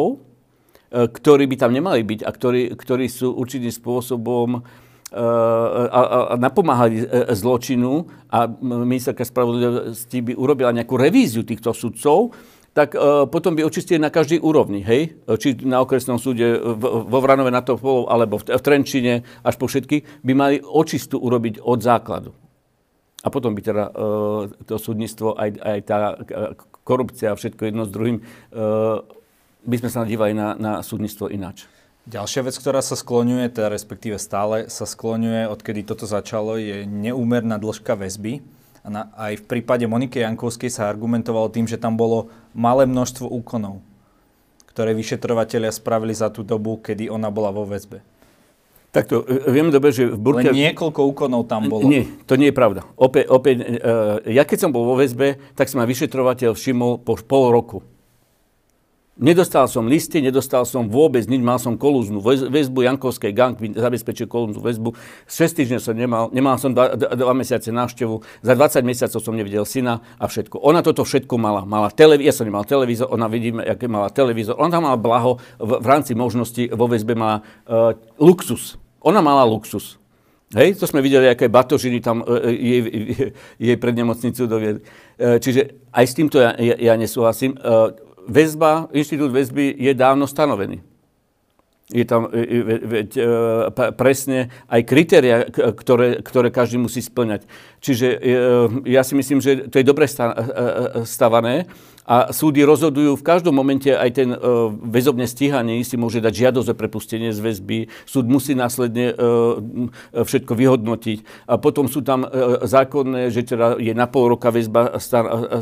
e, 0.91 1.07
ktorí 1.07 1.45
by 1.47 1.57
tam 1.57 1.73
nemali 1.75 2.03
byť 2.03 2.21
a 2.27 2.31
ktorí, 2.31 2.63
ktorí 2.75 3.07
sú 3.07 3.35
určitým 3.35 3.71
spôsobom 3.71 4.63
a, 5.11 6.31
a 6.31 6.35
napomáhali 6.39 7.03
e, 7.03 7.07
zločinu 7.35 8.07
a 8.31 8.47
ministerka 8.63 9.27
spravodlivosti 9.27 10.23
by 10.23 10.33
urobila 10.39 10.71
nejakú 10.71 10.95
revíziu 10.95 11.43
týchto 11.43 11.75
sudcov, 11.75 12.31
tak 12.71 12.95
potom 13.35 13.59
by 13.59 13.67
očistili 13.67 13.99
na 13.99 14.15
každej 14.15 14.39
úrovni, 14.47 14.87
hej? 14.87 15.19
Či 15.27 15.67
na 15.67 15.83
okresnom 15.83 16.23
súde 16.23 16.55
vo 16.87 17.19
Vranove 17.19 17.51
na 17.51 17.67
Topolov, 17.67 18.07
alebo 18.07 18.39
v 18.39 18.63
Trenčine, 18.63 19.27
až 19.43 19.59
po 19.59 19.67
všetky, 19.67 20.23
by 20.23 20.33
mali 20.39 20.57
očistu 20.63 21.19
urobiť 21.19 21.59
od 21.67 21.83
základu. 21.83 22.31
A 23.21 23.29
potom 23.29 23.53
by 23.53 23.61
teda 23.61 23.85
uh, 23.93 24.49
to 24.65 24.81
súdnictvo, 24.81 25.37
aj, 25.37 25.51
aj 25.61 25.79
tá 25.85 25.99
korupcia 26.89 27.33
a 27.33 27.39
všetko 27.39 27.69
jedno 27.69 27.85
s 27.85 27.93
druhým, 27.93 28.25
uh, 28.25 29.05
by 29.61 29.77
sme 29.77 29.91
sa 29.93 30.09
dívali 30.09 30.33
na, 30.33 30.57
na 30.57 30.73
súdnictvo 30.81 31.29
ináč. 31.29 31.69
Ďalšia 32.09 32.49
vec, 32.49 32.57
ktorá 32.57 32.81
sa 32.81 32.97
skloňuje, 32.97 33.53
teda 33.53 33.69
respektíve 33.69 34.17
stále 34.17 34.73
sa 34.73 34.89
skloňuje, 34.89 35.53
odkedy 35.53 35.85
toto 35.85 36.09
začalo, 36.09 36.57
je 36.57 36.89
neúmerná 36.89 37.61
dĺžka 37.61 37.93
väzby. 37.93 38.41
A 38.81 38.89
na, 38.89 39.03
aj 39.21 39.45
v 39.45 39.45
prípade 39.45 39.85
Monike 39.85 40.25
Jankovskej 40.25 40.73
sa 40.73 40.89
argumentovalo 40.89 41.53
tým, 41.53 41.69
že 41.69 41.77
tam 41.77 42.01
bolo 42.01 42.33
malé 42.57 42.89
množstvo 42.89 43.29
úkonov, 43.29 43.85
ktoré 44.73 44.97
vyšetrovateľia 44.97 45.69
spravili 45.77 46.17
za 46.17 46.33
tú 46.33 46.41
dobu, 46.41 46.81
kedy 46.81 47.13
ona 47.13 47.29
bola 47.29 47.53
vo 47.53 47.69
väzbe. 47.69 48.01
Takto, 48.91 49.23
e, 49.23 49.47
viem 49.55 49.71
dobre, 49.71 49.95
že 49.95 50.11
v 50.11 50.19
Burke... 50.19 50.51
Len 50.51 50.75
niekoľko 50.75 51.01
úkonov 51.15 51.47
tam 51.47 51.71
bolo. 51.71 51.87
Nie, 51.87 52.11
to 52.27 52.35
nie 52.35 52.51
je 52.51 52.55
pravda. 52.55 52.83
Opäť, 52.99 53.31
opäť 53.31 53.57
uh, 53.63 54.19
ja 54.27 54.43
keď 54.43 54.67
som 54.67 54.71
bol 54.75 54.83
vo 54.83 54.99
väzbe, 54.99 55.39
tak 55.55 55.71
sa 55.71 55.79
ma 55.79 55.87
vyšetrovateľ 55.87 56.59
všimol 56.59 56.99
po 57.07 57.15
pol 57.23 57.55
roku 57.55 57.87
Nedostal 59.21 59.69
som 59.69 59.85
listy, 59.85 60.25
nedostal 60.25 60.65
som 60.65 60.89
vôbec 60.89 61.21
nič, 61.29 61.45
mal 61.45 61.61
som 61.61 61.77
kolúznu 61.77 62.25
väzbu, 62.25 62.89
Jankovskej 62.89 63.37
gang 63.37 63.53
zabezpečil 63.53 64.25
kolúznu 64.25 64.65
väzbu. 64.65 64.97
6 65.29 65.61
týždňov 65.61 65.81
som 65.85 65.93
nemal, 65.93 66.33
nemal 66.33 66.57
som 66.57 66.73
2 66.73 66.97
mesiace 67.37 67.69
návštevu, 67.69 68.25
za 68.41 68.57
20 68.57 68.81
mesiacov 68.81 69.21
som 69.21 69.37
nevidel 69.37 69.69
syna 69.69 70.01
a 70.17 70.25
všetko. 70.25 70.65
Ona 70.65 70.81
toto 70.81 71.05
všetko 71.05 71.37
mala. 71.37 71.69
mala 71.69 71.93
televízor, 71.93 72.25
ja 72.25 72.33
som 72.33 72.49
nemal 72.49 72.65
televízor, 72.65 73.13
ona 73.13 73.29
vidíme, 73.29 73.61
aké 73.61 73.93
mala 73.93 74.09
televízor. 74.09 74.57
Ona 74.57 74.73
tam 74.73 74.89
mala 74.89 74.97
blaho, 74.97 75.37
v, 75.61 75.85
v 75.85 75.87
rámci 75.87 76.17
možnosti 76.17 76.73
vo 76.73 76.89
väzbe 76.89 77.13
má 77.13 77.45
uh, 77.69 77.93
luxus. 78.17 78.80
Ona 79.01 79.21
mala 79.25 79.45
luxus. 79.49 79.97
Hej, 80.51 80.83
to 80.83 80.85
sme 80.91 80.99
videli, 80.99 81.31
aké 81.31 81.47
batožiny 81.47 82.03
tam 82.03 82.27
uh, 82.27 82.43
jej, 82.51 82.83
jej 83.55 83.77
pred 83.79 83.95
nemocnicu 83.95 84.51
doviedli. 84.51 84.83
Uh, 84.83 85.39
čiže 85.39 85.87
aj 85.95 86.05
s 86.11 86.17
týmto 86.19 86.43
ja, 86.43 86.59
ja, 86.59 86.75
ja 86.75 86.95
nesúhlasím. 86.99 87.55
Väzba, 88.31 88.91
inštitút 88.95 89.31
väzby 89.31 89.75
je 89.79 89.93
dávno 89.95 90.27
stanovený. 90.27 90.83
Je 91.91 92.07
tam 92.07 92.31
veď, 92.31 93.11
e, 93.19 93.93
presne 93.99 94.55
aj 94.71 94.81
kritéria, 94.87 95.43
ktoré, 95.51 96.23
ktoré 96.23 96.55
každý 96.55 96.79
musí 96.79 97.03
splňať. 97.03 97.51
Čiže 97.83 98.07
e, 98.15 98.19
ja 98.95 99.03
si 99.03 99.19
myslím, 99.19 99.43
že 99.43 99.67
to 99.67 99.83
je 99.83 99.87
dobre 99.87 100.07
e, 100.07 100.15
stavané 101.03 101.67
a 102.07 102.31
súdy 102.31 102.63
rozhodujú 102.63 103.19
v 103.19 103.27
každom 103.27 103.55
momente, 103.55 103.91
aj 103.91 104.11
ten 104.11 104.35
väzobne 104.83 105.31
stíhaný 105.31 105.87
si 105.87 105.95
môže 105.95 106.19
dať 106.19 106.33
žiadosť 106.33 106.75
o 106.75 106.79
prepustenie 106.79 107.31
z 107.31 107.39
väzby, 107.39 107.87
súd 108.03 108.27
musí 108.27 108.59
následne 108.59 109.15
všetko 110.11 110.59
vyhodnotiť. 110.59 111.47
A 111.47 111.55
potom 111.63 111.87
sú 111.87 112.03
tam 112.03 112.27
zákonné, 112.67 113.31
že 113.31 113.55
teda 113.55 113.79
je 113.79 113.95
na 113.95 114.11
pol 114.11 114.27
roka 114.27 114.51
väzba 114.51 114.99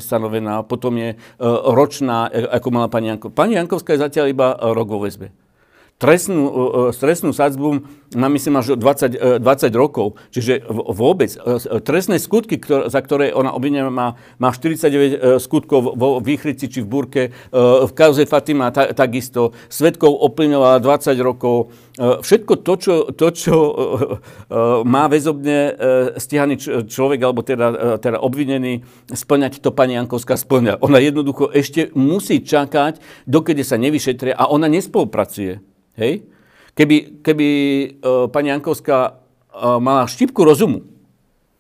stanovená, 0.01 0.65
potom 0.65 0.97
je 0.97 1.21
ročná, 1.69 2.33
ako 2.33 2.69
mala 2.73 2.89
pani 2.89 3.13
Jankovská. 3.13 3.37
Pani 3.37 3.53
Jankovská 3.61 3.91
je 3.93 4.05
zatiaľ 4.09 4.27
iba 4.33 4.57
rok 4.57 4.89
vo 4.89 5.05
väzbe 5.05 5.48
trestnú, 5.99 6.47
trestnú 6.95 7.35
sadzbu 7.35 7.83
má 8.17 8.31
myslím 8.33 8.57
až 8.57 8.79
20, 8.79 9.43
20 9.43 9.69
rokov. 9.77 10.17
Čiže 10.33 10.65
vôbec 10.73 11.29
trestné 11.85 12.17
skutky, 12.17 12.57
ktoré, 12.57 12.89
za 12.89 13.03
ktoré 13.05 13.35
ona 13.35 13.53
obvinená 13.53 13.93
má, 13.93 14.17
má 14.41 14.49
49 14.55 15.43
skutkov 15.43 15.93
vo 15.99 16.23
výchrici 16.23 16.71
či 16.73 16.81
v 16.81 16.89
Burke, 16.89 17.23
v 17.53 17.93
kauze 17.93 18.25
Fatima 18.25 18.73
ta, 18.73 18.95
takisto, 18.97 19.53
svetkov 19.69 20.15
oplynovala 20.25 20.81
20 20.81 21.19
rokov. 21.21 21.75
Všetko 21.99 22.53
to, 22.63 22.75
čo, 22.79 22.95
to, 23.13 23.29
čo 23.35 23.55
má 24.87 25.11
väzobne 25.11 25.75
stíhaný 26.17 26.87
človek, 26.87 27.21
alebo 27.21 27.43
teda, 27.45 27.99
teda 28.01 28.23
obvinený, 28.23 28.87
splňať, 29.13 29.61
to 29.61 29.75
pani 29.75 29.99
Jankovská 29.99 30.39
splňa. 30.39 30.81
Ona 30.81 31.03
jednoducho 31.03 31.51
ešte 31.53 31.91
musí 31.93 32.41
čakať, 32.41 33.03
dokedy 33.29 33.67
sa 33.67 33.77
nevyšetria 33.77 34.39
a 34.39 34.49
ona 34.49 34.71
nespolupracuje. 34.71 35.61
Hej? 35.99 36.25
Keby, 36.79 37.27
keby 37.27 37.49
uh, 37.99 38.31
pani 38.31 38.55
Jankovská 38.55 38.99
uh, 39.11 39.83
mala 39.83 40.07
štipku 40.07 40.47
rozumu, 40.47 40.87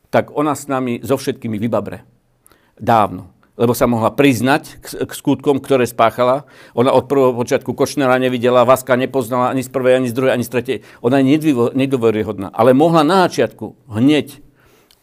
tak 0.08 0.32
ona 0.32 0.54
s 0.54 0.70
nami 0.70 1.02
so 1.02 1.18
všetkými 1.18 1.58
vybabre. 1.58 2.06
Dávno. 2.78 3.34
Lebo 3.58 3.74
sa 3.74 3.90
mohla 3.90 4.14
priznať 4.14 4.78
k, 4.78 4.86
k 5.02 5.12
skutkom, 5.12 5.58
ktoré 5.58 5.82
spáchala. 5.82 6.46
Ona 6.78 6.94
od 6.94 7.10
prvého 7.10 7.34
počiatku 7.34 7.74
Kočnera 7.74 8.14
nevidela, 8.22 8.62
Vaska 8.62 8.94
nepoznala 8.94 9.50
ani 9.50 9.66
z 9.66 9.70
prvej, 9.74 9.98
ani 9.98 10.08
z 10.08 10.14
druhej, 10.14 10.32
ani 10.38 10.46
z 10.46 10.50
tretej. 10.54 10.78
Ona 11.02 11.18
je 11.18 11.42
nedôveryhodná. 11.74 12.54
Ale 12.54 12.70
mohla 12.70 13.02
na 13.02 13.26
začiatku 13.26 13.90
hneď 13.90 14.38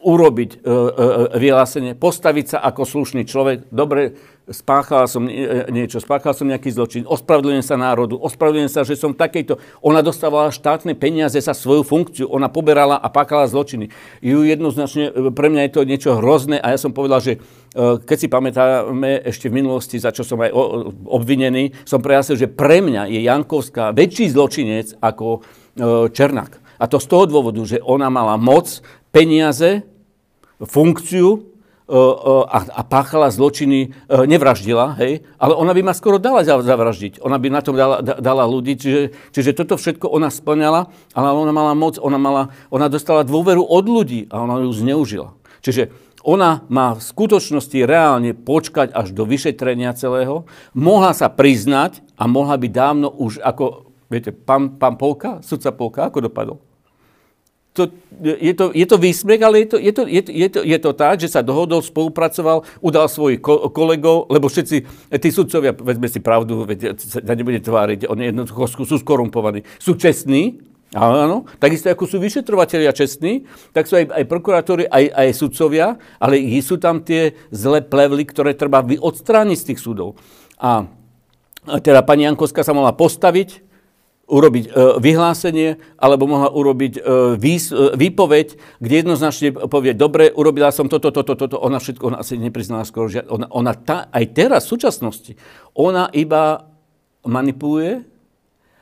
urobiť 0.00 0.50
e, 0.54 0.58
e, 0.60 0.72
e, 0.72 1.38
vyhlásenie, 1.40 1.92
postaviť 1.98 2.56
sa 2.56 2.58
ako 2.62 2.86
slušný 2.86 3.26
človek. 3.26 3.68
Dobre, 3.74 4.14
spáchal 4.46 5.10
som 5.10 5.26
niečo, 5.70 5.98
spáchal 5.98 6.30
som 6.30 6.46
nejaký 6.46 6.70
zločin, 6.70 7.02
ospravedlňujem 7.02 7.66
sa 7.66 7.74
národu, 7.74 8.14
ospravedlňujem 8.22 8.70
sa, 8.70 8.86
že 8.86 8.94
som 8.94 9.10
takejto. 9.10 9.58
Ona 9.82 10.06
dostávala 10.06 10.54
štátne 10.54 10.94
peniaze 10.94 11.38
za 11.42 11.50
svoju 11.50 11.82
funkciu, 11.82 12.30
ona 12.30 12.46
poberala 12.46 12.94
a 12.94 13.10
páchala 13.10 13.50
zločiny. 13.50 13.90
Ju 14.22 14.46
jednoznačne, 14.46 15.34
pre 15.34 15.50
mňa 15.50 15.66
je 15.66 15.72
to 15.74 15.82
niečo 15.82 16.10
hrozné 16.22 16.62
a 16.62 16.74
ja 16.74 16.78
som 16.78 16.94
povedal, 16.94 17.18
že 17.18 17.32
keď 17.76 18.16
si 18.16 18.28
pamätáme 18.30 19.20
ešte 19.26 19.50
v 19.50 19.58
minulosti, 19.60 19.98
za 19.98 20.14
čo 20.14 20.22
som 20.22 20.38
aj 20.38 20.54
obvinený, 21.10 21.74
som 21.82 21.98
prejasnil, 21.98 22.38
že 22.38 22.48
pre 22.48 22.78
mňa 22.80 23.10
je 23.10 23.20
Jankovská 23.26 23.90
väčší 23.92 24.30
zločinec 24.30 24.96
ako 25.02 25.42
Černák. 26.14 26.52
A 26.76 26.84
to 26.86 27.00
z 27.00 27.06
toho 27.08 27.24
dôvodu, 27.26 27.60
že 27.64 27.80
ona 27.80 28.12
mala 28.12 28.36
moc, 28.36 28.80
peniaze, 29.12 29.84
funkciu 30.60 31.28
e, 31.28 31.38
e, 31.38 31.55
a, 31.86 32.58
a 32.66 32.82
páchala 32.82 33.30
zločiny, 33.30 33.94
e, 34.10 34.18
nevraždila, 34.26 34.98
hej, 34.98 35.22
ale 35.38 35.54
ona 35.54 35.70
by 35.70 35.86
ma 35.86 35.94
skoro 35.94 36.18
dala 36.18 36.42
zavraždiť. 36.42 37.22
Ona 37.22 37.38
by 37.38 37.46
na 37.46 37.60
tom 37.62 37.78
dala, 37.78 38.02
dala 38.02 38.42
ľudí, 38.42 38.74
čiže, 38.74 39.14
čiže 39.30 39.54
toto 39.54 39.78
všetko 39.78 40.10
ona 40.10 40.26
splňala, 40.26 40.90
ale 41.14 41.26
ona 41.30 41.54
mala 41.54 41.78
moc, 41.78 42.02
ona, 42.02 42.18
mala, 42.18 42.50
ona 42.74 42.90
dostala 42.90 43.22
dôveru 43.22 43.62
od 43.62 43.86
ľudí 43.86 44.26
a 44.34 44.42
ona 44.42 44.66
ju 44.66 44.74
zneužila. 44.74 45.30
Čiže 45.62 45.94
ona 46.26 46.66
má 46.66 46.98
v 46.98 47.06
skutočnosti 47.06 47.78
reálne 47.86 48.34
počkať 48.34 48.90
až 48.90 49.14
do 49.14 49.22
vyšetrenia 49.22 49.94
celého, 49.94 50.42
mohla 50.74 51.14
sa 51.14 51.30
priznať 51.30 52.02
a 52.18 52.26
mohla 52.26 52.58
by 52.58 52.66
dávno 52.66 53.14
už 53.14 53.38
ako, 53.38 53.94
viete, 54.10 54.34
pán, 54.34 54.74
pán 54.74 54.98
Polka, 54.98 55.38
sudca 55.46 55.70
Polka, 55.70 56.10
ako 56.10 56.26
dopadol? 56.26 56.58
To, 57.76 57.92
je, 58.24 58.52
to, 58.56 58.72
je 58.72 58.86
to 58.88 58.96
výsmech, 58.96 59.40
ale 59.44 59.68
je 59.68 59.68
to, 59.68 59.76
je, 59.76 59.92
to, 59.92 60.02
je, 60.08 60.22
to, 60.24 60.30
je, 60.32 60.48
to, 60.48 60.60
je 60.64 60.78
to 60.80 60.90
tak, 60.96 61.20
že 61.20 61.28
sa 61.28 61.44
dohodol, 61.44 61.84
spolupracoval, 61.84 62.64
udal 62.80 63.06
svojich 63.12 63.44
kolegov, 63.76 64.32
lebo 64.32 64.48
všetci 64.48 64.76
tí 65.20 65.28
sudcovia, 65.28 65.76
vezme 65.76 66.08
si 66.08 66.24
pravdu, 66.24 66.64
veď 66.64 66.96
sa 66.96 67.20
nebude 67.36 67.60
tváriť, 67.60 68.08
oni 68.08 68.32
jednoducho 68.32 68.64
sú 68.88 68.96
skorumpovaní. 68.96 69.60
Sú 69.76 70.00
čestní, 70.00 70.64
Áno, 70.94 71.44
takisto 71.58 71.90
ako 71.90 72.06
sú 72.06 72.22
vyšetrovateľia 72.22 72.94
čestní, 72.94 73.42
tak 73.74 73.90
sú 73.90 73.98
aj, 73.98 74.06
aj 74.06 74.24
prokurátori, 74.30 74.86
aj, 74.86 75.12
aj 75.12 75.28
sudcovia, 75.34 75.98
ale 76.22 76.38
sú 76.62 76.78
tam 76.78 77.02
tie 77.02 77.34
zlé 77.50 77.82
plevly, 77.82 78.22
ktoré 78.22 78.54
treba 78.54 78.86
odstrániť 78.86 79.58
z 79.58 79.66
tých 79.66 79.82
súdov. 79.82 80.14
A 80.56 80.86
teda 81.82 82.06
pani 82.06 82.22
Jankovská 82.24 82.62
sa 82.62 82.70
mohla 82.70 82.94
postaviť, 82.94 83.65
urobiť 84.26 84.64
e, 84.66 84.70
vyhlásenie, 84.98 85.78
alebo 85.94 86.26
mohla 86.26 86.50
urobiť 86.50 86.98
e, 86.98 87.00
e, 87.38 87.60
výpoveď, 87.94 88.46
kde 88.82 88.94
jednoznačne 88.98 89.54
povie, 89.70 89.94
dobre, 89.94 90.34
urobila 90.34 90.74
som 90.74 90.90
toto, 90.90 91.14
toto, 91.14 91.38
toto, 91.38 91.56
ona 91.62 91.78
všetko, 91.78 92.10
ona 92.10 92.18
asi 92.18 92.34
nepriznala 92.34 92.82
skoro, 92.82 93.06
že 93.06 93.22
ona, 93.30 93.46
ona 93.54 93.72
tá, 93.78 94.10
aj 94.10 94.24
teraz 94.34 94.66
v 94.66 94.72
súčasnosti, 94.74 95.32
ona 95.78 96.10
iba 96.10 96.66
manipuluje 97.22 98.02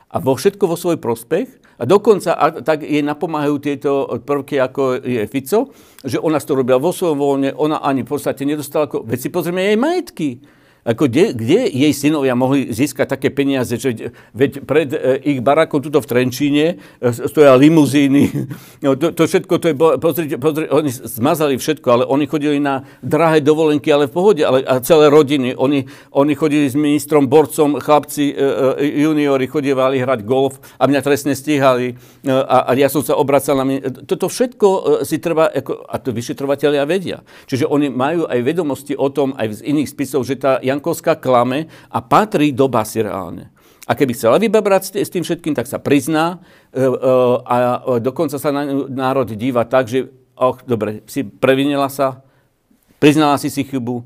a 0.09 0.17
vo 0.17 0.33
všetko 0.33 0.65
vo 0.65 0.77
svoj 0.77 0.97
prospech 0.97 1.77
a 1.77 1.83
dokonca 1.85 2.33
a, 2.33 2.65
tak 2.65 2.81
jej 2.81 3.05
napomáhajú 3.05 3.55
tieto 3.61 3.91
prvky, 4.25 4.57
ako 4.57 4.97
je 4.97 5.29
Fico, 5.29 5.69
že 6.01 6.17
ona 6.17 6.41
to 6.41 6.57
robila 6.57 6.81
vo 6.81 6.89
svojom 6.89 7.17
voľne, 7.21 7.49
ona 7.53 7.85
ani 7.85 8.01
v 8.01 8.09
podstate 8.09 8.49
nedostala, 8.49 8.89
veď 8.89 9.19
si 9.21 9.29
pozrieme 9.29 9.61
jej 9.61 9.77
majetky. 9.77 10.29
Ako 10.85 11.09
kde, 11.09 11.33
kde 11.33 11.65
jej 11.65 11.93
synovia 11.97 12.37
mohli 12.37 12.69
získať 12.69 13.17
také 13.17 13.33
peniaze, 13.33 13.73
že 13.73 14.13
veď 14.37 14.51
pred 14.69 14.93
e, 14.93 15.17
ich 15.33 15.41
barakom 15.41 15.81
tuto 15.81 15.97
v 15.97 16.05
Trenčíne 16.05 16.77
e, 17.01 17.09
stoja 17.09 17.57
limuzíny. 17.57 18.23
No, 18.85 18.93
to, 18.93 19.09
to 19.17 19.25
všetko, 19.25 19.53
to 19.57 19.67
je, 19.71 19.75
pozrite, 19.97 20.35
pozrite, 20.37 20.69
oni 20.69 20.93
zmazali 20.93 21.57
všetko, 21.57 21.87
ale 21.89 22.03
oni 22.05 22.29
chodili 22.29 22.61
na 22.61 22.85
drahé 23.01 23.41
dovolenky, 23.41 23.89
ale 23.89 24.05
v 24.05 24.13
pohode, 24.13 24.43
ale 24.45 24.61
a 24.61 24.77
celé 24.77 25.09
rodiny. 25.09 25.57
Oni, 25.57 25.89
oni 26.13 26.33
chodili 26.37 26.69
s 26.69 26.77
ministrom 26.77 27.25
Borcom, 27.25 27.81
chlapci, 27.81 28.29
e, 28.29 29.01
juniori 29.01 29.49
chodievali 29.49 29.97
hrať 30.05 30.21
golf 30.21 30.61
a 30.77 30.85
mňa 30.85 31.01
trestne 31.01 31.33
stíhali 31.33 31.97
a, 32.29 32.69
a 32.69 32.71
ja 32.77 32.85
som 32.93 33.01
sa 33.01 33.17
obracal 33.17 33.57
na 33.57 33.65
mňa. 33.65 34.05
Toto 34.05 34.29
všetko 34.29 35.01
si 35.01 35.17
treba, 35.17 35.49
ako, 35.49 35.81
a 35.89 35.97
to 35.97 36.13
vyšetrovateľia 36.13 36.85
vedia. 36.85 37.25
Čiže 37.49 37.65
oni 37.65 37.89
majú 37.89 38.29
aj 38.29 38.39
vedomosti 38.45 38.93
o 38.93 39.09
tom, 39.09 39.33
aj 39.33 39.65
z 39.65 39.73
iných 39.73 39.89
spisov, 39.89 40.29
že 40.29 40.37
tá 40.37 40.61
Jankovská 40.75 41.15
klame 41.15 41.71
a 41.89 42.03
patrí 42.03 42.51
do 42.51 42.67
basy 42.67 43.01
reálne. 43.01 43.55
A 43.85 43.93
keby 43.93 44.17
chcela 44.17 44.41
vybabrať 44.41 44.97
s 44.97 45.13
tým 45.13 45.21
všetkým, 45.21 45.53
tak 45.53 45.69
sa 45.69 45.77
prizná 45.77 46.41
e, 46.73 46.81
e, 46.81 46.89
a 47.45 47.55
dokonca 48.01 48.41
sa 48.41 48.49
národ 48.89 49.29
díva 49.29 49.61
tak, 49.69 49.85
že 49.85 50.09
oh, 50.35 50.57
dobre, 50.65 51.05
si 51.05 51.21
previnila 51.21 51.85
sa, 51.87 52.25
priznala 52.97 53.37
si 53.37 53.53
si 53.53 53.61
chybu, 53.61 54.01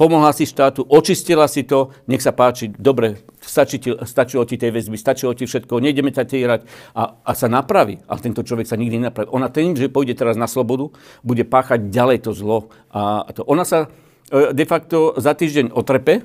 pomohla 0.00 0.32
si 0.32 0.48
štátu, 0.48 0.88
očistila 0.88 1.44
si 1.44 1.62
to, 1.68 1.92
nech 2.08 2.24
sa 2.24 2.32
páči, 2.32 2.72
dobre, 2.72 3.20
stačí 3.38 3.78
ti, 3.78 3.92
stačilo 3.92 4.48
ti 4.48 4.56
tej 4.56 4.72
väzby, 4.72 4.96
stačilo 4.96 5.36
ti 5.36 5.44
všetko, 5.44 5.78
nejdeme 5.78 6.08
ťa 6.08 6.24
týrať 6.24 6.60
a, 6.96 7.20
a 7.22 7.30
sa 7.36 7.52
napraví. 7.52 8.00
Ale 8.08 8.18
tento 8.24 8.42
človek 8.42 8.64
sa 8.64 8.80
nikdy 8.80 8.96
nenapraví. 8.96 9.28
Ona 9.30 9.52
tým, 9.52 9.76
že 9.76 9.92
pôjde 9.92 10.16
teraz 10.16 10.40
na 10.40 10.48
slobodu, 10.48 10.90
bude 11.20 11.44
páchať 11.44 11.92
ďalej 11.92 12.24
to 12.26 12.32
zlo. 12.32 12.72
A 12.90 13.28
to, 13.30 13.44
ona 13.44 13.62
sa 13.62 13.86
E, 13.86 14.01
de 14.32 14.64
facto 14.64 15.12
za 15.20 15.36
týždeň 15.36 15.76
otrepe, 15.76 16.24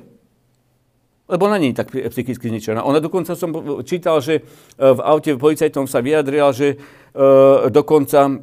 lebo 1.27 1.43
ona 1.51 1.59
nie 1.59 1.75
je 1.75 1.79
tak 1.83 1.91
psychicky 1.91 2.47
zničená. 2.47 2.87
Ona 2.87 3.03
dokonca 3.03 3.35
som 3.35 3.51
čítal, 3.83 4.23
že 4.23 4.39
e, 4.39 4.41
v 4.79 4.99
aute 5.03 5.35
policajtom 5.35 5.83
sa 5.83 5.99
vyjadrila, 5.99 6.55
že 6.55 6.79
e, 7.11 7.67
dokonca 7.67 8.39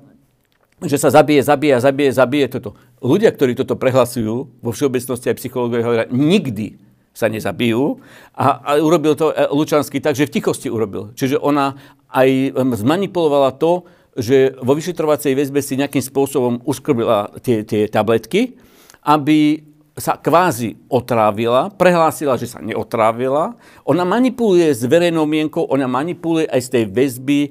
že 0.84 1.00
sa 1.00 1.08
zabije, 1.08 1.40
zabije, 1.40 1.80
zabije, 1.80 2.10
zabije 2.12 2.46
toto. 2.52 2.76
Ľudia, 3.00 3.32
ktorí 3.32 3.56
toto 3.56 3.80
prehlasujú, 3.80 4.60
vo 4.60 4.70
všeobecnosti 4.74 5.32
aj 5.32 5.40
psychológovia 5.40 5.86
hovoria, 5.86 6.06
nikdy 6.12 6.76
sa 7.16 7.32
nezabijú. 7.32 8.04
A, 8.36 8.60
a 8.60 8.70
urobil 8.84 9.16
to 9.16 9.32
e, 9.32 9.48
Lučanský 9.48 10.04
tak, 10.04 10.12
že 10.12 10.28
v 10.28 10.34
tichosti 10.36 10.68
urobil. 10.68 11.16
Čiže 11.16 11.40
ona 11.40 11.80
aj 12.12 12.52
zmanipulovala 12.52 13.56
to, 13.56 13.88
že 14.14 14.60
vo 14.60 14.76
vyšetrovacej 14.76 15.32
väzbe 15.34 15.58
si 15.64 15.74
nejakým 15.80 16.04
spôsobom 16.04 16.62
uskrbila 16.68 17.32
tie, 17.42 17.64
tie 17.64 17.88
tabletky, 17.88 18.60
aby 19.04 19.62
sa 19.94 20.18
kvázi 20.18 20.74
otrávila, 20.90 21.70
prehlásila, 21.70 22.34
že 22.34 22.50
sa 22.50 22.58
neotrávila. 22.58 23.54
Ona 23.86 24.02
manipuluje 24.02 24.66
s 24.74 24.82
verejnou 24.82 25.22
mienkou, 25.22 25.62
ona 25.70 25.86
manipuluje 25.86 26.50
aj 26.50 26.60
z 26.66 26.68
tej 26.74 26.84
väzby 26.90 27.40
e, 27.46 27.50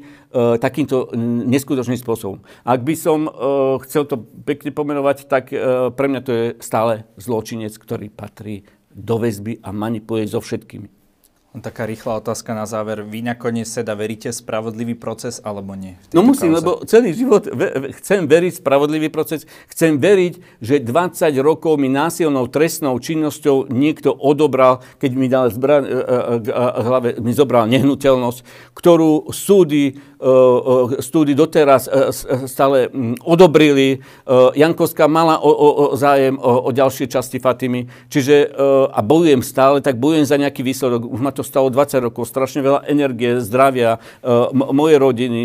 takýmto 0.60 1.16
neskutočným 1.48 1.96
spôsobom. 1.96 2.44
Ak 2.68 2.84
by 2.84 2.96
som 3.00 3.20
e, 3.28 3.32
chcel 3.88 4.04
to 4.04 4.20
pekne 4.44 4.76
pomenovať, 4.76 5.32
tak 5.32 5.56
e, 5.56 5.88
pre 5.96 6.12
mňa 6.12 6.22
to 6.22 6.32
je 6.36 6.46
stále 6.60 7.08
zločinec, 7.16 7.72
ktorý 7.80 8.12
patrí 8.12 8.68
do 8.92 9.24
väzby 9.24 9.64
a 9.64 9.72
manipuluje 9.72 10.28
so 10.28 10.44
všetkými. 10.44 11.03
Taká 11.54 11.86
rýchla 11.86 12.18
otázka 12.18 12.58
na 12.58 12.66
záver. 12.66 13.06
Vy 13.06 13.22
nakoniec 13.22 13.70
teda 13.70 13.94
veríte 13.94 14.34
spravodlivý 14.34 14.98
proces 14.98 15.38
alebo 15.46 15.78
nie? 15.78 16.02
No 16.10 16.26
musím, 16.26 16.50
kauze? 16.50 16.58
lebo 16.66 16.72
celý 16.90 17.14
život 17.14 17.46
ve- 17.46 17.94
chcem 18.02 18.26
veriť 18.26 18.58
spravodlivý 18.58 19.14
proces. 19.14 19.46
Chcem 19.70 20.02
veriť, 20.02 20.42
že 20.58 20.82
20 20.82 21.30
rokov 21.46 21.78
mi 21.78 21.94
násilnou 21.94 22.50
trestnou 22.50 22.98
činnosťou 22.98 23.70
niekto 23.70 24.18
odobral, 24.18 24.82
keď 24.98 25.12
mi 25.14 25.30
dal 25.30 25.54
zbra- 25.54 25.86
hlave, 26.82 27.22
mi 27.22 27.38
zobral 27.38 27.70
nehnuteľnosť, 27.70 28.74
ktorú 28.74 29.30
súdy 29.30 30.02
súdy 31.04 31.36
doteraz 31.36 31.92
stále 32.48 32.88
odobrili. 33.24 34.00
Jankovská 34.56 35.06
mala 35.12 35.40
o, 35.44 35.52
o, 35.52 35.70
o 35.72 35.86
zájem 36.00 36.40
o, 36.40 36.68
o 36.68 36.70
ďalšie 36.72 37.12
časti 37.12 37.38
Fatimy. 37.44 37.86
Čiže, 38.08 38.56
a 38.90 39.00
bojujem 39.04 39.44
stále, 39.44 39.84
tak 39.84 40.00
bojujem 40.00 40.26
za 40.26 40.40
nejaký 40.40 40.64
výsledok. 40.64 41.06
Už 41.06 41.20
ma 41.20 41.36
to 41.36 41.44
stalo 41.44 41.68
20 41.68 42.08
rokov, 42.10 42.32
strašne 42.32 42.64
veľa 42.64 42.88
energie, 42.88 43.44
zdravia, 43.44 44.00
mojej 44.54 44.98
rodiny, 44.98 45.42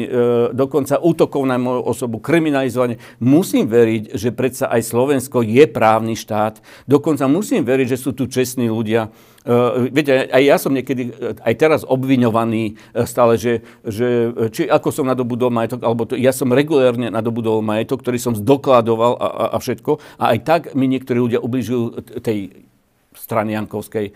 dokonca 0.55 1.03
útokov 1.03 1.43
na 1.45 1.59
moju 1.59 1.83
osobu, 1.83 2.23
kriminalizovanie. 2.23 3.01
Musím 3.19 3.67
veriť, 3.67 4.15
že 4.15 4.31
predsa 4.31 4.71
aj 4.71 4.87
Slovensko 4.87 5.43
je 5.43 5.65
právny 5.67 6.15
štát. 6.15 6.63
Dokonca 6.87 7.27
musím 7.27 7.67
veriť, 7.67 7.97
že 7.97 7.99
sú 7.99 8.15
tu 8.15 8.31
čestní 8.31 8.71
ľudia. 8.71 9.11
Uh, 9.49 9.89
viete, 9.89 10.29
aj 10.29 10.43
ja 10.45 10.57
som 10.61 10.77
niekedy, 10.77 11.09
aj 11.41 11.55
teraz 11.57 11.81
obviňovaný 11.89 12.77
stále, 13.09 13.41
že, 13.41 13.65
že 13.81 14.29
či 14.53 14.69
ako 14.69 14.93
som 14.93 15.09
nadobudol 15.09 15.49
majetok, 15.49 15.89
alebo 15.89 16.05
to, 16.05 16.21
ja 16.21 16.37
som 16.37 16.53
regulérne 16.53 17.09
nadobudol 17.09 17.65
majetok, 17.65 18.05
ktorý 18.05 18.21
som 18.21 18.37
zdokladoval 18.37 19.17
a, 19.17 19.25
a, 19.25 19.45
a 19.55 19.59
všetko. 19.59 20.21
A 20.21 20.37
aj 20.37 20.39
tak 20.45 20.63
mi 20.77 20.85
niektorí 20.85 21.17
ľudia 21.17 21.41
ubližujú 21.41 21.97
tej 22.21 22.69
strany 23.17 23.57
Jankovskej. 23.57 24.13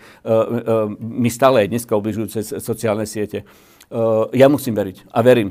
Mi 1.01 1.27
stále 1.33 1.65
aj 1.65 1.71
dneska 1.73 1.97
ubližujú 1.97 2.27
cez 2.29 2.53
sociálne 2.61 3.09
siete. 3.09 3.43
Ja 4.31 4.47
musím 4.47 4.77
veriť 4.77 5.11
a 5.11 5.19
verím. 5.25 5.49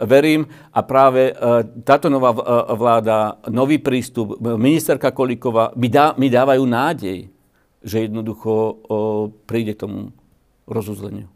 Verím 0.00 0.48
a 0.72 0.80
práve 0.80 1.36
táto 1.84 2.08
nová 2.08 2.32
vláda, 2.72 3.36
nový 3.52 3.76
prístup, 3.76 4.40
ministerka 4.40 5.12
Kolíková 5.12 5.76
mi, 5.76 5.92
dá, 5.92 6.16
mi 6.16 6.32
dávajú 6.32 6.64
nádej, 6.64 7.28
že 7.80 8.04
jednoducho 8.04 8.52
uh, 8.52 8.74
príde 9.48 9.72
k 9.76 9.82
tomu 9.86 10.00
rozuzleniu. 10.68 11.26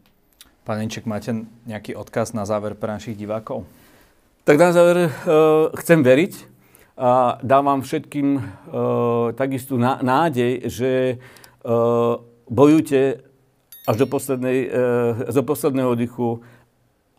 Pán 0.65 0.81
Inček, 0.81 1.05
máte 1.05 1.45
nejaký 1.69 1.93
odkaz 1.93 2.33
na 2.33 2.45
záver 2.45 2.73
pre 2.73 2.89
našich 2.89 3.13
divákov? 3.13 3.69
Tak 4.45 4.57
na 4.57 4.69
záver 4.73 4.97
uh, 5.09 5.69
chcem 5.77 6.01
veriť 6.01 6.33
a 6.95 7.37
dávam 7.43 7.83
všetkým 7.83 8.27
uh, 8.37 8.43
takisto 9.35 9.75
nádej, 9.81 10.65
že 10.69 10.91
uh, 11.65 12.17
bojujte 12.47 13.25
až 13.85 13.95
do, 13.99 14.07
poslednej, 14.09 14.57
uh, 14.69 15.29
do 15.29 15.43
posledného 15.43 15.91
oddychu 15.93 16.41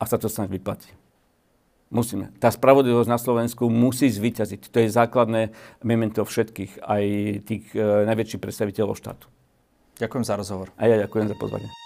a 0.01 0.03
sa 0.09 0.19
to 0.19 0.27
snáď 0.27 0.59
vyplatí. 0.59 0.91
Musíme. 1.87 2.35
Tá 2.43 2.51
spravodlivosť 2.51 3.07
na 3.07 3.19
Slovensku 3.19 3.71
musí 3.71 4.11
zvíťaziť. 4.11 4.75
To 4.75 4.79
je 4.83 4.89
základné 4.91 5.55
memento 5.87 6.27
všetkých, 6.27 6.83
aj 6.83 7.05
tých 7.47 7.65
uh, 7.79 8.03
najväčších 8.11 8.43
predstaviteľov 8.43 8.99
štátu. 8.99 9.31
Ďakujem 10.03 10.25
za 10.27 10.35
rozhovor. 10.35 10.75
A 10.77 10.91
ja 10.91 10.99
ďakujem 10.99 11.31
za 11.31 11.39
pozvanie. 11.39 11.86